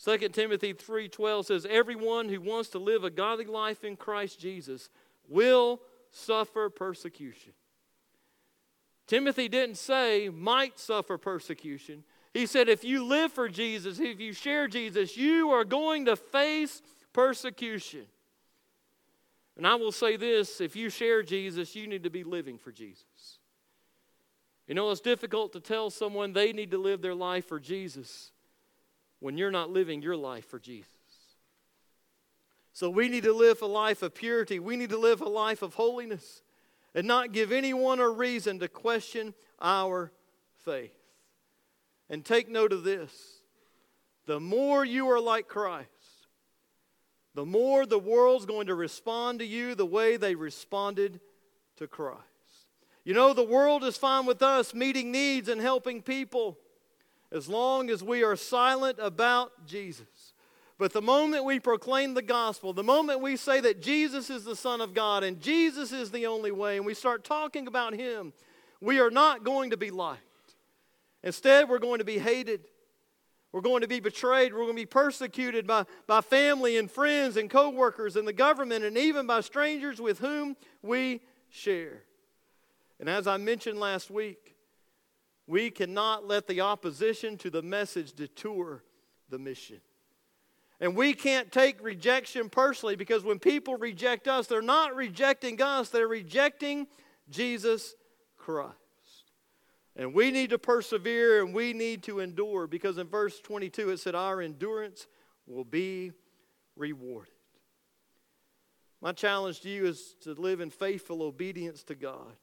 2 0.03 0.29
Timothy 0.29 0.73
3:12 0.73 1.45
says 1.45 1.65
everyone 1.69 2.29
who 2.29 2.41
wants 2.41 2.69
to 2.69 2.79
live 2.79 3.03
a 3.03 3.10
godly 3.10 3.45
life 3.45 3.84
in 3.84 3.95
Christ 3.95 4.39
Jesus 4.39 4.89
will 5.27 5.81
suffer 6.12 6.69
persecution. 6.69 7.53
Timothy 9.08 9.47
didn't 9.47 9.77
say 9.77 10.29
might 10.29 10.79
suffer 10.79 11.17
persecution. 11.17 12.03
He 12.34 12.45
said 12.45 12.67
if 12.67 12.84
you 12.84 13.05
live 13.05 13.31
for 13.31 13.47
Jesus, 13.47 13.99
if 13.99 14.19
you 14.19 14.34
share 14.34 14.67
Jesus, 14.67 15.15
you 15.15 15.51
are 15.51 15.63
going 15.63 16.05
to 16.05 16.15
face 16.15 16.81
persecution. 17.13 18.05
And 19.55 19.65
I 19.65 19.75
will 19.75 19.93
say 19.93 20.17
this 20.17 20.60
if 20.60 20.75
you 20.75 20.89
share 20.89 21.23
Jesus, 21.23 21.75
you 21.75 21.88
need 21.88 22.03
to 22.03 22.10
be 22.10 22.23
living 22.25 22.58
for 22.58 22.71
Jesus. 22.71 23.39
You 24.67 24.73
know, 24.73 24.89
it's 24.89 24.99
difficult 24.99 25.53
to 25.53 25.60
tell 25.62 25.89
someone 25.89 26.34
they 26.34 26.51
need 26.51 26.71
to 26.71 26.77
live 26.77 27.01
their 27.01 27.15
life 27.15 27.45
for 27.45 27.60
Jesus 27.60 28.31
when 29.25 29.39
you're 29.39 29.49
not 29.49 29.71
living 29.71 30.03
your 30.03 30.15
life 30.15 30.45
for 30.45 30.59
Jesus. 30.59 30.91
So 32.73 32.91
we 32.91 33.09
need 33.09 33.23
to 33.23 33.33
live 33.33 33.63
a 33.63 33.65
life 33.65 34.03
of 34.03 34.13
purity. 34.13 34.59
We 34.59 34.75
need 34.75 34.91
to 34.91 34.99
live 34.99 35.19
a 35.19 35.27
life 35.27 35.63
of 35.63 35.73
holiness 35.73 36.43
and 36.93 37.07
not 37.07 37.31
give 37.31 37.51
anyone 37.51 37.99
a 37.99 38.07
reason 38.07 38.59
to 38.59 38.67
question 38.67 39.33
our 39.59 40.11
faith. 40.63 40.93
And 42.07 42.23
take 42.23 42.49
note 42.49 42.71
of 42.71 42.83
this 42.83 43.41
the 44.27 44.39
more 44.39 44.85
you 44.85 45.09
are 45.09 45.19
like 45.19 45.47
Christ, 45.47 45.89
the 47.33 47.47
more 47.47 47.88
the 47.88 47.97
world's 47.97 48.45
going 48.45 48.67
to 48.67 48.75
respond 48.75 49.39
to 49.39 49.45
you 49.45 49.73
the 49.73 49.88
way 49.88 50.17
they 50.17 50.35
responded 50.35 51.19
to 51.77 51.88
Christ. 51.88 52.19
You 53.03 53.15
know, 53.15 53.33
the 53.33 53.43
world 53.43 53.83
is 53.85 53.97
fine 53.97 54.27
with 54.27 54.43
us 54.43 54.75
meeting 54.75 55.11
needs 55.11 55.49
and 55.49 55.59
helping 55.59 56.03
people 56.03 56.59
as 57.35 57.49
long 57.49 57.89
as 57.89 58.01
we 58.01 58.23
are 58.23 58.37
silent 58.37 58.97
about 58.99 59.67
Jesus. 59.67 60.33
But 60.77 60.93
the 60.93 61.01
moment 61.01 61.43
we 61.43 61.59
proclaim 61.59 62.13
the 62.13 62.21
gospel, 62.21 62.71
the 62.71 62.83
moment 62.83 63.21
we 63.21 63.35
say 63.35 63.59
that 63.59 63.81
Jesus 63.81 64.29
is 64.29 64.45
the 64.45 64.55
Son 64.55 64.79
of 64.79 64.93
God 64.93 65.23
and 65.23 65.41
Jesus 65.41 65.91
is 65.91 66.11
the 66.11 66.25
only 66.25 66.51
way, 66.51 66.77
and 66.77 66.85
we 66.85 66.93
start 66.93 67.25
talking 67.25 67.67
about 67.67 67.93
Him, 67.93 68.33
we 68.79 68.99
are 68.99 69.09
not 69.09 69.43
going 69.43 69.71
to 69.71 69.77
be 69.77 69.91
liked. 69.91 70.21
Instead, 71.23 71.67
we're 71.67 71.79
going 71.79 71.99
to 71.99 72.05
be 72.05 72.19
hated. 72.19 72.61
We're 73.51 73.61
going 73.61 73.81
to 73.81 73.87
be 73.87 73.99
betrayed. 73.99 74.53
We're 74.53 74.59
going 74.59 74.75
to 74.75 74.81
be 74.81 74.85
persecuted 74.85 75.67
by, 75.67 75.85
by 76.07 76.21
family 76.21 76.77
and 76.77 76.89
friends 76.89 77.35
and 77.35 77.49
coworkers 77.49 78.15
and 78.15 78.27
the 78.27 78.33
government 78.33 78.85
and 78.85 78.97
even 78.97 79.27
by 79.27 79.41
strangers 79.41 79.99
with 79.99 80.19
whom 80.19 80.55
we 80.81 81.21
share. 81.49 82.03
And 82.99 83.09
as 83.09 83.27
I 83.27 83.37
mentioned 83.37 83.79
last 83.79 84.09
week, 84.09 84.54
we 85.47 85.69
cannot 85.69 86.27
let 86.27 86.47
the 86.47 86.62
opposition 86.62 87.38
to 87.38 87.49
the 87.49 87.62
message 87.62 88.13
detour 88.13 88.84
the 89.29 89.39
mission. 89.39 89.79
And 90.79 90.95
we 90.95 91.13
can't 91.13 91.51
take 91.51 91.81
rejection 91.84 92.49
personally 92.49 92.95
because 92.95 93.23
when 93.23 93.39
people 93.39 93.77
reject 93.77 94.27
us, 94.27 94.47
they're 94.47 94.62
not 94.62 94.95
rejecting 94.95 95.62
us, 95.62 95.89
they're 95.89 96.08
rejecting 96.08 96.88
Jesus 97.29 97.95
Christ. 98.38 98.75
And 99.95 100.13
we 100.13 100.31
need 100.31 100.49
to 100.49 100.58
persevere 100.58 101.43
and 101.43 101.53
we 101.53 101.71
need 101.71 102.03
to 102.03 102.19
endure 102.19 102.67
because 102.67 102.97
in 102.97 103.08
verse 103.08 103.39
22 103.39 103.91
it 103.91 103.99
said, 103.99 104.15
Our 104.15 104.41
endurance 104.41 105.08
will 105.47 105.63
be 105.63 106.12
rewarded. 106.75 107.31
My 108.99 109.13
challenge 109.13 109.62
to 109.62 109.69
you 109.69 109.86
is 109.86 110.15
to 110.21 110.34
live 110.34 110.60
in 110.60 110.71
faithful 110.71 111.21
obedience 111.21 111.84
to 111.84 111.95
God 111.95 112.36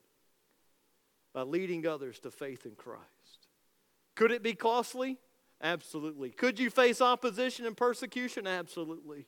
by 1.33 1.43
leading 1.43 1.87
others 1.87 2.19
to 2.21 2.31
faith 2.31 2.67
in 2.67 2.73
Christ. 2.73 3.03
Could 4.15 4.33
it 4.33 4.43
be 4.43 4.55
costly? 4.55 5.19
Absolutely. 5.63 6.31
Could 6.31 6.59
you 6.59 6.71
face 6.71 7.01
opposition 7.01 7.67
and 7.67 7.77
persecution? 7.77 8.47
Absolutely. 8.47 9.27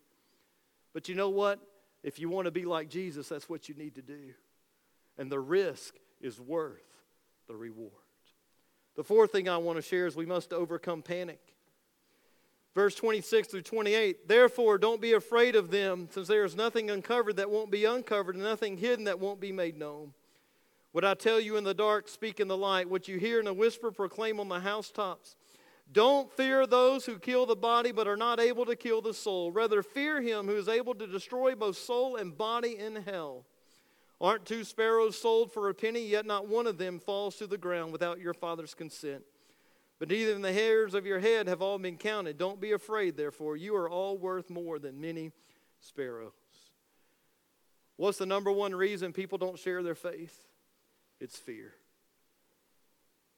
But 0.93 1.09
you 1.09 1.14
know 1.14 1.31
what? 1.31 1.61
If 2.03 2.19
you 2.19 2.29
want 2.29 2.47
to 2.47 2.51
be 2.51 2.64
like 2.64 2.88
Jesus, 2.90 3.29
that's 3.29 3.49
what 3.49 3.69
you 3.69 3.75
need 3.75 3.95
to 3.95 4.03
do. 4.03 4.35
And 5.17 5.31
the 5.31 5.40
risk 5.40 5.95
is 6.21 6.40
worth 6.40 6.85
the 7.47 7.57
reward. 7.57 7.93
The 8.97 9.05
fourth 9.05 9.33
thing 9.33 9.49
I 9.49 9.57
want 9.57 9.77
to 9.77 9.83
share 9.83 10.07
is 10.07 10.14
we 10.14 10.27
must 10.27 10.53
overcome 10.53 11.03
panic. 11.03 11.40
Verse 12.75 12.95
26 12.97 13.49
through 13.49 13.62
28 13.62 14.29
Therefore, 14.29 14.79
don't 14.79 15.01
be 15.01 15.12
afraid 15.12 15.57
of 15.57 15.71
them, 15.71 16.09
since 16.11 16.29
there 16.29 16.45
is 16.45 16.57
nothing 16.57 16.90
uncovered 16.90 17.37
that 17.37 17.51
won't 17.51 17.71
be 17.71 17.85
uncovered, 17.85 18.35
and 18.35 18.45
nothing 18.45 18.77
hidden 18.77 19.05
that 19.05 19.21
won't 19.21 19.40
be 19.40 19.53
made 19.53 19.79
known. 19.79 20.12
What 20.95 21.05
I 21.05 21.15
tell 21.15 21.41
you 21.41 21.57
in 21.57 21.65
the 21.65 21.75
dark, 21.75 22.07
speak 22.07 22.39
in 22.39 22.47
the 22.47 22.57
light. 22.57 22.89
What 22.89 23.09
you 23.09 23.19
hear 23.19 23.41
in 23.41 23.49
a 23.49 23.53
whisper, 23.53 23.91
proclaim 23.91 24.39
on 24.39 24.49
the 24.49 24.61
housetops. 24.61 25.35
Don't 25.91 26.31
fear 26.31 26.69
those 26.69 27.05
who 27.05 27.19
kill 27.19 27.47
the 27.47 27.57
body 27.57 27.91
but 27.91 28.07
are 28.07 28.17
not 28.17 28.39
able 28.39 28.65
to 28.67 28.77
kill 28.77 29.03
the 29.03 29.13
soul. 29.13 29.51
Rather, 29.51 29.83
fear 29.83 30.23
him 30.23 30.47
who 30.47 30.55
is 30.55 30.69
able 30.69 30.95
to 30.95 31.09
destroy 31.09 31.57
both 31.57 31.77
soul 31.77 32.15
and 32.15 32.39
body 32.39 32.79
in 32.79 32.95
hell. 32.95 33.45
Aren't 34.21 34.47
two 34.47 34.63
sparrows 34.63 35.21
sold 35.21 35.51
for 35.51 35.69
a 35.69 35.75
penny? 35.75 36.07
Yet 36.07 36.27
not 36.27 36.47
one 36.47 36.69
of 36.69 36.79
them 36.79 37.01
falls 37.01 37.35
to 37.39 37.49
the 37.49 37.59
ground 37.59 37.91
without 37.91 38.21
your 38.21 38.33
Father's 38.33 38.73
consent. 38.73 39.25
But 39.99 40.13
even 40.13 40.43
the 40.43 40.53
hairs 40.53 40.95
of 40.95 41.07
your 41.07 41.19
head 41.19 41.49
have 41.49 41.61
all 41.61 41.81
been 41.81 41.97
counted. 41.97 42.39
Don't 42.39 42.61
be 42.61 42.71
afraid, 42.71 43.17
therefore. 43.17 43.57
You 43.57 43.75
are 43.75 43.91
all 43.91 44.17
worth 44.17 44.49
more 44.49 44.79
than 44.79 45.01
many 45.01 45.33
sparrows. 45.81 46.31
What's 47.97 48.19
the 48.19 48.27
number 48.27 48.53
one 48.53 48.77
reason 48.77 49.13
people 49.13 49.39
don't 49.39 49.59
share 49.59 49.83
their 49.83 49.97
faith? 49.97 50.47
It's 51.20 51.37
fear. 51.37 51.74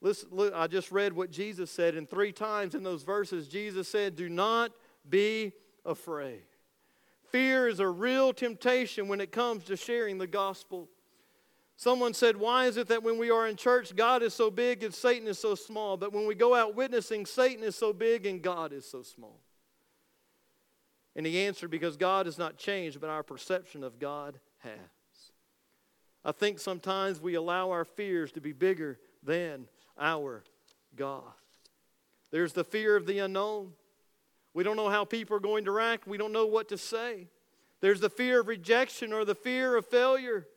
Listen, 0.01 0.29
look, 0.31 0.55
I 0.55 0.67
just 0.67 0.93
read 0.93 1.13
what 1.13 1.31
Jesus 1.31 1.71
said, 1.71 1.95
and 1.95 2.09
three 2.09 2.33
times 2.33 2.75
in 2.75 2.83
those 2.83 3.03
verses, 3.03 3.49
Jesus 3.49 3.89
said, 3.89 4.17
Do 4.17 4.29
not 4.29 4.73
be 5.09 5.53
afraid. 5.85 6.43
Fear 7.31 7.69
is 7.69 7.81
a 7.81 7.89
real 7.89 8.33
temptation 8.33 9.09
when 9.09 9.21
it 9.21 9.33
comes 9.33 9.65
to 9.65 9.77
sharing 9.77 10.19
the 10.19 10.27
gospel. 10.27 10.89
Someone 11.77 12.15
said, 12.15 12.37
Why 12.37 12.67
is 12.67 12.77
it 12.77 12.89
that 12.89 13.03
when 13.03 13.19
we 13.19 13.31
are 13.31 13.47
in 13.47 13.57
church, 13.57 13.95
God 13.95 14.23
is 14.23 14.33
so 14.33 14.51
big 14.51 14.83
and 14.83 14.95
Satan 14.95 15.29
is 15.29 15.39
so 15.39 15.55
small? 15.55 15.97
But 15.97 16.13
when 16.13 16.27
we 16.27 16.35
go 16.35 16.55
out 16.55 16.75
witnessing, 16.75 17.27
Satan 17.27 17.65
is 17.65 17.77
so 17.77 17.93
big 17.93 18.27
and 18.27 18.41
God 18.41 18.73
is 18.73 18.89
so 18.89 19.03
small. 19.03 19.41
And 21.15 21.27
he 21.27 21.41
answered, 21.41 21.71
Because 21.71 21.97
God 21.97 22.27
has 22.27 22.39
not 22.39 22.57
changed, 22.57 23.01
but 23.01 23.11
our 23.11 23.23
perception 23.23 23.83
of 23.83 23.99
God 23.99 24.39
has. 24.59 24.79
I 26.27 26.33
think 26.33 26.59
sometimes 26.59 27.21
we 27.21 27.37
allow 27.37 27.71
our 27.71 27.85
fears 27.85 28.33
to 28.33 28.41
be 28.41 28.53
bigger 28.53 28.99
than 29.23 29.69
our 29.97 30.43
God. 30.97 31.23
There's 32.33 32.53
the 32.53 32.65
fear 32.65 32.97
of 32.97 33.07
the 33.07 33.21
unknown. 33.21 33.71
We 34.53 34.65
don't 34.65 34.77
know 34.77 34.89
how 34.89 35.05
people 35.05 35.37
are 35.37 35.41
going 35.41 35.67
to 35.67 35.71
react. 35.71 36.09
We 36.09 36.19
don't 36.19 36.33
know 36.33 36.47
what 36.47 36.69
to 36.71 36.79
say. 36.79 37.29
There's 37.81 38.01
the 38.01 38.11
fear 38.11 38.41
of 38.41 38.49
rejection 38.49 39.13
or 39.13 39.25
the 39.25 39.37
fear 39.37 39.77
of 39.77 39.87
failure. 39.87 40.49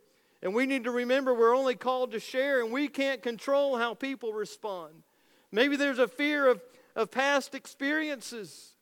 And 0.41 0.55
we 0.55 0.65
need 0.65 0.86
to 0.86 0.91
remember 0.91 1.36
we're 1.36 1.55
only 1.55 1.75
called 1.75 2.13
to 2.13 2.19
share 2.19 2.63
and 2.63 2.71
we 2.71 2.88
can't 2.88 3.21
control 3.21 3.77
how 3.77 3.93
people 3.93 4.34
respond. 4.34 5.03
Maybe 5.51 5.75
there's 5.75 5.99
a 5.99 6.08
fear 6.08 6.47
of, 6.47 6.62
of 6.95 7.12
past 7.12 7.53
experiences. 7.53 8.73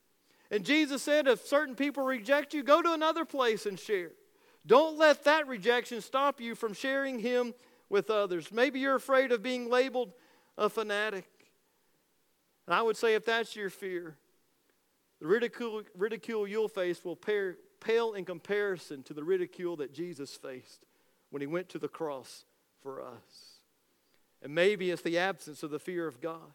And 0.50 0.64
Jesus 0.64 1.02
said, 1.02 1.26
if 1.26 1.46
certain 1.46 1.74
people 1.74 2.04
reject 2.04 2.54
you, 2.54 2.62
go 2.62 2.80
to 2.80 2.94
another 2.94 3.26
place 3.26 3.66
and 3.66 3.78
share. 3.78 4.12
Don't 4.68 4.98
let 4.98 5.24
that 5.24 5.48
rejection 5.48 6.02
stop 6.02 6.42
you 6.42 6.54
from 6.54 6.74
sharing 6.74 7.18
Him 7.18 7.54
with 7.88 8.10
others. 8.10 8.52
Maybe 8.52 8.80
you're 8.80 8.96
afraid 8.96 9.32
of 9.32 9.42
being 9.42 9.70
labeled 9.70 10.12
a 10.58 10.68
fanatic. 10.68 11.26
And 12.66 12.74
I 12.74 12.82
would 12.82 12.98
say, 12.98 13.14
if 13.14 13.24
that's 13.24 13.56
your 13.56 13.70
fear, 13.70 14.18
the 15.20 15.26
ridicule, 15.26 15.84
ridicule 15.96 16.46
you'll 16.46 16.68
face 16.68 17.02
will 17.02 17.16
pair, 17.16 17.56
pale 17.80 18.12
in 18.12 18.26
comparison 18.26 19.02
to 19.04 19.14
the 19.14 19.24
ridicule 19.24 19.76
that 19.76 19.94
Jesus 19.94 20.34
faced 20.34 20.84
when 21.30 21.40
he 21.40 21.46
went 21.46 21.70
to 21.70 21.78
the 21.78 21.88
cross 21.88 22.44
for 22.82 23.00
us. 23.00 23.62
And 24.42 24.54
maybe 24.54 24.90
it's 24.90 25.00
the 25.00 25.18
absence 25.18 25.62
of 25.62 25.70
the 25.70 25.78
fear 25.78 26.06
of 26.06 26.20
God. 26.20 26.52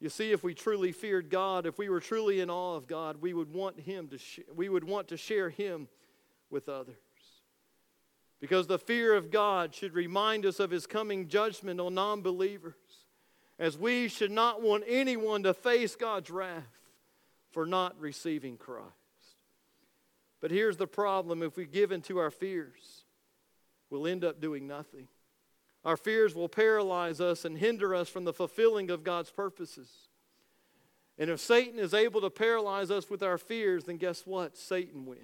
You 0.00 0.10
see, 0.10 0.32
if 0.32 0.44
we 0.44 0.52
truly 0.52 0.92
feared 0.92 1.30
God, 1.30 1.64
if 1.64 1.78
we 1.78 1.88
were 1.88 2.00
truly 2.00 2.40
in 2.40 2.50
awe 2.50 2.76
of 2.76 2.86
God, 2.86 3.22
we 3.22 3.32
would 3.32 3.52
want 3.52 3.80
Him 3.80 4.08
to 4.08 4.18
sh- 4.18 4.40
we 4.54 4.68
would 4.68 4.84
want 4.84 5.08
to 5.08 5.16
share 5.16 5.48
Him 5.48 5.88
with 6.50 6.68
others. 6.68 6.96
Because 8.40 8.66
the 8.66 8.78
fear 8.78 9.14
of 9.14 9.30
God 9.30 9.74
should 9.74 9.94
remind 9.94 10.46
us 10.46 10.60
of 10.60 10.70
His 10.70 10.86
coming 10.86 11.28
judgment 11.28 11.80
on 11.80 11.94
non 11.94 12.22
believers, 12.22 12.74
as 13.58 13.76
we 13.76 14.08
should 14.08 14.30
not 14.30 14.62
want 14.62 14.84
anyone 14.86 15.42
to 15.42 15.52
face 15.52 15.94
God's 15.94 16.30
wrath 16.30 16.64
for 17.50 17.66
not 17.66 18.00
receiving 18.00 18.56
Christ. 18.56 18.86
But 20.40 20.50
here's 20.50 20.78
the 20.78 20.86
problem 20.86 21.42
if 21.42 21.56
we 21.56 21.66
give 21.66 21.92
in 21.92 22.00
to 22.02 22.18
our 22.18 22.30
fears, 22.30 23.04
we'll 23.90 24.06
end 24.06 24.24
up 24.24 24.40
doing 24.40 24.66
nothing. 24.66 25.08
Our 25.84 25.96
fears 25.96 26.34
will 26.34 26.48
paralyze 26.48 27.20
us 27.20 27.44
and 27.44 27.56
hinder 27.56 27.94
us 27.94 28.08
from 28.08 28.24
the 28.24 28.32
fulfilling 28.32 28.90
of 28.90 29.04
God's 29.04 29.30
purposes. 29.30 29.88
And 31.18 31.30
if 31.30 31.40
Satan 31.40 31.78
is 31.78 31.92
able 31.92 32.22
to 32.22 32.30
paralyze 32.30 32.90
us 32.90 33.10
with 33.10 33.22
our 33.22 33.38
fears, 33.38 33.84
then 33.84 33.96
guess 33.96 34.26
what? 34.26 34.56
Satan 34.56 35.04
wins. 35.04 35.20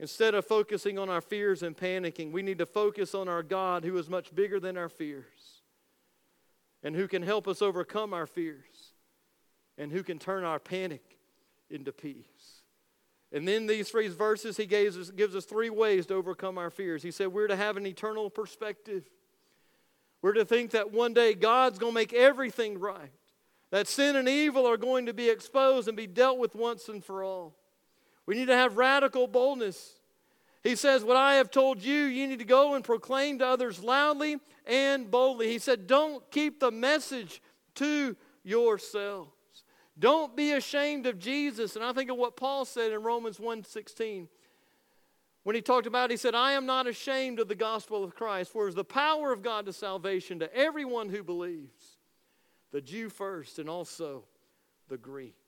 Instead 0.00 0.34
of 0.34 0.46
focusing 0.46 0.98
on 0.98 1.08
our 1.08 1.20
fears 1.20 1.62
and 1.62 1.76
panicking, 1.76 2.30
we 2.30 2.42
need 2.42 2.58
to 2.58 2.66
focus 2.66 3.14
on 3.14 3.28
our 3.28 3.42
God 3.42 3.84
who 3.84 3.96
is 3.98 4.08
much 4.08 4.34
bigger 4.34 4.60
than 4.60 4.76
our 4.76 4.88
fears 4.88 5.62
and 6.82 6.94
who 6.94 7.08
can 7.08 7.22
help 7.22 7.48
us 7.48 7.60
overcome 7.60 8.14
our 8.14 8.26
fears 8.26 8.92
and 9.76 9.90
who 9.90 10.02
can 10.02 10.18
turn 10.18 10.44
our 10.44 10.60
panic 10.60 11.18
into 11.70 11.92
peace. 11.92 12.62
And 13.32 13.46
then 13.46 13.66
these 13.66 13.90
three 13.90 14.08
verses, 14.08 14.56
he 14.56 14.66
gives 14.66 14.96
us, 14.96 15.10
gives 15.10 15.34
us 15.34 15.44
three 15.44 15.68
ways 15.68 16.06
to 16.06 16.14
overcome 16.14 16.56
our 16.56 16.70
fears. 16.70 17.02
He 17.02 17.10
said, 17.10 17.28
We're 17.28 17.48
to 17.48 17.56
have 17.56 17.76
an 17.76 17.86
eternal 17.86 18.30
perspective. 18.30 19.04
We're 20.22 20.32
to 20.32 20.44
think 20.44 20.70
that 20.70 20.92
one 20.92 21.12
day 21.12 21.34
God's 21.34 21.78
going 21.78 21.92
to 21.92 21.94
make 21.94 22.12
everything 22.12 22.78
right, 22.78 23.12
that 23.70 23.86
sin 23.86 24.16
and 24.16 24.28
evil 24.28 24.66
are 24.66 24.76
going 24.76 25.06
to 25.06 25.14
be 25.14 25.28
exposed 25.28 25.88
and 25.88 25.96
be 25.96 26.06
dealt 26.06 26.38
with 26.38 26.54
once 26.54 26.88
and 26.88 27.04
for 27.04 27.22
all. 27.22 27.54
We 28.28 28.34
need 28.34 28.48
to 28.48 28.56
have 28.56 28.76
radical 28.76 29.26
boldness. 29.26 29.94
He 30.62 30.76
says, 30.76 31.02
What 31.02 31.16
I 31.16 31.36
have 31.36 31.50
told 31.50 31.82
you, 31.82 31.94
you 31.94 32.26
need 32.26 32.40
to 32.40 32.44
go 32.44 32.74
and 32.74 32.84
proclaim 32.84 33.38
to 33.38 33.46
others 33.46 33.82
loudly 33.82 34.36
and 34.66 35.10
boldly. 35.10 35.48
He 35.48 35.58
said, 35.58 35.86
Don't 35.86 36.30
keep 36.30 36.60
the 36.60 36.70
message 36.70 37.40
to 37.76 38.14
yourselves. 38.44 39.30
Don't 39.98 40.36
be 40.36 40.52
ashamed 40.52 41.06
of 41.06 41.18
Jesus. 41.18 41.74
And 41.74 41.82
I 41.82 41.94
think 41.94 42.10
of 42.10 42.18
what 42.18 42.36
Paul 42.36 42.66
said 42.66 42.92
in 42.92 43.02
Romans 43.02 43.38
1:16. 43.38 44.28
When 45.44 45.56
he 45.56 45.62
talked 45.62 45.86
about, 45.86 46.10
it, 46.10 46.12
he 46.12 46.16
said, 46.18 46.34
I 46.34 46.52
am 46.52 46.66
not 46.66 46.86
ashamed 46.86 47.40
of 47.40 47.48
the 47.48 47.54
gospel 47.54 48.04
of 48.04 48.14
Christ, 48.14 48.52
for 48.52 48.66
it 48.66 48.68
is 48.68 48.74
the 48.74 48.84
power 48.84 49.32
of 49.32 49.42
God 49.42 49.64
to 49.64 49.72
salvation 49.72 50.40
to 50.40 50.54
everyone 50.54 51.08
who 51.08 51.22
believes, 51.22 51.96
the 52.72 52.82
Jew 52.82 53.08
first 53.08 53.58
and 53.58 53.70
also 53.70 54.24
the 54.88 54.98
Greek. 54.98 55.47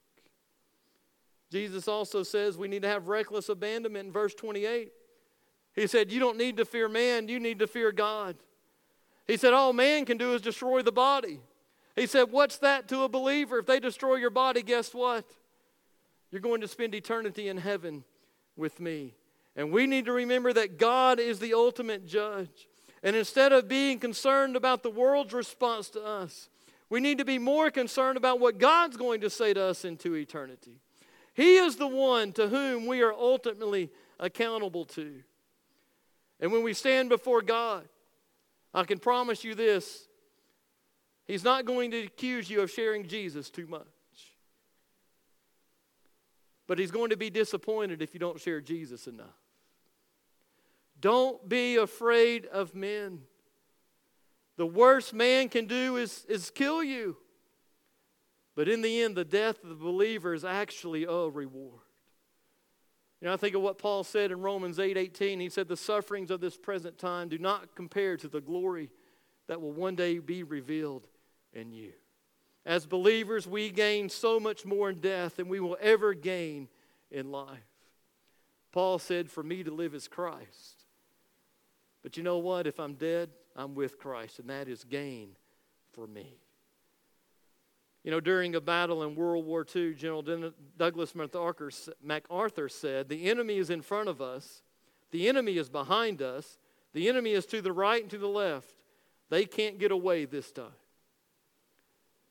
Jesus 1.51 1.87
also 1.89 2.23
says 2.23 2.57
we 2.57 2.69
need 2.69 2.81
to 2.83 2.87
have 2.87 3.09
reckless 3.09 3.49
abandonment 3.49 4.07
in 4.07 4.11
verse 4.13 4.33
28. 4.33 4.91
He 5.75 5.87
said, 5.87 6.11
You 6.11 6.19
don't 6.19 6.37
need 6.37 6.57
to 6.57 6.65
fear 6.65 6.87
man, 6.87 7.27
you 7.27 7.39
need 7.39 7.59
to 7.59 7.67
fear 7.67 7.91
God. 7.91 8.37
He 9.27 9.37
said, 9.37 9.53
All 9.53 9.73
man 9.73 10.05
can 10.05 10.17
do 10.17 10.33
is 10.33 10.41
destroy 10.41 10.81
the 10.81 10.91
body. 10.91 11.41
He 11.95 12.07
said, 12.07 12.31
What's 12.31 12.57
that 12.59 12.87
to 12.87 13.03
a 13.03 13.09
believer? 13.09 13.59
If 13.59 13.65
they 13.65 13.81
destroy 13.81 14.15
your 14.15 14.29
body, 14.29 14.63
guess 14.63 14.93
what? 14.93 15.25
You're 16.31 16.41
going 16.41 16.61
to 16.61 16.67
spend 16.67 16.95
eternity 16.95 17.49
in 17.49 17.57
heaven 17.57 18.05
with 18.55 18.79
me. 18.79 19.13
And 19.57 19.73
we 19.73 19.85
need 19.85 20.05
to 20.05 20.13
remember 20.13 20.53
that 20.53 20.77
God 20.77 21.19
is 21.19 21.39
the 21.39 21.53
ultimate 21.53 22.07
judge. 22.07 22.69
And 23.03 23.13
instead 23.15 23.51
of 23.51 23.67
being 23.67 23.99
concerned 23.99 24.55
about 24.55 24.83
the 24.83 24.89
world's 24.89 25.33
response 25.33 25.89
to 25.89 26.01
us, 26.01 26.47
we 26.89 27.01
need 27.01 27.17
to 27.17 27.25
be 27.25 27.39
more 27.39 27.71
concerned 27.71 28.15
about 28.15 28.39
what 28.39 28.57
God's 28.57 28.95
going 28.95 29.21
to 29.21 29.29
say 29.29 29.53
to 29.53 29.63
us 29.63 29.83
into 29.83 30.15
eternity. 30.15 30.79
He 31.33 31.57
is 31.57 31.77
the 31.77 31.87
one 31.87 32.33
to 32.33 32.47
whom 32.47 32.85
we 32.87 33.01
are 33.01 33.13
ultimately 33.13 33.89
accountable 34.19 34.85
to. 34.85 35.23
And 36.39 36.51
when 36.51 36.63
we 36.63 36.73
stand 36.73 37.09
before 37.09 37.41
God, 37.41 37.87
I 38.73 38.83
can 38.83 38.99
promise 38.99 39.43
you 39.43 39.55
this 39.55 40.07
He's 41.25 41.43
not 41.43 41.65
going 41.65 41.91
to 41.91 42.03
accuse 42.03 42.49
you 42.49 42.61
of 42.61 42.69
sharing 42.69 43.07
Jesus 43.07 43.49
too 43.49 43.67
much. 43.67 43.87
But 46.67 46.79
he's 46.79 46.91
going 46.91 47.09
to 47.11 47.17
be 47.17 47.29
disappointed 47.29 48.01
if 48.01 48.13
you 48.13 48.19
don't 48.19 48.39
share 48.39 48.59
Jesus 48.59 49.07
enough. 49.07 49.27
Don't 50.99 51.47
be 51.47 51.77
afraid 51.77 52.45
of 52.45 52.75
men. 52.75 53.21
The 54.57 54.65
worst 54.65 55.13
man 55.13 55.49
can 55.49 55.65
do 55.65 55.97
is, 55.97 56.25
is 56.29 56.49
kill 56.49 56.83
you. 56.83 57.17
But 58.55 58.67
in 58.67 58.81
the 58.81 59.01
end, 59.01 59.15
the 59.15 59.25
death 59.25 59.63
of 59.63 59.69
the 59.69 59.75
believer 59.75 60.33
is 60.33 60.43
actually 60.43 61.05
a 61.05 61.29
reward. 61.29 61.81
You 63.21 63.27
know, 63.27 63.33
I 63.33 63.37
think 63.37 63.55
of 63.55 63.61
what 63.61 63.77
Paul 63.77 64.03
said 64.03 64.31
in 64.31 64.41
Romans 64.41 64.79
8 64.79 64.97
18. 64.97 65.39
He 65.39 65.49
said, 65.49 65.67
The 65.67 65.77
sufferings 65.77 66.31
of 66.31 66.41
this 66.41 66.57
present 66.57 66.97
time 66.97 67.29
do 67.29 67.37
not 67.37 67.75
compare 67.75 68.17
to 68.17 68.27
the 68.27 68.41
glory 68.41 68.89
that 69.47 69.61
will 69.61 69.71
one 69.71 69.95
day 69.95 70.17
be 70.19 70.43
revealed 70.43 71.07
in 71.53 71.71
you. 71.71 71.93
As 72.65 72.85
believers, 72.85 73.47
we 73.47 73.69
gain 73.69 74.09
so 74.09 74.39
much 74.39 74.65
more 74.65 74.89
in 74.89 74.99
death 74.99 75.37
than 75.37 75.47
we 75.47 75.59
will 75.59 75.77
ever 75.79 76.13
gain 76.13 76.67
in 77.09 77.31
life. 77.31 77.59
Paul 78.71 78.99
said, 78.99 79.29
For 79.29 79.43
me 79.43 79.63
to 79.63 79.71
live 79.71 79.93
is 79.93 80.07
Christ. 80.07 80.85
But 82.03 82.17
you 82.17 82.23
know 82.23 82.39
what? 82.39 82.67
If 82.67 82.79
I'm 82.79 82.95
dead, 82.95 83.29
I'm 83.55 83.75
with 83.75 83.99
Christ, 83.99 84.39
and 84.39 84.49
that 84.49 84.67
is 84.67 84.83
gain 84.83 85.35
for 85.91 86.07
me. 86.07 86.39
You 88.03 88.09
know, 88.11 88.19
during 88.19 88.55
a 88.55 88.61
battle 88.61 89.03
in 89.03 89.15
World 89.15 89.45
War 89.45 89.65
II, 89.75 89.93
General 89.93 90.51
Douglas 90.77 91.13
MacArthur 91.15 92.69
said, 92.69 93.09
The 93.09 93.29
enemy 93.29 93.57
is 93.57 93.69
in 93.69 93.81
front 93.81 94.09
of 94.09 94.21
us, 94.21 94.63
the 95.11 95.29
enemy 95.29 95.57
is 95.57 95.69
behind 95.69 96.21
us, 96.21 96.57
the 96.93 97.07
enemy 97.07 97.31
is 97.31 97.45
to 97.47 97.61
the 97.61 97.71
right 97.71 98.01
and 98.01 98.11
to 98.11 98.17
the 98.17 98.27
left. 98.27 98.73
They 99.29 99.45
can't 99.45 99.77
get 99.77 99.91
away 99.91 100.25
this 100.25 100.51
time. 100.51 100.73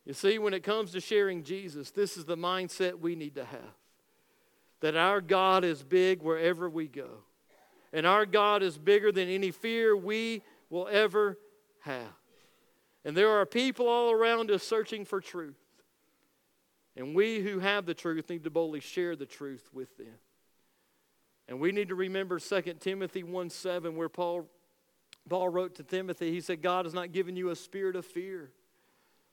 You 0.05 0.13
see, 0.13 0.39
when 0.39 0.55
it 0.55 0.63
comes 0.63 0.93
to 0.93 1.01
sharing 1.01 1.45
Jesus, 1.45 1.91
this 1.91 2.17
is 2.17 2.25
the 2.25 2.37
mindset 2.37 2.99
we 2.99 3.15
need 3.15 3.37
to 3.37 3.45
have 3.45 3.75
that 4.81 4.97
our 4.97 5.21
God 5.21 5.63
is 5.63 5.83
big 5.83 6.23
wherever 6.23 6.69
we 6.69 6.89
go. 6.89 7.09
And 7.93 8.07
our 8.07 8.25
God 8.25 8.63
is 8.63 8.79
bigger 8.79 9.13
than 9.13 9.29
any 9.29 9.51
fear 9.51 9.97
we 9.97 10.43
will 10.71 10.89
ever 10.89 11.39
have. 11.81 12.20
And 13.05 13.17
there 13.17 13.31
are 13.31 13.47
people 13.47 13.89
all 13.89 14.11
around 14.11 14.51
us 14.51 14.63
searching 14.63 15.05
for 15.05 15.21
truth. 15.21 15.59
And 16.97 17.15
we 17.15 17.41
who 17.41 17.61
have 17.61 17.87
the 17.87 17.95
truth 17.95 18.29
need 18.29 18.45
to 18.45 18.51
boldly 18.51 18.81
share 18.81 19.17
the 19.17 19.27
truth 19.27 19.69
with 19.73 19.97
them. 19.97 20.19
And 21.49 21.59
we 21.61 21.73
need 21.73 21.89
to 21.89 21.95
remember 21.95 22.39
2 22.39 22.61
Timothy 22.79 23.23
1 23.23 23.51
7, 23.51 23.97
where 23.97 24.09
Paul, 24.09 24.49
Paul 25.29 25.49
wrote 25.49 25.77
to 25.77 25.83
Timothy, 25.83 26.31
he 26.31 26.41
said, 26.41 26.63
God 26.63 26.85
has 26.85 26.95
not 26.95 27.13
given 27.13 27.37
you 27.37 27.51
a 27.51 27.57
spirit 27.57 27.97
of 27.97 28.05
fear 28.05 28.53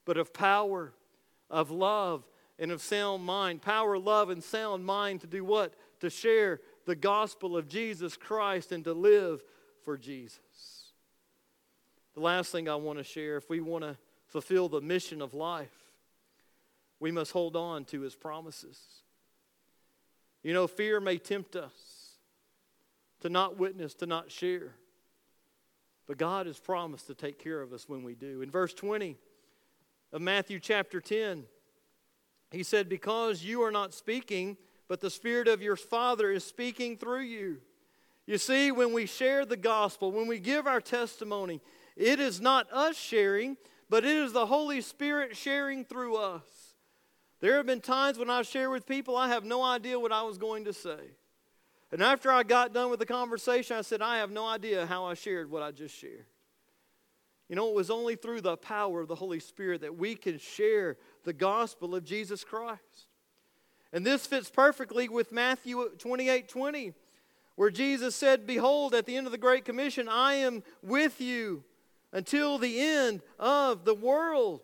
but 0.07 0.18
of 0.18 0.34
power, 0.34 0.93
of 1.49 1.70
love, 1.70 2.26
and 2.57 2.72
of 2.72 2.82
sound 2.82 3.24
mind. 3.24 3.61
Power, 3.61 3.99
love, 3.99 4.30
and 4.30 4.41
sound 4.41 4.86
mind 4.86 5.20
to 5.22 5.28
do 5.28 5.43
what? 5.43 5.74
To 5.99 6.09
share 6.09 6.61
the 6.86 6.95
gospel 6.95 7.57
of 7.57 7.68
Jesus 7.68 8.15
Christ 8.15 8.72
and 8.72 8.86
to 8.86 8.93
live 8.93 9.43
for 9.84 9.97
Jesus. 9.97 10.39
The 12.18 12.24
last 12.24 12.51
thing 12.51 12.68
I 12.68 12.74
want 12.74 12.97
to 12.97 13.03
share 13.03 13.38
if 13.38 13.47
we 13.47 13.59
want 13.59 13.84
to 13.84 13.95
fulfill 14.26 14.70
the 14.70 14.82
mission 14.82 15.22
of 15.22 15.36
life, 15.36 15.93
we 16.99 17.11
must 17.11 17.32
hold 17.32 17.55
on 17.55 17.86
to 17.86 18.01
his 18.01 18.15
promises. 18.15 18.80
You 20.41 20.51
know, 20.51 20.65
fear 20.65 20.99
may 20.99 21.20
tempt 21.20 21.55
us 21.55 22.18
to 23.22 23.30
not 23.30 23.59
witness, 23.59 23.93
to 23.93 24.07
not 24.07 24.32
share. 24.32 24.74
But 26.07 26.18
God 26.18 26.47
has 26.47 26.57
promised 26.57 27.05
to 27.05 27.13
take 27.13 27.38
care 27.38 27.61
of 27.61 27.72
us 27.72 27.88
when 27.88 28.01
we 28.01 28.15
do. 28.15 28.41
In 28.41 28.49
verse 28.49 28.74
20, 28.74 29.15
of 30.11 30.20
Matthew 30.20 30.59
chapter 30.59 30.99
10. 30.99 31.43
He 32.49 32.63
said, 32.63 32.89
Because 32.89 33.43
you 33.43 33.61
are 33.61 33.72
not 33.72 33.93
speaking, 33.93 34.57
but 34.88 35.01
the 35.01 35.11
Spirit 35.11 35.47
of 35.47 35.61
your 35.61 35.76
Father 35.76 36.32
is 36.32 36.43
speaking 36.43 36.97
through 36.97 37.22
you. 37.22 37.57
You 38.26 38.39
see, 38.39 38.72
when 38.72 38.91
we 38.91 39.05
share 39.05 39.45
the 39.45 39.55
gospel, 39.55 40.11
when 40.11 40.26
we 40.26 40.39
give 40.39 40.65
our 40.65 40.82
testimony, 40.82 41.61
it 41.98 42.20
is 42.20 42.39
not 42.39 42.72
us 42.72 42.95
sharing, 42.95 43.58
but 43.89 44.06
it 44.06 44.16
is 44.16 44.32
the 44.32 44.45
Holy 44.45 44.82
Spirit 44.82 45.36
sharing 45.36 45.84
through 45.84 46.16
us. 46.16 46.43
There 47.39 47.58
have 47.58 47.66
been 47.66 47.82
times 47.82 48.18
when 48.18 48.30
I 48.30 48.43
share 48.43 48.70
with 48.70 48.86
people, 48.86 49.18
I 49.18 49.30
have 49.30 49.43
no 49.43 49.64
idea 49.64 50.00
what 50.00 50.12
I 50.12 50.22
was 50.22 50.38
going 50.38 50.66
to 50.66 50.74
say. 50.74 51.00
And 51.91 52.02
after 52.02 52.32
I 52.32 52.43
got 52.43 52.74
done 52.74 52.89
with 52.89 53.00
the 53.00 53.06
conversation, 53.06 53.78
I 53.78 53.82
said, 53.82 54.02
I 54.02 54.18
have 54.18 54.32
no 54.32 54.45
idea 54.45 54.86
how 54.86 55.06
I 55.06 55.14
shared 55.14 55.50
what 55.50 55.64
I 55.64 55.72
just 55.72 55.95
shared. 55.95 56.26
You 57.50 57.56
know, 57.56 57.70
it 57.70 57.76
was 57.76 57.89
only 57.89 58.16
through 58.16 58.41
the 58.41 58.58
power 58.58 59.02
of 59.02 59.08
the 59.08 59.16
Holy 59.16 59.39
Spirit 59.39 59.82
that 59.82 59.98
we 59.98 60.16
can 60.16 60.38
share 60.38 60.98
the 61.24 61.34
gospel 61.34 61.95
of 61.95 62.04
Jesus 62.04 62.43
Christ. 62.43 63.08
And 63.93 64.06
this 64.06 64.28
fits 64.28 64.50
perfectly 64.50 65.08
with 65.08 65.32
Matthew 65.32 65.89
28 65.98 66.50
20, 66.50 66.93
where 67.56 67.70
Jesus 67.70 68.16
said, 68.16 68.45
Behold, 68.45 68.93
at 68.93 69.06
the 69.06 69.16
end 69.16 69.26
of 69.26 69.32
the 69.32 69.38
Great 69.38 69.64
Commission, 69.64 70.10
I 70.10 70.34
am 70.34 70.62
with 70.84 71.22
you 71.22 71.64
until 72.12 72.58
the 72.58 72.80
end 72.80 73.22
of 73.39 73.86
the 73.86 73.95
world. 73.95 74.62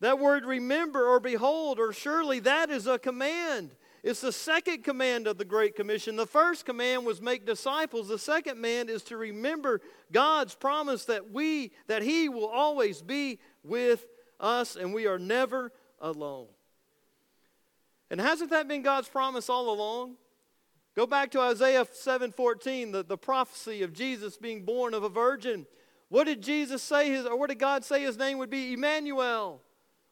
That 0.00 0.18
word 0.18 0.44
remember 0.44 1.06
or 1.06 1.20
behold 1.20 1.78
or 1.78 1.92
surely, 1.92 2.40
that 2.40 2.70
is 2.70 2.86
a 2.86 2.98
command. 2.98 3.70
It's 4.02 4.22
the 4.22 4.32
second 4.32 4.82
command 4.82 5.26
of 5.26 5.36
the 5.36 5.44
Great 5.44 5.76
Commission. 5.76 6.16
The 6.16 6.26
first 6.26 6.64
command 6.64 7.04
was 7.04 7.20
make 7.20 7.44
disciples. 7.44 8.08
The 8.08 8.18
second 8.18 8.54
command 8.54 8.88
is 8.88 9.02
to 9.04 9.16
remember 9.18 9.80
God's 10.10 10.54
promise 10.54 11.04
that 11.04 11.30
we 11.30 11.72
that 11.86 12.02
he 12.02 12.30
will 12.30 12.48
always 12.48 13.02
be 13.02 13.40
with 13.62 14.06
us 14.38 14.76
and 14.76 14.94
we 14.94 15.06
are 15.06 15.18
never 15.18 15.70
alone. 16.00 16.46
And 18.10 18.20
hasn't 18.20 18.50
that 18.50 18.68
been 18.68 18.82
God's 18.82 19.08
promise 19.08 19.50
all 19.50 19.70
along? 19.70 20.16
Go 20.96 21.06
back 21.06 21.30
to 21.32 21.40
Isaiah 21.40 21.84
7:14, 21.84 22.92
the, 22.92 23.02
the 23.02 23.18
prophecy 23.18 23.82
of 23.82 23.92
Jesus 23.92 24.38
being 24.38 24.64
born 24.64 24.94
of 24.94 25.04
a 25.04 25.08
virgin. 25.10 25.66
What 26.10 26.24
did 26.24 26.42
Jesus 26.42 26.82
say 26.82 27.08
his, 27.08 27.24
or 27.24 27.36
what 27.36 27.48
did 27.48 27.58
God 27.58 27.84
say 27.84 28.02
his 28.02 28.18
name 28.18 28.38
would 28.38 28.50
be? 28.50 28.74
Emmanuel. 28.74 29.62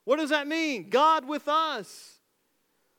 What 0.05 0.17
does 0.17 0.31
that 0.31 0.47
mean? 0.47 0.89
God 0.89 1.29
with 1.29 1.49
us. 1.49 2.21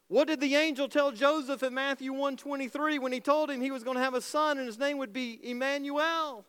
What 0.09 0.27
did 0.27 0.41
the 0.41 0.55
angel 0.55 0.87
tell 0.89 1.11
Joseph 1.11 1.63
in 1.63 1.73
Matthew 1.73 2.11
123 2.11 2.99
when 2.99 3.11
he 3.11 3.19
told 3.19 3.49
him 3.49 3.61
he 3.61 3.71
was 3.71 3.83
going 3.83 3.95
to 3.95 4.03
have 4.03 4.15
a 4.15 4.21
son 4.21 4.57
and 4.57 4.67
his 4.67 4.77
name 4.77 4.97
would 4.97 5.13
be 5.13 5.39
Emmanuel? 5.41 6.45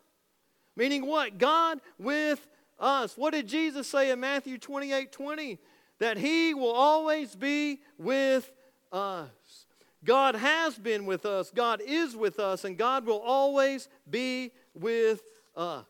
Meaning 0.76 1.06
what? 1.06 1.38
God 1.38 1.80
with 1.98 2.46
us. 2.78 3.16
What 3.16 3.32
did 3.32 3.46
Jesus 3.46 3.86
say 3.86 4.10
in 4.10 4.18
Matthew 4.20 4.58
28 4.58 5.12
20? 5.12 5.58
That 5.98 6.16
he 6.16 6.54
will 6.54 6.72
always 6.72 7.36
be 7.36 7.80
with 7.96 8.50
us. 8.90 9.66
God 10.02 10.34
has 10.34 10.78
been 10.78 11.04
with 11.04 11.26
us, 11.26 11.52
God 11.54 11.80
is 11.86 12.16
with 12.16 12.40
us, 12.40 12.64
and 12.64 12.76
God 12.76 13.04
will 13.04 13.20
always 13.20 13.88
be 14.08 14.50
with 14.74 15.20
us. 15.54 15.84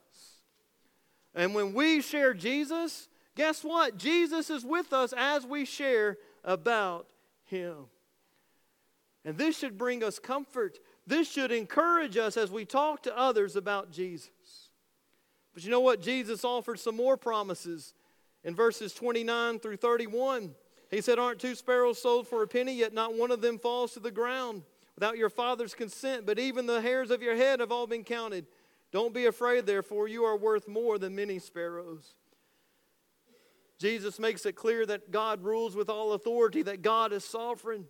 And 1.34 1.54
when 1.54 1.72
we 1.72 2.00
share 2.00 2.34
Jesus, 2.34 3.08
guess 3.36 3.62
what? 3.62 3.96
Jesus 3.96 4.50
is 4.50 4.64
with 4.64 4.92
us 4.92 5.12
as 5.16 5.46
we 5.46 5.64
share 5.64 6.18
about 6.44 7.08
him. 7.44 7.86
And 9.24 9.36
this 9.36 9.58
should 9.58 9.76
bring 9.76 10.02
us 10.02 10.18
comfort. 10.18 10.78
This 11.06 11.30
should 11.30 11.52
encourage 11.52 12.16
us 12.16 12.36
as 12.36 12.50
we 12.50 12.64
talk 12.64 13.02
to 13.02 13.16
others 13.16 13.54
about 13.54 13.90
Jesus. 13.90 14.30
But 15.52 15.64
you 15.64 15.70
know 15.70 15.80
what? 15.80 16.00
Jesus 16.00 16.44
offered 16.44 16.78
some 16.78 16.96
more 16.96 17.16
promises 17.16 17.94
in 18.44 18.54
verses 18.54 18.94
29 18.94 19.58
through 19.58 19.76
31. 19.76 20.54
He 20.90 21.00
said, 21.00 21.18
Aren't 21.18 21.40
two 21.40 21.54
sparrows 21.54 22.00
sold 22.00 22.26
for 22.28 22.42
a 22.42 22.48
penny, 22.48 22.74
yet 22.74 22.94
not 22.94 23.14
one 23.14 23.30
of 23.30 23.40
them 23.40 23.58
falls 23.58 23.92
to 23.92 24.00
the 24.00 24.10
ground 24.10 24.62
without 24.94 25.18
your 25.18 25.30
Father's 25.30 25.74
consent? 25.74 26.26
But 26.26 26.38
even 26.38 26.66
the 26.66 26.80
hairs 26.80 27.10
of 27.10 27.22
your 27.22 27.36
head 27.36 27.60
have 27.60 27.72
all 27.72 27.86
been 27.86 28.04
counted. 28.04 28.46
Don't 28.92 29.14
be 29.14 29.26
afraid, 29.26 29.66
therefore, 29.66 30.08
you 30.08 30.24
are 30.24 30.36
worth 30.36 30.66
more 30.66 30.98
than 30.98 31.14
many 31.14 31.38
sparrows. 31.38 32.14
Jesus 33.78 34.18
makes 34.18 34.44
it 34.44 34.56
clear 34.56 34.84
that 34.86 35.10
God 35.10 35.42
rules 35.42 35.74
with 35.74 35.88
all 35.88 36.12
authority, 36.12 36.62
that 36.62 36.82
God 36.82 37.12
is 37.12 37.24
sovereign, 37.24 37.86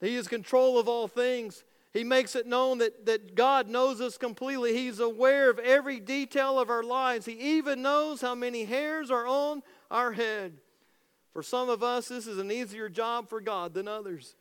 He 0.00 0.16
is 0.16 0.28
control 0.28 0.78
of 0.78 0.88
all 0.88 1.08
things. 1.08 1.64
He 1.92 2.04
makes 2.04 2.36
it 2.36 2.46
known 2.46 2.76
that, 2.78 3.06
that 3.06 3.34
God 3.34 3.68
knows 3.68 4.02
us 4.02 4.18
completely. 4.18 4.74
He's 4.74 5.00
aware 5.00 5.48
of 5.48 5.58
every 5.58 5.98
detail 5.98 6.60
of 6.60 6.68
our 6.68 6.82
lives. 6.82 7.24
He 7.24 7.56
even 7.56 7.80
knows 7.80 8.20
how 8.20 8.34
many 8.34 8.66
hairs 8.66 9.10
are 9.10 9.26
on 9.26 9.62
our 9.90 10.12
head. 10.12 10.58
For 11.32 11.42
some 11.42 11.70
of 11.70 11.82
us, 11.82 12.08
this 12.08 12.26
is 12.26 12.36
an 12.36 12.52
easier 12.52 12.90
job 12.90 13.30
for 13.30 13.40
God 13.40 13.72
than 13.72 13.88
others. 13.88 14.34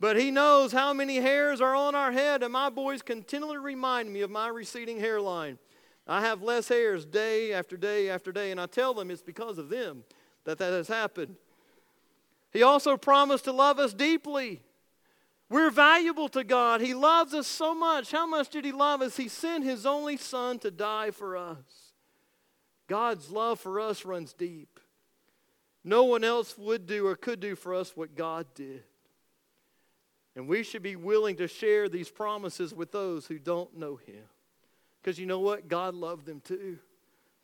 But 0.00 0.16
He 0.16 0.30
knows 0.30 0.72
how 0.72 0.92
many 0.92 1.16
hairs 1.16 1.60
are 1.60 1.74
on 1.74 1.94
our 1.94 2.12
head, 2.12 2.42
and 2.42 2.52
my 2.52 2.70
boys 2.70 3.02
continually 3.02 3.58
remind 3.58 4.12
me 4.12 4.20
of 4.20 4.30
my 4.30 4.48
receding 4.48 5.00
hairline. 5.00 5.58
I 6.06 6.20
have 6.20 6.42
less 6.42 6.68
hairs 6.68 7.06
day 7.06 7.52
after 7.52 7.76
day 7.76 8.10
after 8.10 8.32
day, 8.32 8.50
and 8.50 8.60
I 8.60 8.66
tell 8.66 8.92
them 8.92 9.10
it's 9.10 9.22
because 9.22 9.58
of 9.58 9.70
them 9.70 10.04
that 10.44 10.58
that 10.58 10.72
has 10.72 10.88
happened. 10.88 11.36
He 12.52 12.62
also 12.62 12.96
promised 12.96 13.44
to 13.44 13.52
love 13.52 13.78
us 13.78 13.94
deeply. 13.94 14.62
We're 15.48 15.70
valuable 15.70 16.28
to 16.30 16.44
God. 16.44 16.80
He 16.80 16.94
loves 16.94 17.34
us 17.34 17.46
so 17.46 17.74
much. 17.74 18.12
How 18.12 18.26
much 18.26 18.48
did 18.48 18.64
He 18.64 18.72
love 18.72 19.02
us? 19.02 19.16
He 19.16 19.28
sent 19.28 19.64
His 19.64 19.86
only 19.86 20.16
Son 20.16 20.58
to 20.60 20.70
die 20.70 21.10
for 21.10 21.36
us. 21.36 21.92
God's 22.86 23.30
love 23.30 23.60
for 23.60 23.80
us 23.80 24.04
runs 24.04 24.32
deep. 24.32 24.80
No 25.82 26.04
one 26.04 26.24
else 26.24 26.56
would 26.56 26.86
do 26.86 27.06
or 27.06 27.16
could 27.16 27.40
do 27.40 27.56
for 27.56 27.74
us 27.74 27.96
what 27.96 28.14
God 28.14 28.46
did. 28.54 28.82
And 30.36 30.48
we 30.48 30.62
should 30.62 30.82
be 30.82 30.96
willing 30.96 31.36
to 31.36 31.46
share 31.46 31.88
these 31.88 32.10
promises 32.10 32.74
with 32.74 32.90
those 32.90 33.26
who 33.26 33.38
don't 33.38 33.76
know 33.76 33.96
Him. 33.96 34.24
Because 35.00 35.18
you 35.18 35.26
know 35.26 35.40
what? 35.40 35.68
God 35.68 35.94
loved 35.94 36.26
them 36.26 36.40
too. 36.40 36.78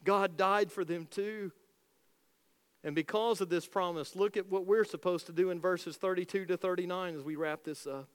God 0.04 0.36
died 0.36 0.72
for 0.72 0.84
them 0.84 1.06
too. 1.06 1.52
And 2.82 2.94
because 2.94 3.40
of 3.40 3.50
this 3.50 3.66
promise, 3.66 4.16
look 4.16 4.36
at 4.36 4.50
what 4.50 4.66
we're 4.66 4.84
supposed 4.84 5.26
to 5.26 5.32
do 5.32 5.50
in 5.50 5.60
verses 5.60 5.96
32 5.96 6.46
to 6.46 6.56
39 6.56 7.16
as 7.16 7.22
we 7.22 7.36
wrap 7.36 7.62
this 7.62 7.86
up. 7.86 8.08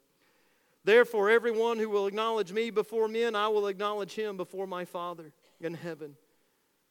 Therefore, 0.84 1.30
everyone 1.30 1.78
who 1.78 1.90
will 1.90 2.08
acknowledge 2.08 2.52
me 2.52 2.70
before 2.70 3.08
men, 3.08 3.36
I 3.36 3.48
will 3.48 3.68
acknowledge 3.68 4.14
him 4.14 4.38
before 4.38 4.68
my 4.68 4.86
Father 4.86 5.32
in 5.60 5.74
heaven. 5.74 6.16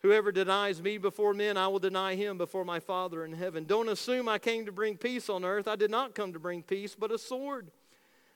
Whoever 0.04 0.30
denies 0.32 0.82
me 0.82 0.98
before 0.98 1.32
men, 1.32 1.56
I 1.56 1.66
will 1.66 1.78
deny 1.78 2.14
him 2.14 2.36
before 2.36 2.62
my 2.62 2.78
Father 2.78 3.24
in 3.24 3.32
heaven. 3.32 3.64
Don't 3.64 3.88
assume 3.88 4.28
I 4.28 4.38
came 4.38 4.66
to 4.66 4.70
bring 4.70 4.98
peace 4.98 5.30
on 5.30 5.46
earth. 5.46 5.66
I 5.66 5.76
did 5.76 5.90
not 5.90 6.14
come 6.14 6.34
to 6.34 6.38
bring 6.38 6.62
peace, 6.62 6.94
but 6.94 7.10
a 7.10 7.16
sword. 7.16 7.70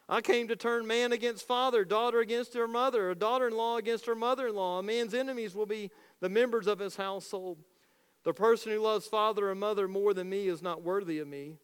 I 0.08 0.22
came 0.22 0.48
to 0.48 0.56
turn 0.56 0.86
man 0.86 1.12
against 1.12 1.46
father, 1.46 1.84
daughter 1.84 2.20
against 2.20 2.54
her 2.54 2.66
mother, 2.66 3.10
a 3.10 3.14
daughter 3.14 3.48
in 3.48 3.54
law 3.54 3.76
against 3.76 4.06
her 4.06 4.14
mother 4.14 4.48
in 4.48 4.54
law. 4.54 4.78
A 4.78 4.82
man's 4.82 5.12
enemies 5.12 5.54
will 5.54 5.66
be 5.66 5.90
the 6.20 6.30
members 6.30 6.66
of 6.66 6.78
his 6.78 6.96
household. 6.96 7.58
The 8.24 8.32
person 8.32 8.72
who 8.72 8.80
loves 8.80 9.06
father 9.06 9.50
or 9.50 9.54
mother 9.54 9.86
more 9.86 10.14
than 10.14 10.30
me 10.30 10.48
is 10.48 10.62
not 10.62 10.82
worthy 10.82 11.18
of 11.18 11.28
me. 11.28 11.58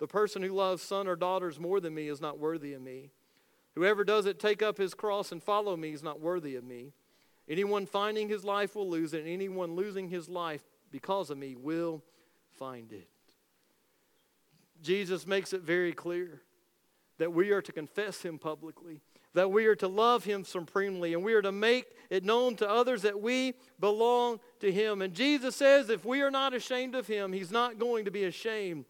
The 0.00 0.06
person 0.06 0.42
who 0.42 0.52
loves 0.52 0.82
son 0.82 1.08
or 1.08 1.16
daughters 1.16 1.58
more 1.58 1.80
than 1.80 1.94
me 1.94 2.08
is 2.08 2.20
not 2.20 2.38
worthy 2.38 2.74
of 2.74 2.82
me. 2.82 3.08
Whoever 3.74 4.04
doesn't 4.04 4.38
take 4.38 4.60
up 4.60 4.76
his 4.76 4.92
cross 4.92 5.32
and 5.32 5.42
follow 5.42 5.78
me 5.78 5.94
is 5.94 6.02
not 6.02 6.20
worthy 6.20 6.56
of 6.56 6.64
me. 6.64 6.92
Anyone 7.50 7.84
finding 7.84 8.28
his 8.28 8.44
life 8.44 8.76
will 8.76 8.88
lose 8.88 9.12
it, 9.12 9.24
and 9.24 9.28
anyone 9.28 9.74
losing 9.74 10.08
his 10.08 10.28
life 10.28 10.62
because 10.92 11.30
of 11.30 11.36
me 11.36 11.56
will 11.56 12.00
find 12.52 12.92
it. 12.92 13.08
Jesus 14.80 15.26
makes 15.26 15.52
it 15.52 15.62
very 15.62 15.92
clear 15.92 16.42
that 17.18 17.32
we 17.32 17.50
are 17.50 17.60
to 17.60 17.72
confess 17.72 18.22
him 18.22 18.38
publicly, 18.38 19.00
that 19.34 19.50
we 19.50 19.66
are 19.66 19.74
to 19.74 19.88
love 19.88 20.24
him 20.24 20.44
supremely, 20.44 21.12
and 21.12 21.24
we 21.24 21.34
are 21.34 21.42
to 21.42 21.50
make 21.50 21.86
it 22.08 22.24
known 22.24 22.54
to 22.54 22.70
others 22.70 23.02
that 23.02 23.20
we 23.20 23.54
belong 23.80 24.38
to 24.60 24.70
him. 24.70 25.02
And 25.02 25.12
Jesus 25.12 25.56
says 25.56 25.90
if 25.90 26.04
we 26.04 26.22
are 26.22 26.30
not 26.30 26.54
ashamed 26.54 26.94
of 26.94 27.08
him, 27.08 27.32
he's 27.32 27.50
not 27.50 27.80
going 27.80 28.04
to 28.04 28.12
be 28.12 28.24
ashamed 28.24 28.84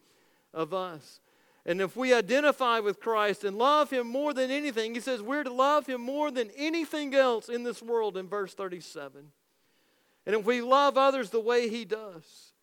of 0.53 0.71
us. 0.71 1.19
And 1.65 1.79
if 1.79 1.95
we 1.95 2.13
identify 2.13 2.79
with 2.79 2.99
Christ 2.99 3.43
and 3.43 3.57
love 3.57 3.91
him 3.91 4.07
more 4.07 4.33
than 4.33 4.49
anything, 4.49 4.95
he 4.95 4.99
says 4.99 5.21
we're 5.21 5.43
to 5.43 5.53
love 5.53 5.85
him 5.85 6.01
more 6.01 6.31
than 6.31 6.49
anything 6.57 7.13
else 7.13 7.49
in 7.49 7.63
this 7.63 7.81
world 7.83 8.17
in 8.17 8.27
verse 8.27 8.53
37. 8.53 9.31
And 10.25 10.35
if 10.35 10.45
we 10.45 10.61
love 10.61 10.97
others 10.97 11.29
the 11.29 11.39
way 11.39 11.69
he 11.69 11.85
does, 11.85 12.53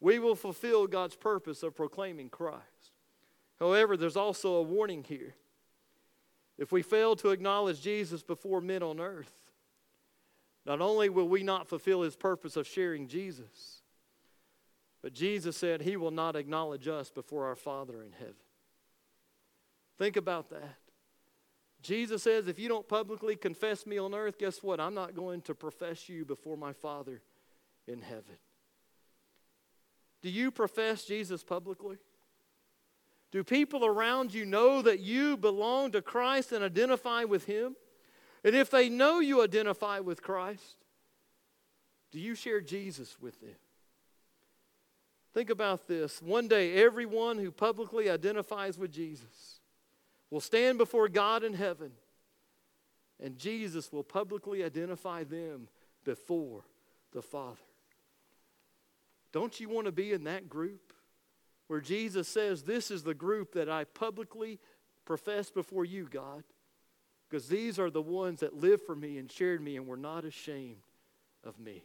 we 0.00 0.18
will 0.18 0.34
fulfill 0.34 0.86
God's 0.86 1.16
purpose 1.16 1.62
of 1.62 1.74
proclaiming 1.74 2.28
Christ. 2.28 2.92
However, 3.58 3.96
there's 3.96 4.16
also 4.16 4.54
a 4.54 4.62
warning 4.62 5.04
here. 5.04 5.34
If 6.58 6.70
we 6.70 6.82
fail 6.82 7.16
to 7.16 7.30
acknowledge 7.30 7.80
Jesus 7.80 8.22
before 8.22 8.60
men 8.60 8.82
on 8.82 9.00
earth, 9.00 9.32
not 10.66 10.80
only 10.80 11.08
will 11.08 11.28
we 11.28 11.42
not 11.42 11.68
fulfill 11.68 12.02
his 12.02 12.14
purpose 12.14 12.56
of 12.56 12.66
sharing 12.66 13.08
Jesus, 13.08 13.82
but 15.02 15.12
Jesus 15.12 15.56
said 15.56 15.82
he 15.82 15.96
will 15.96 16.10
not 16.10 16.36
acknowledge 16.36 16.88
us 16.88 17.10
before 17.10 17.46
our 17.46 17.56
Father 17.56 18.02
in 18.02 18.12
heaven. 18.12 18.34
Think 19.98 20.16
about 20.16 20.50
that. 20.50 20.76
Jesus 21.82 22.22
says, 22.22 22.48
if 22.48 22.58
you 22.58 22.68
don't 22.68 22.88
publicly 22.88 23.36
confess 23.36 23.86
me 23.86 23.98
on 23.98 24.14
earth, 24.14 24.38
guess 24.38 24.62
what? 24.62 24.80
I'm 24.80 24.94
not 24.94 25.14
going 25.14 25.42
to 25.42 25.54
profess 25.54 26.08
you 26.08 26.24
before 26.24 26.56
my 26.56 26.72
Father 26.72 27.22
in 27.86 28.02
heaven. 28.02 28.36
Do 30.22 30.28
you 30.28 30.50
profess 30.50 31.04
Jesus 31.04 31.44
publicly? 31.44 31.98
Do 33.30 33.44
people 33.44 33.84
around 33.84 34.34
you 34.34 34.44
know 34.44 34.82
that 34.82 35.00
you 35.00 35.36
belong 35.36 35.92
to 35.92 36.02
Christ 36.02 36.50
and 36.52 36.64
identify 36.64 37.24
with 37.24 37.44
Him? 37.44 37.76
And 38.42 38.54
if 38.56 38.70
they 38.70 38.88
know 38.88 39.20
you 39.20 39.42
identify 39.42 40.00
with 40.00 40.22
Christ, 40.22 40.76
do 42.10 42.18
you 42.18 42.34
share 42.34 42.60
Jesus 42.60 43.16
with 43.20 43.40
them? 43.40 43.56
Think 45.34 45.50
about 45.50 45.86
this. 45.86 46.20
One 46.22 46.48
day, 46.48 46.82
everyone 46.82 47.38
who 47.38 47.50
publicly 47.50 48.10
identifies 48.10 48.78
with 48.78 48.92
Jesus 48.92 49.60
will 50.30 50.40
stand 50.40 50.78
before 50.78 51.08
God 51.08 51.44
in 51.44 51.54
heaven, 51.54 51.92
and 53.22 53.38
Jesus 53.38 53.92
will 53.92 54.04
publicly 54.04 54.64
identify 54.64 55.24
them 55.24 55.68
before 56.04 56.64
the 57.12 57.22
Father. 57.22 57.56
Don't 59.32 59.60
you 59.60 59.68
want 59.68 59.86
to 59.86 59.92
be 59.92 60.12
in 60.12 60.24
that 60.24 60.48
group? 60.48 60.92
where 61.68 61.80
Jesus 61.80 62.26
says, 62.26 62.62
This 62.62 62.90
is 62.90 63.04
the 63.04 63.14
group 63.14 63.52
that 63.52 63.68
I 63.68 63.84
publicly 63.84 64.58
profess 65.04 65.50
before 65.50 65.84
you, 65.84 66.08
God, 66.10 66.42
because 67.28 67.48
these 67.48 67.78
are 67.78 67.90
the 67.90 68.02
ones 68.02 68.40
that 68.40 68.56
lived 68.56 68.82
for 68.84 68.96
me 68.96 69.18
and 69.18 69.30
shared 69.30 69.62
me 69.62 69.76
and 69.76 69.86
were 69.86 69.96
not 69.96 70.24
ashamed 70.24 70.82
of 71.44 71.58
me. 71.60 71.84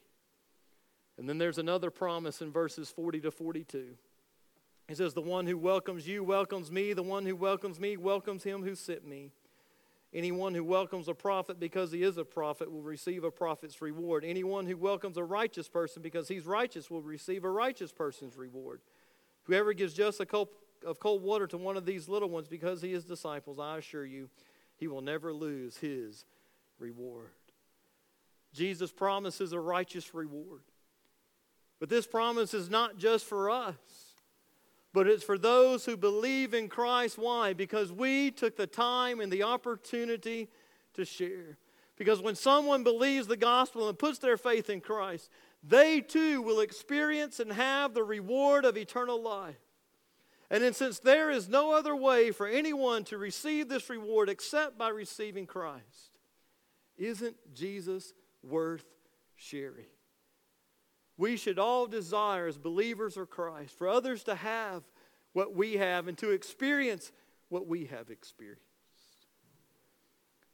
And 1.23 1.29
then 1.29 1.37
there's 1.37 1.57
another 1.57 1.89
promise 1.89 2.41
in 2.41 2.51
verses 2.51 2.89
40 2.89 3.21
to 3.21 3.31
42. 3.31 3.95
He 4.89 4.93
says, 4.93 5.13
The 5.13 5.21
one 5.21 5.47
who 5.47 5.57
welcomes 5.57 6.05
you 6.05 6.21
welcomes 6.21 6.69
me. 6.69 6.91
The 6.91 7.01
one 7.01 7.25
who 7.25 7.37
welcomes 7.37 7.79
me 7.79 7.95
welcomes 7.95 8.43
him 8.43 8.61
who 8.61 8.75
sent 8.75 9.07
me. 9.07 9.31
Anyone 10.13 10.53
who 10.53 10.65
welcomes 10.65 11.07
a 11.07 11.13
prophet 11.13 11.61
because 11.61 11.93
he 11.93 12.03
is 12.03 12.17
a 12.17 12.25
prophet 12.25 12.69
will 12.69 12.81
receive 12.81 13.23
a 13.23 13.31
prophet's 13.31 13.81
reward. 13.81 14.25
Anyone 14.25 14.65
who 14.65 14.75
welcomes 14.75 15.15
a 15.15 15.23
righteous 15.23 15.69
person 15.69 16.01
because 16.01 16.27
he's 16.27 16.45
righteous 16.45 16.91
will 16.91 17.01
receive 17.01 17.45
a 17.45 17.49
righteous 17.49 17.93
person's 17.93 18.35
reward. 18.35 18.81
Whoever 19.43 19.71
gives 19.71 19.93
just 19.93 20.19
a 20.19 20.25
cup 20.25 20.49
of 20.85 20.99
cold 20.99 21.23
water 21.23 21.47
to 21.47 21.57
one 21.57 21.77
of 21.77 21.85
these 21.85 22.09
little 22.09 22.27
ones 22.29 22.49
because 22.49 22.81
he 22.81 22.91
is 22.91 23.05
disciples, 23.05 23.59
I 23.59 23.77
assure 23.77 24.05
you, 24.05 24.29
he 24.75 24.89
will 24.89 24.99
never 24.99 25.33
lose 25.33 25.77
his 25.77 26.25
reward. 26.79 27.29
Jesus 28.51 28.91
promises 28.91 29.53
a 29.53 29.59
righteous 29.61 30.13
reward. 30.13 30.63
But 31.83 31.89
this 31.89 32.07
promise 32.07 32.53
is 32.53 32.69
not 32.69 32.95
just 32.95 33.25
for 33.25 33.49
us, 33.49 33.75
but 34.93 35.05
it's 35.05 35.21
for 35.25 35.37
those 35.37 35.83
who 35.83 35.97
believe 35.97 36.53
in 36.53 36.69
Christ. 36.69 37.17
Why? 37.17 37.51
Because 37.51 37.91
we 37.91 38.31
took 38.31 38.55
the 38.55 38.67
time 38.67 39.19
and 39.19 39.29
the 39.29 39.43
opportunity 39.43 40.47
to 40.93 41.03
share. 41.03 41.57
Because 41.97 42.21
when 42.21 42.35
someone 42.35 42.85
believes 42.85 43.27
the 43.27 43.35
gospel 43.35 43.89
and 43.89 43.99
puts 43.99 44.19
their 44.19 44.37
faith 44.37 44.69
in 44.69 44.79
Christ, 44.79 45.29
they 45.61 45.99
too 45.99 46.41
will 46.41 46.61
experience 46.61 47.41
and 47.41 47.51
have 47.51 47.93
the 47.93 48.03
reward 48.05 48.63
of 48.63 48.77
eternal 48.77 49.21
life. 49.21 49.59
And 50.49 50.63
then, 50.63 50.71
since 50.71 50.99
there 50.99 51.31
is 51.31 51.49
no 51.49 51.73
other 51.73 51.97
way 51.97 52.31
for 52.31 52.47
anyone 52.47 53.03
to 53.03 53.17
receive 53.17 53.67
this 53.67 53.89
reward 53.89 54.29
except 54.29 54.77
by 54.77 54.87
receiving 54.87 55.45
Christ, 55.45 56.17
isn't 56.97 57.35
Jesus 57.53 58.13
worth 58.41 58.85
sharing? 59.35 59.92
We 61.23 61.37
should 61.37 61.57
all 61.57 61.87
desire, 61.87 62.47
as 62.47 62.57
believers 62.57 63.15
of 63.15 63.29
Christ, 63.29 63.77
for 63.77 63.87
others 63.87 64.25
to 64.25 64.35
have 64.35 64.83
what 65.31 65.55
we 65.55 65.77
have 65.77 66.09
and 66.09 66.17
to 66.17 66.31
experience 66.31 67.13
what 67.47 67.65
we 67.65 67.85
have 67.85 68.09
experienced. 68.09 68.65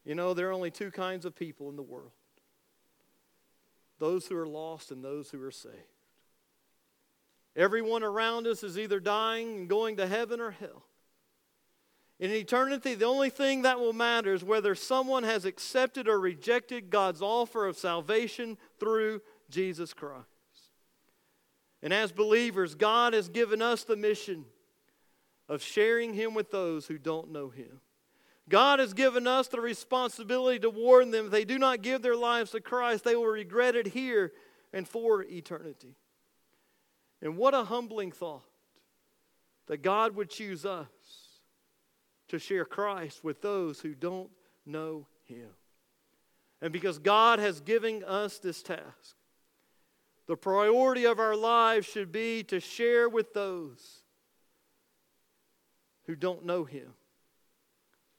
You 0.06 0.14
know, 0.14 0.36
there 0.36 0.48
are 0.48 0.54
only 0.54 0.70
two 0.70 0.92
kinds 0.92 1.26
of 1.26 1.36
people 1.36 1.70
in 1.70 1.76
the 1.76 1.82
world 1.82 2.12
those 3.98 4.28
who 4.28 4.38
are 4.38 4.48
lost 4.48 4.92
and 4.92 5.04
those 5.04 5.32
who 5.32 5.44
are 5.44 5.50
saved. 5.50 5.74
Everyone 7.56 8.04
around 8.04 8.46
us 8.46 8.64
is 8.64 8.78
either 8.78 9.00
dying 9.00 9.56
and 9.56 9.70
going 9.70 9.98
to 9.98 10.06
heaven 10.06 10.40
or 10.40 10.52
hell. 10.52 10.84
In 12.20 12.30
eternity, 12.30 12.94
the 12.94 13.06
only 13.06 13.32
thing 13.32 13.64
that 13.64 13.80
will 13.80 13.92
matter 13.92 14.36
is 14.36 14.44
whether 14.44 14.76
someone 14.76 15.24
has 15.24 15.46
accepted 15.46 16.08
or 16.08 16.20
rejected 16.20 16.92
God's 16.92 17.24
offer 17.24 17.66
of 17.66 17.76
salvation 17.76 18.56
through 18.80 19.22
Jesus 19.50 19.96
Christ. 19.96 20.28
And 21.82 21.94
as 21.94 22.12
believers, 22.12 22.76
God 22.76 23.14
has 23.14 23.30
given 23.30 23.62
us 23.62 23.84
the 23.84 23.96
mission 23.96 24.46
of 25.48 25.62
sharing 25.62 26.14
Him 26.14 26.34
with 26.34 26.52
those 26.52 26.88
who 26.88 26.98
don't 26.98 27.32
know 27.32 27.50
Him. 27.50 27.82
God 28.50 28.80
has 28.80 28.94
given 28.94 29.28
us 29.28 29.48
the 29.48 29.62
responsibility 29.62 30.60
to 30.60 30.70
warn 30.70 31.12
them 31.12 31.26
if 31.26 31.32
they 31.32 31.46
do 31.46 31.60
not 31.60 31.82
give 31.82 32.02
their 32.02 32.16
lives 32.16 32.52
to 32.52 32.60
Christ, 32.60 33.04
they 33.04 33.16
will 33.16 33.26
regret 33.26 33.76
it 33.76 33.88
here 33.88 34.34
and 34.74 34.88
for 34.88 35.24
eternity. 35.24 35.96
And 37.22 37.38
what 37.38 37.54
a 37.54 37.64
humbling 37.64 38.12
thought 38.12 38.44
that 39.68 39.84
God 39.84 40.16
would 40.16 40.30
choose 40.30 40.66
us 40.66 40.88
to 42.30 42.40
share 42.40 42.66
Christ 42.66 43.24
with 43.24 43.42
those 43.42 43.80
who 43.80 43.94
don't 43.94 44.30
know 44.66 45.08
Him. 45.26 45.50
And 46.62 46.74
because 46.74 47.00
God 47.00 47.40
has 47.40 47.62
given 47.62 48.04
us 48.04 48.40
this 48.40 48.64
task, 48.64 49.16
the 50.30 50.38
priority 50.38 51.06
of 51.06 51.18
our 51.20 51.36
lives 51.36 51.88
should 51.88 52.12
be 52.12 52.44
to 52.44 52.60
share 52.60 53.10
with 53.10 53.34
those 53.34 54.04
who 56.06 56.16
don't 56.16 56.46
know 56.46 56.66
Him 56.66 56.94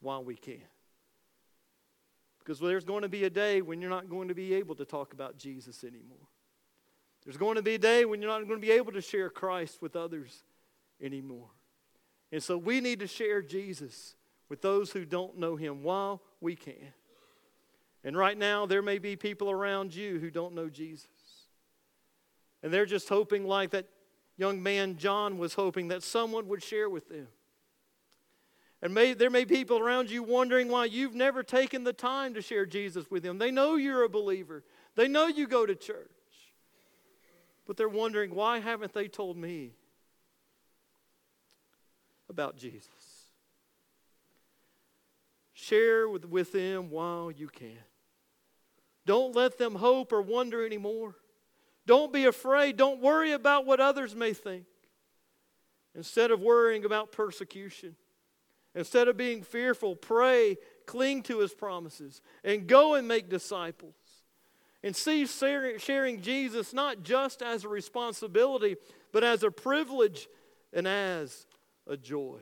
while 0.01 0.25
we 0.25 0.35
can. 0.35 0.65
Because 2.41 2.59
there's 2.59 2.85
going 2.85 3.03
to 3.03 3.09
be 3.09 3.23
a 3.23 3.31
day 3.31 3.63
when 3.63 3.81
you're 3.81 3.91
not 3.91 4.11
going 4.11 4.27
to 4.27 4.35
be 4.35 4.55
able 4.55 4.75
to 4.75 4.85
talk 4.85 5.13
about 5.13 5.39
Jesus 5.39 5.85
anymore. 5.85 6.27
There's 7.25 7.37
going 7.37 7.55
to 7.55 7.63
be 7.63 7.77
a 7.77 7.79
day 7.79 8.05
when 8.05 8.21
you're 8.21 8.33
not 8.33 8.45
going 8.49 8.61
to 8.61 8.67
be 8.67 8.73
able 8.73 8.91
to 8.91 9.01
share 9.01 9.31
Christ 9.31 9.81
with 9.81 9.95
others 9.95 10.43
anymore. 11.01 11.51
And 12.33 12.43
so 12.43 12.59
we 12.59 12.81
need 12.81 12.99
to 12.99 13.07
share 13.07 13.41
Jesus 13.41 14.17
with 14.49 14.63
those 14.63 14.91
who 14.91 15.05
don't 15.05 15.39
know 15.39 15.55
him 15.55 15.85
while 15.85 16.23
we 16.41 16.57
can. 16.57 16.93
And 18.03 18.17
right 18.17 18.37
now, 18.37 18.67
there 18.67 18.83
may 18.83 18.99
be 18.99 19.15
people 19.15 19.49
around 19.49 19.95
you 19.95 20.19
who 20.19 20.29
don't 20.29 20.57
know 20.57 20.69
Jesus. 20.69 21.07
And 22.63 22.73
they're 22.73 22.87
just 22.87 23.09
hoping, 23.09 23.47
like 23.47 23.71
that 23.71 23.87
young 24.37 24.63
man 24.63 24.97
John 24.97 25.39
was 25.39 25.55
hoping, 25.55 25.89
that 25.89 26.03
someone 26.03 26.49
would 26.49 26.63
share 26.63 26.89
with 26.89 27.09
them. 27.09 27.29
And 28.83 28.95
may, 28.95 29.13
there 29.13 29.31
may 29.31 29.45
be 29.45 29.57
people 29.57 29.79
around 29.79 30.11
you 30.11 30.23
wondering 30.23 30.69
why 30.69 30.87
you've 30.87 31.15
never 31.15 31.43
taken 31.43 31.85
the 31.85 31.93
time 31.93 32.35
to 32.35 32.43
share 32.43 32.65
Jesus 32.65 33.11
with 33.11 33.23
them. 33.23 33.39
They 33.39 33.51
know 33.51 33.77
you're 33.77 34.05
a 34.05 34.09
believer, 34.09 34.65
they 34.95 35.09
know 35.09 35.27
you 35.27 35.47
go 35.47 35.67
to 35.67 35.75
church. 35.75 36.09
But 37.67 37.77
they're 37.77 37.89
wondering, 37.89 38.35
why 38.35 38.59
haven't 38.59 38.95
they 38.95 39.07
told 39.07 39.37
me 39.37 39.75
about 42.29 42.57
Jesus? 42.57 42.89
Share 45.53 46.09
with, 46.09 46.25
with 46.25 46.51
them 46.51 46.91
while 46.91 47.31
you 47.31 47.47
can. 47.47 47.79
Don't 49.07 49.37
let 49.37 49.57
them 49.57 49.77
hope 49.77 50.13
or 50.13 50.21
wonder 50.21 50.67
anymore. 50.67 51.15
Don't 51.87 52.13
be 52.13 52.27
afraid. 52.27 52.77
Don't 52.77 53.01
worry 53.01 53.33
about 53.33 53.67
what 53.67 53.81
others 53.81 54.15
may 54.15 54.33
think. 54.33 54.67
Instead 55.95 56.31
of 56.31 56.41
worrying 56.41 56.85
about 56.85 57.11
persecution, 57.11 57.97
instead 58.75 59.09
of 59.09 59.17
being 59.17 59.43
fearful, 59.43 59.97
pray, 59.97 60.57
cling 60.87 61.23
to 61.25 61.41
his 61.41 61.53
promises, 61.53 62.23
and 62.45 62.67
go 62.67 62.95
and 62.95 63.09
make 63.09 63.29
disciples. 63.29 63.95
And 64.83 64.97
see 64.97 65.27
sharing 65.27 66.23
Jesus 66.23 66.73
not 66.73 67.03
just 67.03 67.43
as 67.43 67.65
a 67.65 67.69
responsibility, 67.69 68.77
but 69.13 69.23
as 69.23 69.43
a 69.43 69.51
privilege 69.51 70.27
and 70.73 70.89
as 70.89 71.47
a 71.87 71.97
joy. 71.97 72.39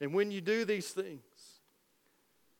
And 0.00 0.14
when 0.14 0.30
you 0.30 0.40
do 0.40 0.64
these 0.64 0.90
things, 0.90 1.20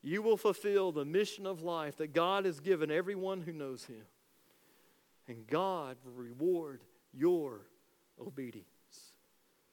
you 0.02 0.22
will 0.22 0.36
fulfill 0.36 0.90
the 0.90 1.04
mission 1.04 1.46
of 1.46 1.62
life 1.62 1.96
that 1.98 2.12
God 2.12 2.44
has 2.44 2.58
given 2.58 2.90
everyone 2.90 3.42
who 3.42 3.52
knows 3.52 3.84
Him. 3.84 4.02
And 5.30 5.46
God 5.46 5.96
will 6.04 6.10
reward 6.10 6.82
your 7.12 7.60
obedience. 8.20 8.66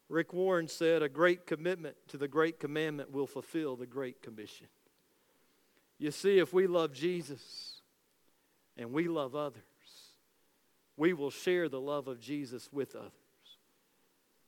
Rick 0.08 0.32
Warren 0.32 0.68
said, 0.68 1.01
A 1.01 1.10
great 1.10 1.47
commitment 1.47 1.95
to 2.10 2.18
the 2.18 2.28
great 2.28 2.60
commandment 2.60 3.12
will 3.12 3.26
fulfill 3.26 3.76
the 3.76 3.88
great 3.88 4.22
commission. 4.22 4.68
You 5.97 6.12
see, 6.12 6.38
if 6.38 6.53
we 6.53 6.68
love 6.68 6.93
Jesus, 6.93 7.82
and 8.78 8.93
we 8.93 9.08
love 9.08 9.36
others, 9.36 9.64
we 10.95 11.14
will 11.14 11.32
share 11.32 11.70
the 11.70 11.82
love 11.82 12.08
of 12.08 12.20
Jesus 12.20 12.70
with 12.72 12.95
others. 12.95 13.12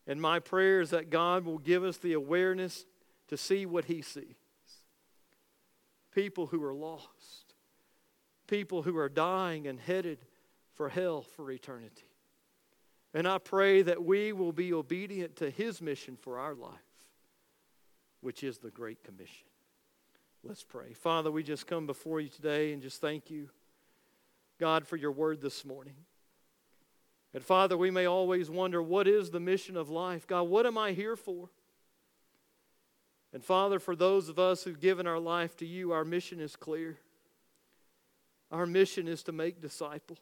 And 0.05 0.21
my 0.21 0.37
prayer 0.37 0.79
is 0.79 0.91
that 0.91 1.09
God 1.09 1.43
will 1.43 1.57
give 1.57 1.83
us 1.83 1.97
the 1.97 2.13
awareness 2.13 2.85
to 3.29 3.35
see 3.35 3.65
what 3.65 3.85
He 3.85 4.03
sees 4.03 4.35
people 6.13 6.47
who 6.47 6.63
are 6.63 6.73
lost, 6.73 7.55
people 8.45 8.83
who 8.83 8.95
are 8.95 9.09
dying 9.09 9.65
and 9.65 9.79
headed 9.79 10.19
for 10.79 10.87
hell 10.87 11.21
for 11.35 11.51
eternity. 11.51 12.05
And 13.13 13.27
I 13.27 13.37
pray 13.37 13.81
that 13.81 14.01
we 14.01 14.31
will 14.31 14.53
be 14.53 14.71
obedient 14.71 15.35
to 15.35 15.49
His 15.49 15.81
mission 15.81 16.15
for 16.15 16.39
our 16.39 16.55
life, 16.55 16.71
which 18.21 18.45
is 18.45 18.59
the 18.59 18.71
Great 18.71 19.03
Commission. 19.03 19.47
Let's 20.41 20.63
pray. 20.63 20.93
Father, 20.93 21.31
we 21.31 21.43
just 21.43 21.67
come 21.67 21.85
before 21.85 22.21
you 22.21 22.29
today 22.29 22.71
and 22.71 22.81
just 22.81 23.01
thank 23.01 23.29
you 23.29 23.49
God, 24.57 24.87
for 24.87 24.95
your 24.95 25.11
word 25.11 25.41
this 25.41 25.65
morning. 25.65 25.95
And 27.33 27.43
Father, 27.43 27.75
we 27.75 27.91
may 27.91 28.05
always 28.05 28.49
wonder 28.49 28.81
what 28.81 29.05
is 29.05 29.31
the 29.31 29.39
mission 29.41 29.75
of 29.75 29.89
life? 29.89 30.27
God, 30.27 30.43
what 30.43 30.65
am 30.65 30.77
I 30.77 30.93
here 30.93 31.17
for? 31.17 31.49
And 33.33 33.43
Father, 33.43 33.79
for 33.79 33.97
those 33.97 34.29
of 34.29 34.39
us 34.39 34.63
who've 34.63 34.79
given 34.79 35.07
our 35.07 35.19
life 35.19 35.57
to 35.57 35.65
you, 35.65 35.91
our 35.91 36.05
mission 36.05 36.39
is 36.39 36.55
clear. 36.55 36.99
Our 38.49 38.65
mission 38.65 39.09
is 39.09 39.23
to 39.23 39.33
make 39.33 39.61
disciples. 39.61 40.19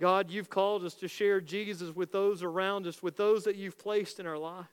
God, 0.00 0.30
you've 0.30 0.48
called 0.48 0.82
us 0.84 0.94
to 0.94 1.08
share 1.08 1.42
Jesus 1.42 1.94
with 1.94 2.10
those 2.10 2.42
around 2.42 2.86
us, 2.86 3.02
with 3.02 3.18
those 3.18 3.44
that 3.44 3.56
you've 3.56 3.78
placed 3.78 4.18
in 4.18 4.26
our 4.26 4.38
lives. 4.38 4.66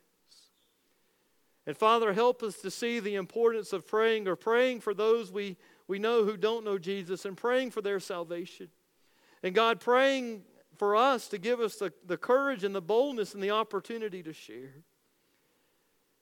And 1.67 1.77
Father, 1.77 2.13
help 2.13 2.41
us 2.41 2.55
to 2.61 2.71
see 2.71 3.01
the 3.01 3.15
importance 3.15 3.73
of 3.73 3.85
praying 3.85 4.25
or 4.27 4.37
praying 4.37 4.79
for 4.79 4.93
those 4.93 5.29
we 5.31 5.57
we 5.87 5.99
know 5.99 6.25
who 6.25 6.35
don't 6.35 6.65
know 6.65 6.77
Jesus 6.77 7.25
and 7.25 7.37
praying 7.37 7.71
for 7.71 7.81
their 7.81 7.99
salvation. 7.99 8.69
And 9.41 9.55
God, 9.55 9.79
praying 9.79 10.43
for 10.77 10.95
us 10.95 11.27
to 11.29 11.37
give 11.37 11.59
us 11.59 11.77
the, 11.77 11.93
the 12.05 12.17
courage 12.17 12.63
and 12.63 12.75
the 12.75 12.81
boldness 12.81 13.33
and 13.33 13.41
the 13.41 13.51
opportunity 13.51 14.21
to 14.23 14.33
share. 14.33 14.83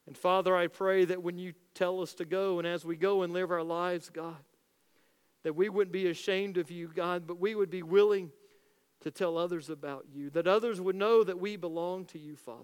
And 0.08 0.16
Father, 0.16 0.56
I 0.56 0.68
pray 0.68 1.06
that 1.06 1.24
when 1.24 1.40
you 1.40 1.54
tell 1.74 2.00
us 2.02 2.14
to 2.16 2.26
go 2.26 2.60
and 2.60 2.68
as 2.68 2.86
we 2.86 2.96
go 2.96 3.24
and 3.24 3.34
live 3.34 3.52
our 3.52 3.64
lives, 3.64 4.10
God, 4.10 4.44
that 5.44 5.56
we 5.56 5.68
wouldn't 5.68 5.92
be 5.92 6.08
ashamed 6.08 6.58
of 6.58 6.70
you, 6.70 6.92
God, 6.94 7.26
but 7.26 7.40
we 7.40 7.56
would 7.56 7.72
be 7.72 7.84
willing 7.84 8.32
to 9.02 9.12
tell 9.12 9.38
others 9.38 9.70
about 9.70 10.06
you, 10.14 10.30
that 10.32 10.48
others 10.48 10.82
would 10.82 10.96
know 10.96 11.24
that 11.24 11.40
we 11.40 11.56
belong 11.56 12.06
to 12.06 12.20
you, 12.20 12.36
Father. 12.36 12.64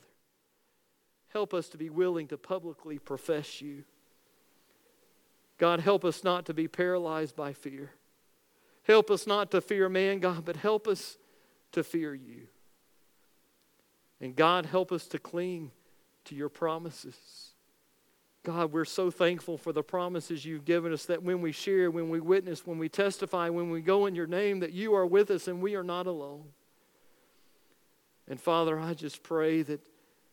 Help 1.30 1.54
us 1.54 1.70
to 1.70 1.78
be 1.78 1.90
willing 1.90 2.28
to 2.28 2.38
publicly 2.38 3.00
profess 3.00 3.62
you. 3.62 3.84
God, 5.58 5.80
help 5.80 6.04
us 6.04 6.24
not 6.24 6.46
to 6.48 6.54
be 6.54 6.68
paralyzed 6.68 7.36
by 7.36 7.54
fear. 7.54 7.92
Help 8.84 9.12
us 9.12 9.28
not 9.28 9.52
to 9.52 9.62
fear 9.62 9.88
man, 9.88 10.20
God, 10.20 10.44
but 10.44 10.58
help 10.58 10.88
us 10.88 11.18
to 11.72 11.84
fear 11.84 12.14
you. 12.14 12.48
And 14.20 14.36
God, 14.36 14.66
help 14.66 14.92
us 14.92 15.08
to 15.08 15.20
cling 15.20 15.72
to 16.26 16.36
your 16.36 16.50
promises. 16.50 17.51
God, 18.44 18.72
we're 18.72 18.86
so 18.86 19.12
thankful 19.12 19.58
for 19.58 19.72
the 19.72 19.84
promises 19.84 20.44
you've 20.46 20.66
given 20.66 20.92
us 20.92 21.06
that 21.06 21.22
when 21.22 21.42
we 21.42 21.52
share, 21.52 21.92
when 21.92 22.10
we 22.10 22.20
witness, 22.20 22.66
when 22.66 22.80
we 22.80 22.90
testify, 22.90 23.50
when 23.50 23.70
we 23.70 23.82
go 23.82 24.08
in 24.08 24.16
your 24.16 24.26
name, 24.26 24.62
that 24.62 24.72
you 24.72 24.96
are 24.96 25.06
with 25.06 25.30
us 25.30 25.48
and 25.48 25.62
we 25.62 25.76
are 25.76 25.84
not 25.84 26.08
alone. 26.08 26.46
And 28.28 28.42
Father, 28.42 28.80
I 28.80 28.96
just 28.96 29.22
pray 29.22 29.62
that, 29.64 29.82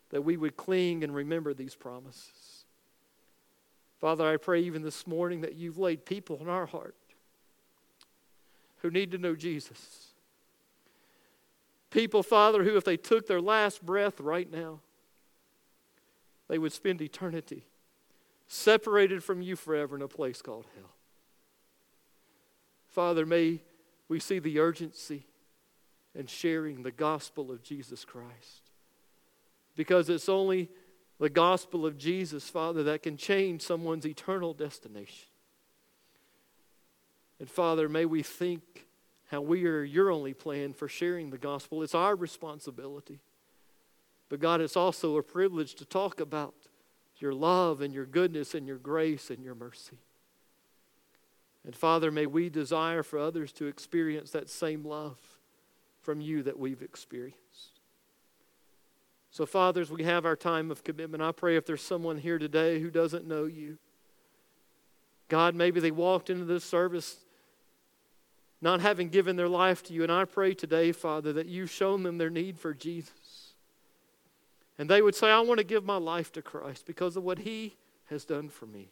that 0.08 0.22
we 0.22 0.38
would 0.38 0.56
cling 0.56 1.04
and 1.04 1.14
remember 1.14 1.52
these 1.52 1.74
promises. 1.74 2.64
Father, 4.00 4.26
I 4.26 4.38
pray 4.38 4.60
even 4.60 4.82
this 4.82 5.06
morning 5.06 5.42
that 5.42 5.56
you've 5.56 5.78
laid 5.78 6.06
people 6.06 6.38
in 6.40 6.48
our 6.48 6.66
heart 6.66 6.94
who 8.78 8.90
need 8.90 9.10
to 9.10 9.18
know 9.18 9.34
Jesus. 9.34 10.14
People, 11.90 12.22
Father, 12.22 12.64
who, 12.64 12.76
if 12.76 12.84
they 12.84 12.96
took 12.96 13.26
their 13.26 13.40
last 13.40 13.84
breath 13.84 14.18
right 14.18 14.50
now, 14.50 14.80
they 16.48 16.56
would 16.58 16.72
spend 16.72 17.02
eternity 17.02 17.64
separated 18.48 19.22
from 19.22 19.42
you 19.42 19.54
forever 19.54 19.94
in 19.94 20.02
a 20.02 20.08
place 20.08 20.42
called 20.42 20.66
hell. 20.74 20.90
Father, 22.88 23.24
may 23.24 23.60
we 24.08 24.18
see 24.18 24.38
the 24.38 24.58
urgency 24.58 25.26
in 26.14 26.26
sharing 26.26 26.82
the 26.82 26.90
gospel 26.90 27.52
of 27.52 27.62
Jesus 27.62 28.04
Christ. 28.04 28.70
Because 29.76 30.08
it's 30.08 30.28
only 30.28 30.70
the 31.20 31.28
gospel 31.28 31.86
of 31.86 31.98
Jesus, 31.98 32.48
Father, 32.48 32.82
that 32.84 33.02
can 33.02 33.16
change 33.16 33.62
someone's 33.62 34.06
eternal 34.06 34.54
destination. 34.54 35.28
And 37.38 37.48
Father, 37.48 37.88
may 37.88 38.04
we 38.04 38.22
think 38.22 38.86
how 39.30 39.42
we 39.42 39.66
are 39.66 39.84
your 39.84 40.10
only 40.10 40.32
plan 40.32 40.72
for 40.72 40.88
sharing 40.88 41.30
the 41.30 41.38
gospel. 41.38 41.82
It's 41.82 41.94
our 41.94 42.16
responsibility. 42.16 43.20
But 44.28 44.40
God, 44.40 44.60
it's 44.60 44.76
also 44.76 45.16
a 45.18 45.22
privilege 45.22 45.74
to 45.76 45.84
talk 45.84 46.18
about 46.20 46.54
your 47.18 47.34
love 47.34 47.80
and 47.80 47.92
your 47.92 48.06
goodness 48.06 48.54
and 48.54 48.66
your 48.66 48.76
grace 48.76 49.30
and 49.30 49.42
your 49.42 49.54
mercy. 49.54 49.98
And 51.64 51.74
Father, 51.74 52.10
may 52.10 52.26
we 52.26 52.48
desire 52.48 53.02
for 53.02 53.18
others 53.18 53.52
to 53.54 53.66
experience 53.66 54.30
that 54.30 54.48
same 54.48 54.84
love 54.84 55.18
from 56.00 56.20
you 56.20 56.42
that 56.44 56.58
we've 56.58 56.82
experienced. 56.82 57.80
So, 59.30 59.44
fathers, 59.44 59.90
we 59.90 60.04
have 60.04 60.24
our 60.24 60.36
time 60.36 60.70
of 60.70 60.82
commitment. 60.82 61.22
I 61.22 61.32
pray 61.32 61.56
if 61.56 61.66
there's 61.66 61.82
someone 61.82 62.16
here 62.16 62.38
today 62.38 62.80
who 62.80 62.90
doesn't 62.90 63.26
know 63.26 63.44
you, 63.44 63.78
God, 65.28 65.54
maybe 65.54 65.80
they 65.80 65.90
walked 65.90 66.30
into 66.30 66.46
this 66.46 66.64
service 66.64 67.18
not 68.60 68.80
having 68.80 69.08
given 69.08 69.36
their 69.36 69.48
life 69.48 69.82
to 69.84 69.92
you. 69.92 70.02
And 70.02 70.10
I 70.10 70.24
pray 70.24 70.54
today, 70.54 70.92
Father, 70.92 71.32
that 71.34 71.46
you've 71.46 71.70
shown 71.70 72.02
them 72.02 72.18
their 72.18 72.30
need 72.30 72.58
for 72.58 72.74
Jesus. 72.74 73.12
And 74.78 74.88
they 74.88 75.02
would 75.02 75.16
say, 75.16 75.30
I 75.30 75.40
want 75.40 75.58
to 75.58 75.64
give 75.64 75.84
my 75.84 75.96
life 75.96 76.32
to 76.32 76.42
Christ 76.42 76.86
because 76.86 77.16
of 77.16 77.24
what 77.24 77.40
He 77.40 77.76
has 78.06 78.24
done 78.24 78.48
for 78.48 78.66
me. 78.66 78.90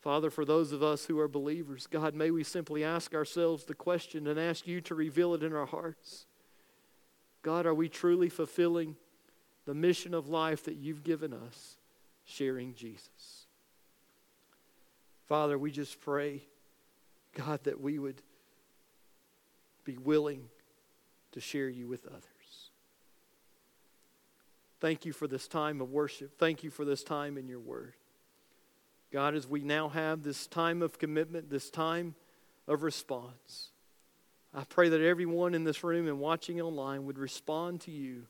Father, 0.00 0.30
for 0.30 0.44
those 0.44 0.70
of 0.72 0.82
us 0.82 1.06
who 1.06 1.18
are 1.18 1.28
believers, 1.28 1.86
God, 1.86 2.14
may 2.14 2.30
we 2.30 2.44
simply 2.44 2.84
ask 2.84 3.14
ourselves 3.14 3.64
the 3.64 3.74
question 3.74 4.26
and 4.26 4.38
ask 4.38 4.66
you 4.66 4.80
to 4.82 4.94
reveal 4.94 5.34
it 5.34 5.42
in 5.42 5.54
our 5.54 5.66
hearts. 5.66 6.26
God, 7.42 7.66
are 7.66 7.74
we 7.74 7.88
truly 7.88 8.28
fulfilling 8.28 8.96
the 9.66 9.74
mission 9.74 10.14
of 10.14 10.28
life 10.28 10.64
that 10.64 10.76
you've 10.76 11.04
given 11.04 11.32
us, 11.32 11.76
sharing 12.24 12.74
Jesus? 12.74 13.46
Father, 15.26 15.58
we 15.58 15.70
just 15.70 16.00
pray, 16.00 16.42
God, 17.34 17.64
that 17.64 17.80
we 17.80 17.98
would 17.98 18.20
be 19.84 19.96
willing 19.96 20.44
to 21.32 21.40
share 21.40 21.68
you 21.68 21.88
with 21.88 22.06
others. 22.06 22.33
Thank 24.84 25.06
you 25.06 25.14
for 25.14 25.26
this 25.26 25.48
time 25.48 25.80
of 25.80 25.92
worship. 25.92 26.36
Thank 26.36 26.62
you 26.62 26.68
for 26.68 26.84
this 26.84 27.02
time 27.02 27.38
in 27.38 27.48
your 27.48 27.58
word. 27.58 27.94
God, 29.10 29.34
as 29.34 29.48
we 29.48 29.62
now 29.62 29.88
have 29.88 30.22
this 30.22 30.46
time 30.46 30.82
of 30.82 30.98
commitment, 30.98 31.48
this 31.48 31.70
time 31.70 32.14
of 32.68 32.82
response, 32.82 33.70
I 34.52 34.64
pray 34.64 34.90
that 34.90 35.00
everyone 35.00 35.54
in 35.54 35.64
this 35.64 35.82
room 35.82 36.06
and 36.06 36.20
watching 36.20 36.60
online 36.60 37.06
would 37.06 37.18
respond 37.18 37.80
to 37.80 37.90
you, 37.90 38.26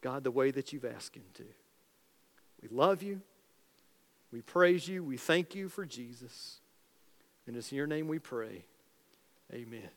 God, 0.00 0.24
the 0.24 0.30
way 0.30 0.50
that 0.52 0.72
you've 0.72 0.86
asked 0.86 1.14
him 1.14 1.26
to. 1.34 1.44
We 2.62 2.68
love 2.74 3.02
you. 3.02 3.20
We 4.32 4.40
praise 4.40 4.88
you. 4.88 5.04
We 5.04 5.18
thank 5.18 5.54
you 5.54 5.68
for 5.68 5.84
Jesus. 5.84 6.60
And 7.46 7.56
it's 7.56 7.72
in 7.72 7.76
your 7.76 7.86
name 7.86 8.08
we 8.08 8.20
pray. 8.20 8.64
Amen. 9.52 9.90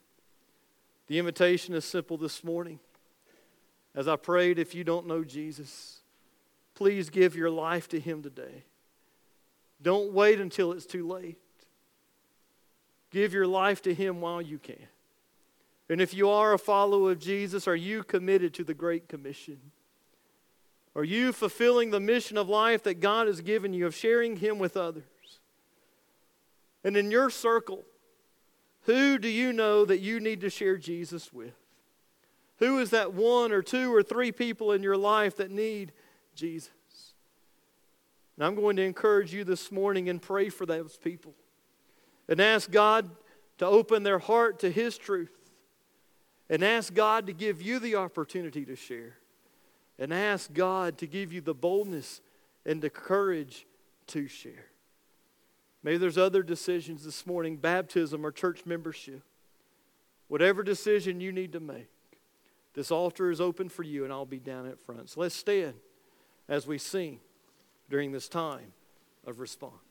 The 1.07 1.17
invitation 1.17 1.75
is 1.75 1.85
simple 1.85 2.17
this 2.17 2.43
morning. 2.43 2.81
As 3.93 4.07
I 4.07 4.15
prayed, 4.15 4.57
if 4.57 4.73
you 4.73 4.83
don't 4.83 5.07
know 5.07 5.23
Jesus, 5.23 5.99
please 6.75 7.09
give 7.09 7.35
your 7.35 7.49
life 7.49 7.89
to 7.89 7.99
Him 7.99 8.21
today. 8.21 8.63
Don't 9.81 10.13
wait 10.13 10.39
until 10.39 10.71
it's 10.71 10.85
too 10.85 11.07
late. 11.07 11.37
Give 13.09 13.33
your 13.33 13.47
life 13.47 13.81
to 13.83 13.93
Him 13.93 14.21
while 14.21 14.41
you 14.41 14.57
can. 14.57 14.87
And 15.89 15.99
if 15.99 16.13
you 16.13 16.29
are 16.29 16.53
a 16.53 16.59
follower 16.59 17.11
of 17.11 17.19
Jesus, 17.19 17.67
are 17.67 17.75
you 17.75 18.03
committed 18.03 18.53
to 18.53 18.63
the 18.63 18.73
Great 18.73 19.09
Commission? 19.09 19.59
Are 20.95 21.03
you 21.03 21.33
fulfilling 21.33 21.91
the 21.91 21.99
mission 21.99 22.37
of 22.37 22.47
life 22.47 22.83
that 22.83 22.99
God 22.99 23.27
has 23.27 23.41
given 23.41 23.73
you 23.73 23.85
of 23.85 23.95
sharing 23.95 24.37
Him 24.37 24.57
with 24.57 24.77
others? 24.77 25.03
And 26.83 26.95
in 26.95 27.11
your 27.11 27.29
circle, 27.29 27.83
who 28.83 29.17
do 29.17 29.27
you 29.27 29.53
know 29.53 29.85
that 29.85 29.99
you 29.99 30.19
need 30.19 30.41
to 30.41 30.49
share 30.49 30.77
Jesus 30.77 31.31
with? 31.31 31.53
Who 32.61 32.77
is 32.77 32.91
that 32.91 33.13
one 33.13 33.51
or 33.51 33.63
two 33.63 33.93
or 33.93 34.03
three 34.03 34.31
people 34.31 34.71
in 34.71 34.83
your 34.83 34.95
life 34.95 35.37
that 35.37 35.49
need 35.49 35.91
Jesus? 36.35 36.69
And 38.37 38.45
I'm 38.45 38.53
going 38.53 38.75
to 38.75 38.83
encourage 38.83 39.33
you 39.33 39.43
this 39.43 39.71
morning 39.71 40.09
and 40.09 40.21
pray 40.21 40.49
for 40.49 40.67
those 40.67 40.95
people 40.95 41.33
and 42.29 42.39
ask 42.39 42.69
God 42.69 43.09
to 43.57 43.65
open 43.65 44.03
their 44.03 44.19
heart 44.19 44.59
to 44.59 44.71
His 44.71 44.95
truth 44.95 45.35
and 46.51 46.63
ask 46.63 46.93
God 46.93 47.25
to 47.25 47.33
give 47.33 47.63
you 47.63 47.79
the 47.79 47.95
opportunity 47.95 48.63
to 48.65 48.75
share 48.75 49.17
and 49.97 50.13
ask 50.13 50.53
God 50.53 50.99
to 50.99 51.07
give 51.07 51.33
you 51.33 51.41
the 51.41 51.55
boldness 51.55 52.21
and 52.63 52.79
the 52.79 52.91
courage 52.91 53.65
to 54.07 54.27
share. 54.27 54.67
Maybe 55.81 55.97
there's 55.97 56.17
other 56.17 56.43
decisions 56.43 57.03
this 57.03 57.25
morning 57.25 57.57
baptism 57.57 58.23
or 58.23 58.31
church 58.31 58.67
membership. 58.67 59.23
Whatever 60.27 60.61
decision 60.61 61.21
you 61.21 61.31
need 61.31 61.53
to 61.53 61.59
make. 61.59 61.87
This 62.73 62.91
altar 62.91 63.29
is 63.29 63.41
open 63.41 63.69
for 63.69 63.83
you, 63.83 64.03
and 64.03 64.13
I'll 64.13 64.25
be 64.25 64.39
down 64.39 64.65
at 64.65 64.79
front. 64.79 65.09
So 65.09 65.21
let's 65.21 65.35
stand 65.35 65.73
as 66.47 66.67
we 66.67 66.77
sing 66.77 67.19
during 67.89 68.11
this 68.11 68.29
time 68.29 68.73
of 69.25 69.39
response. 69.39 69.90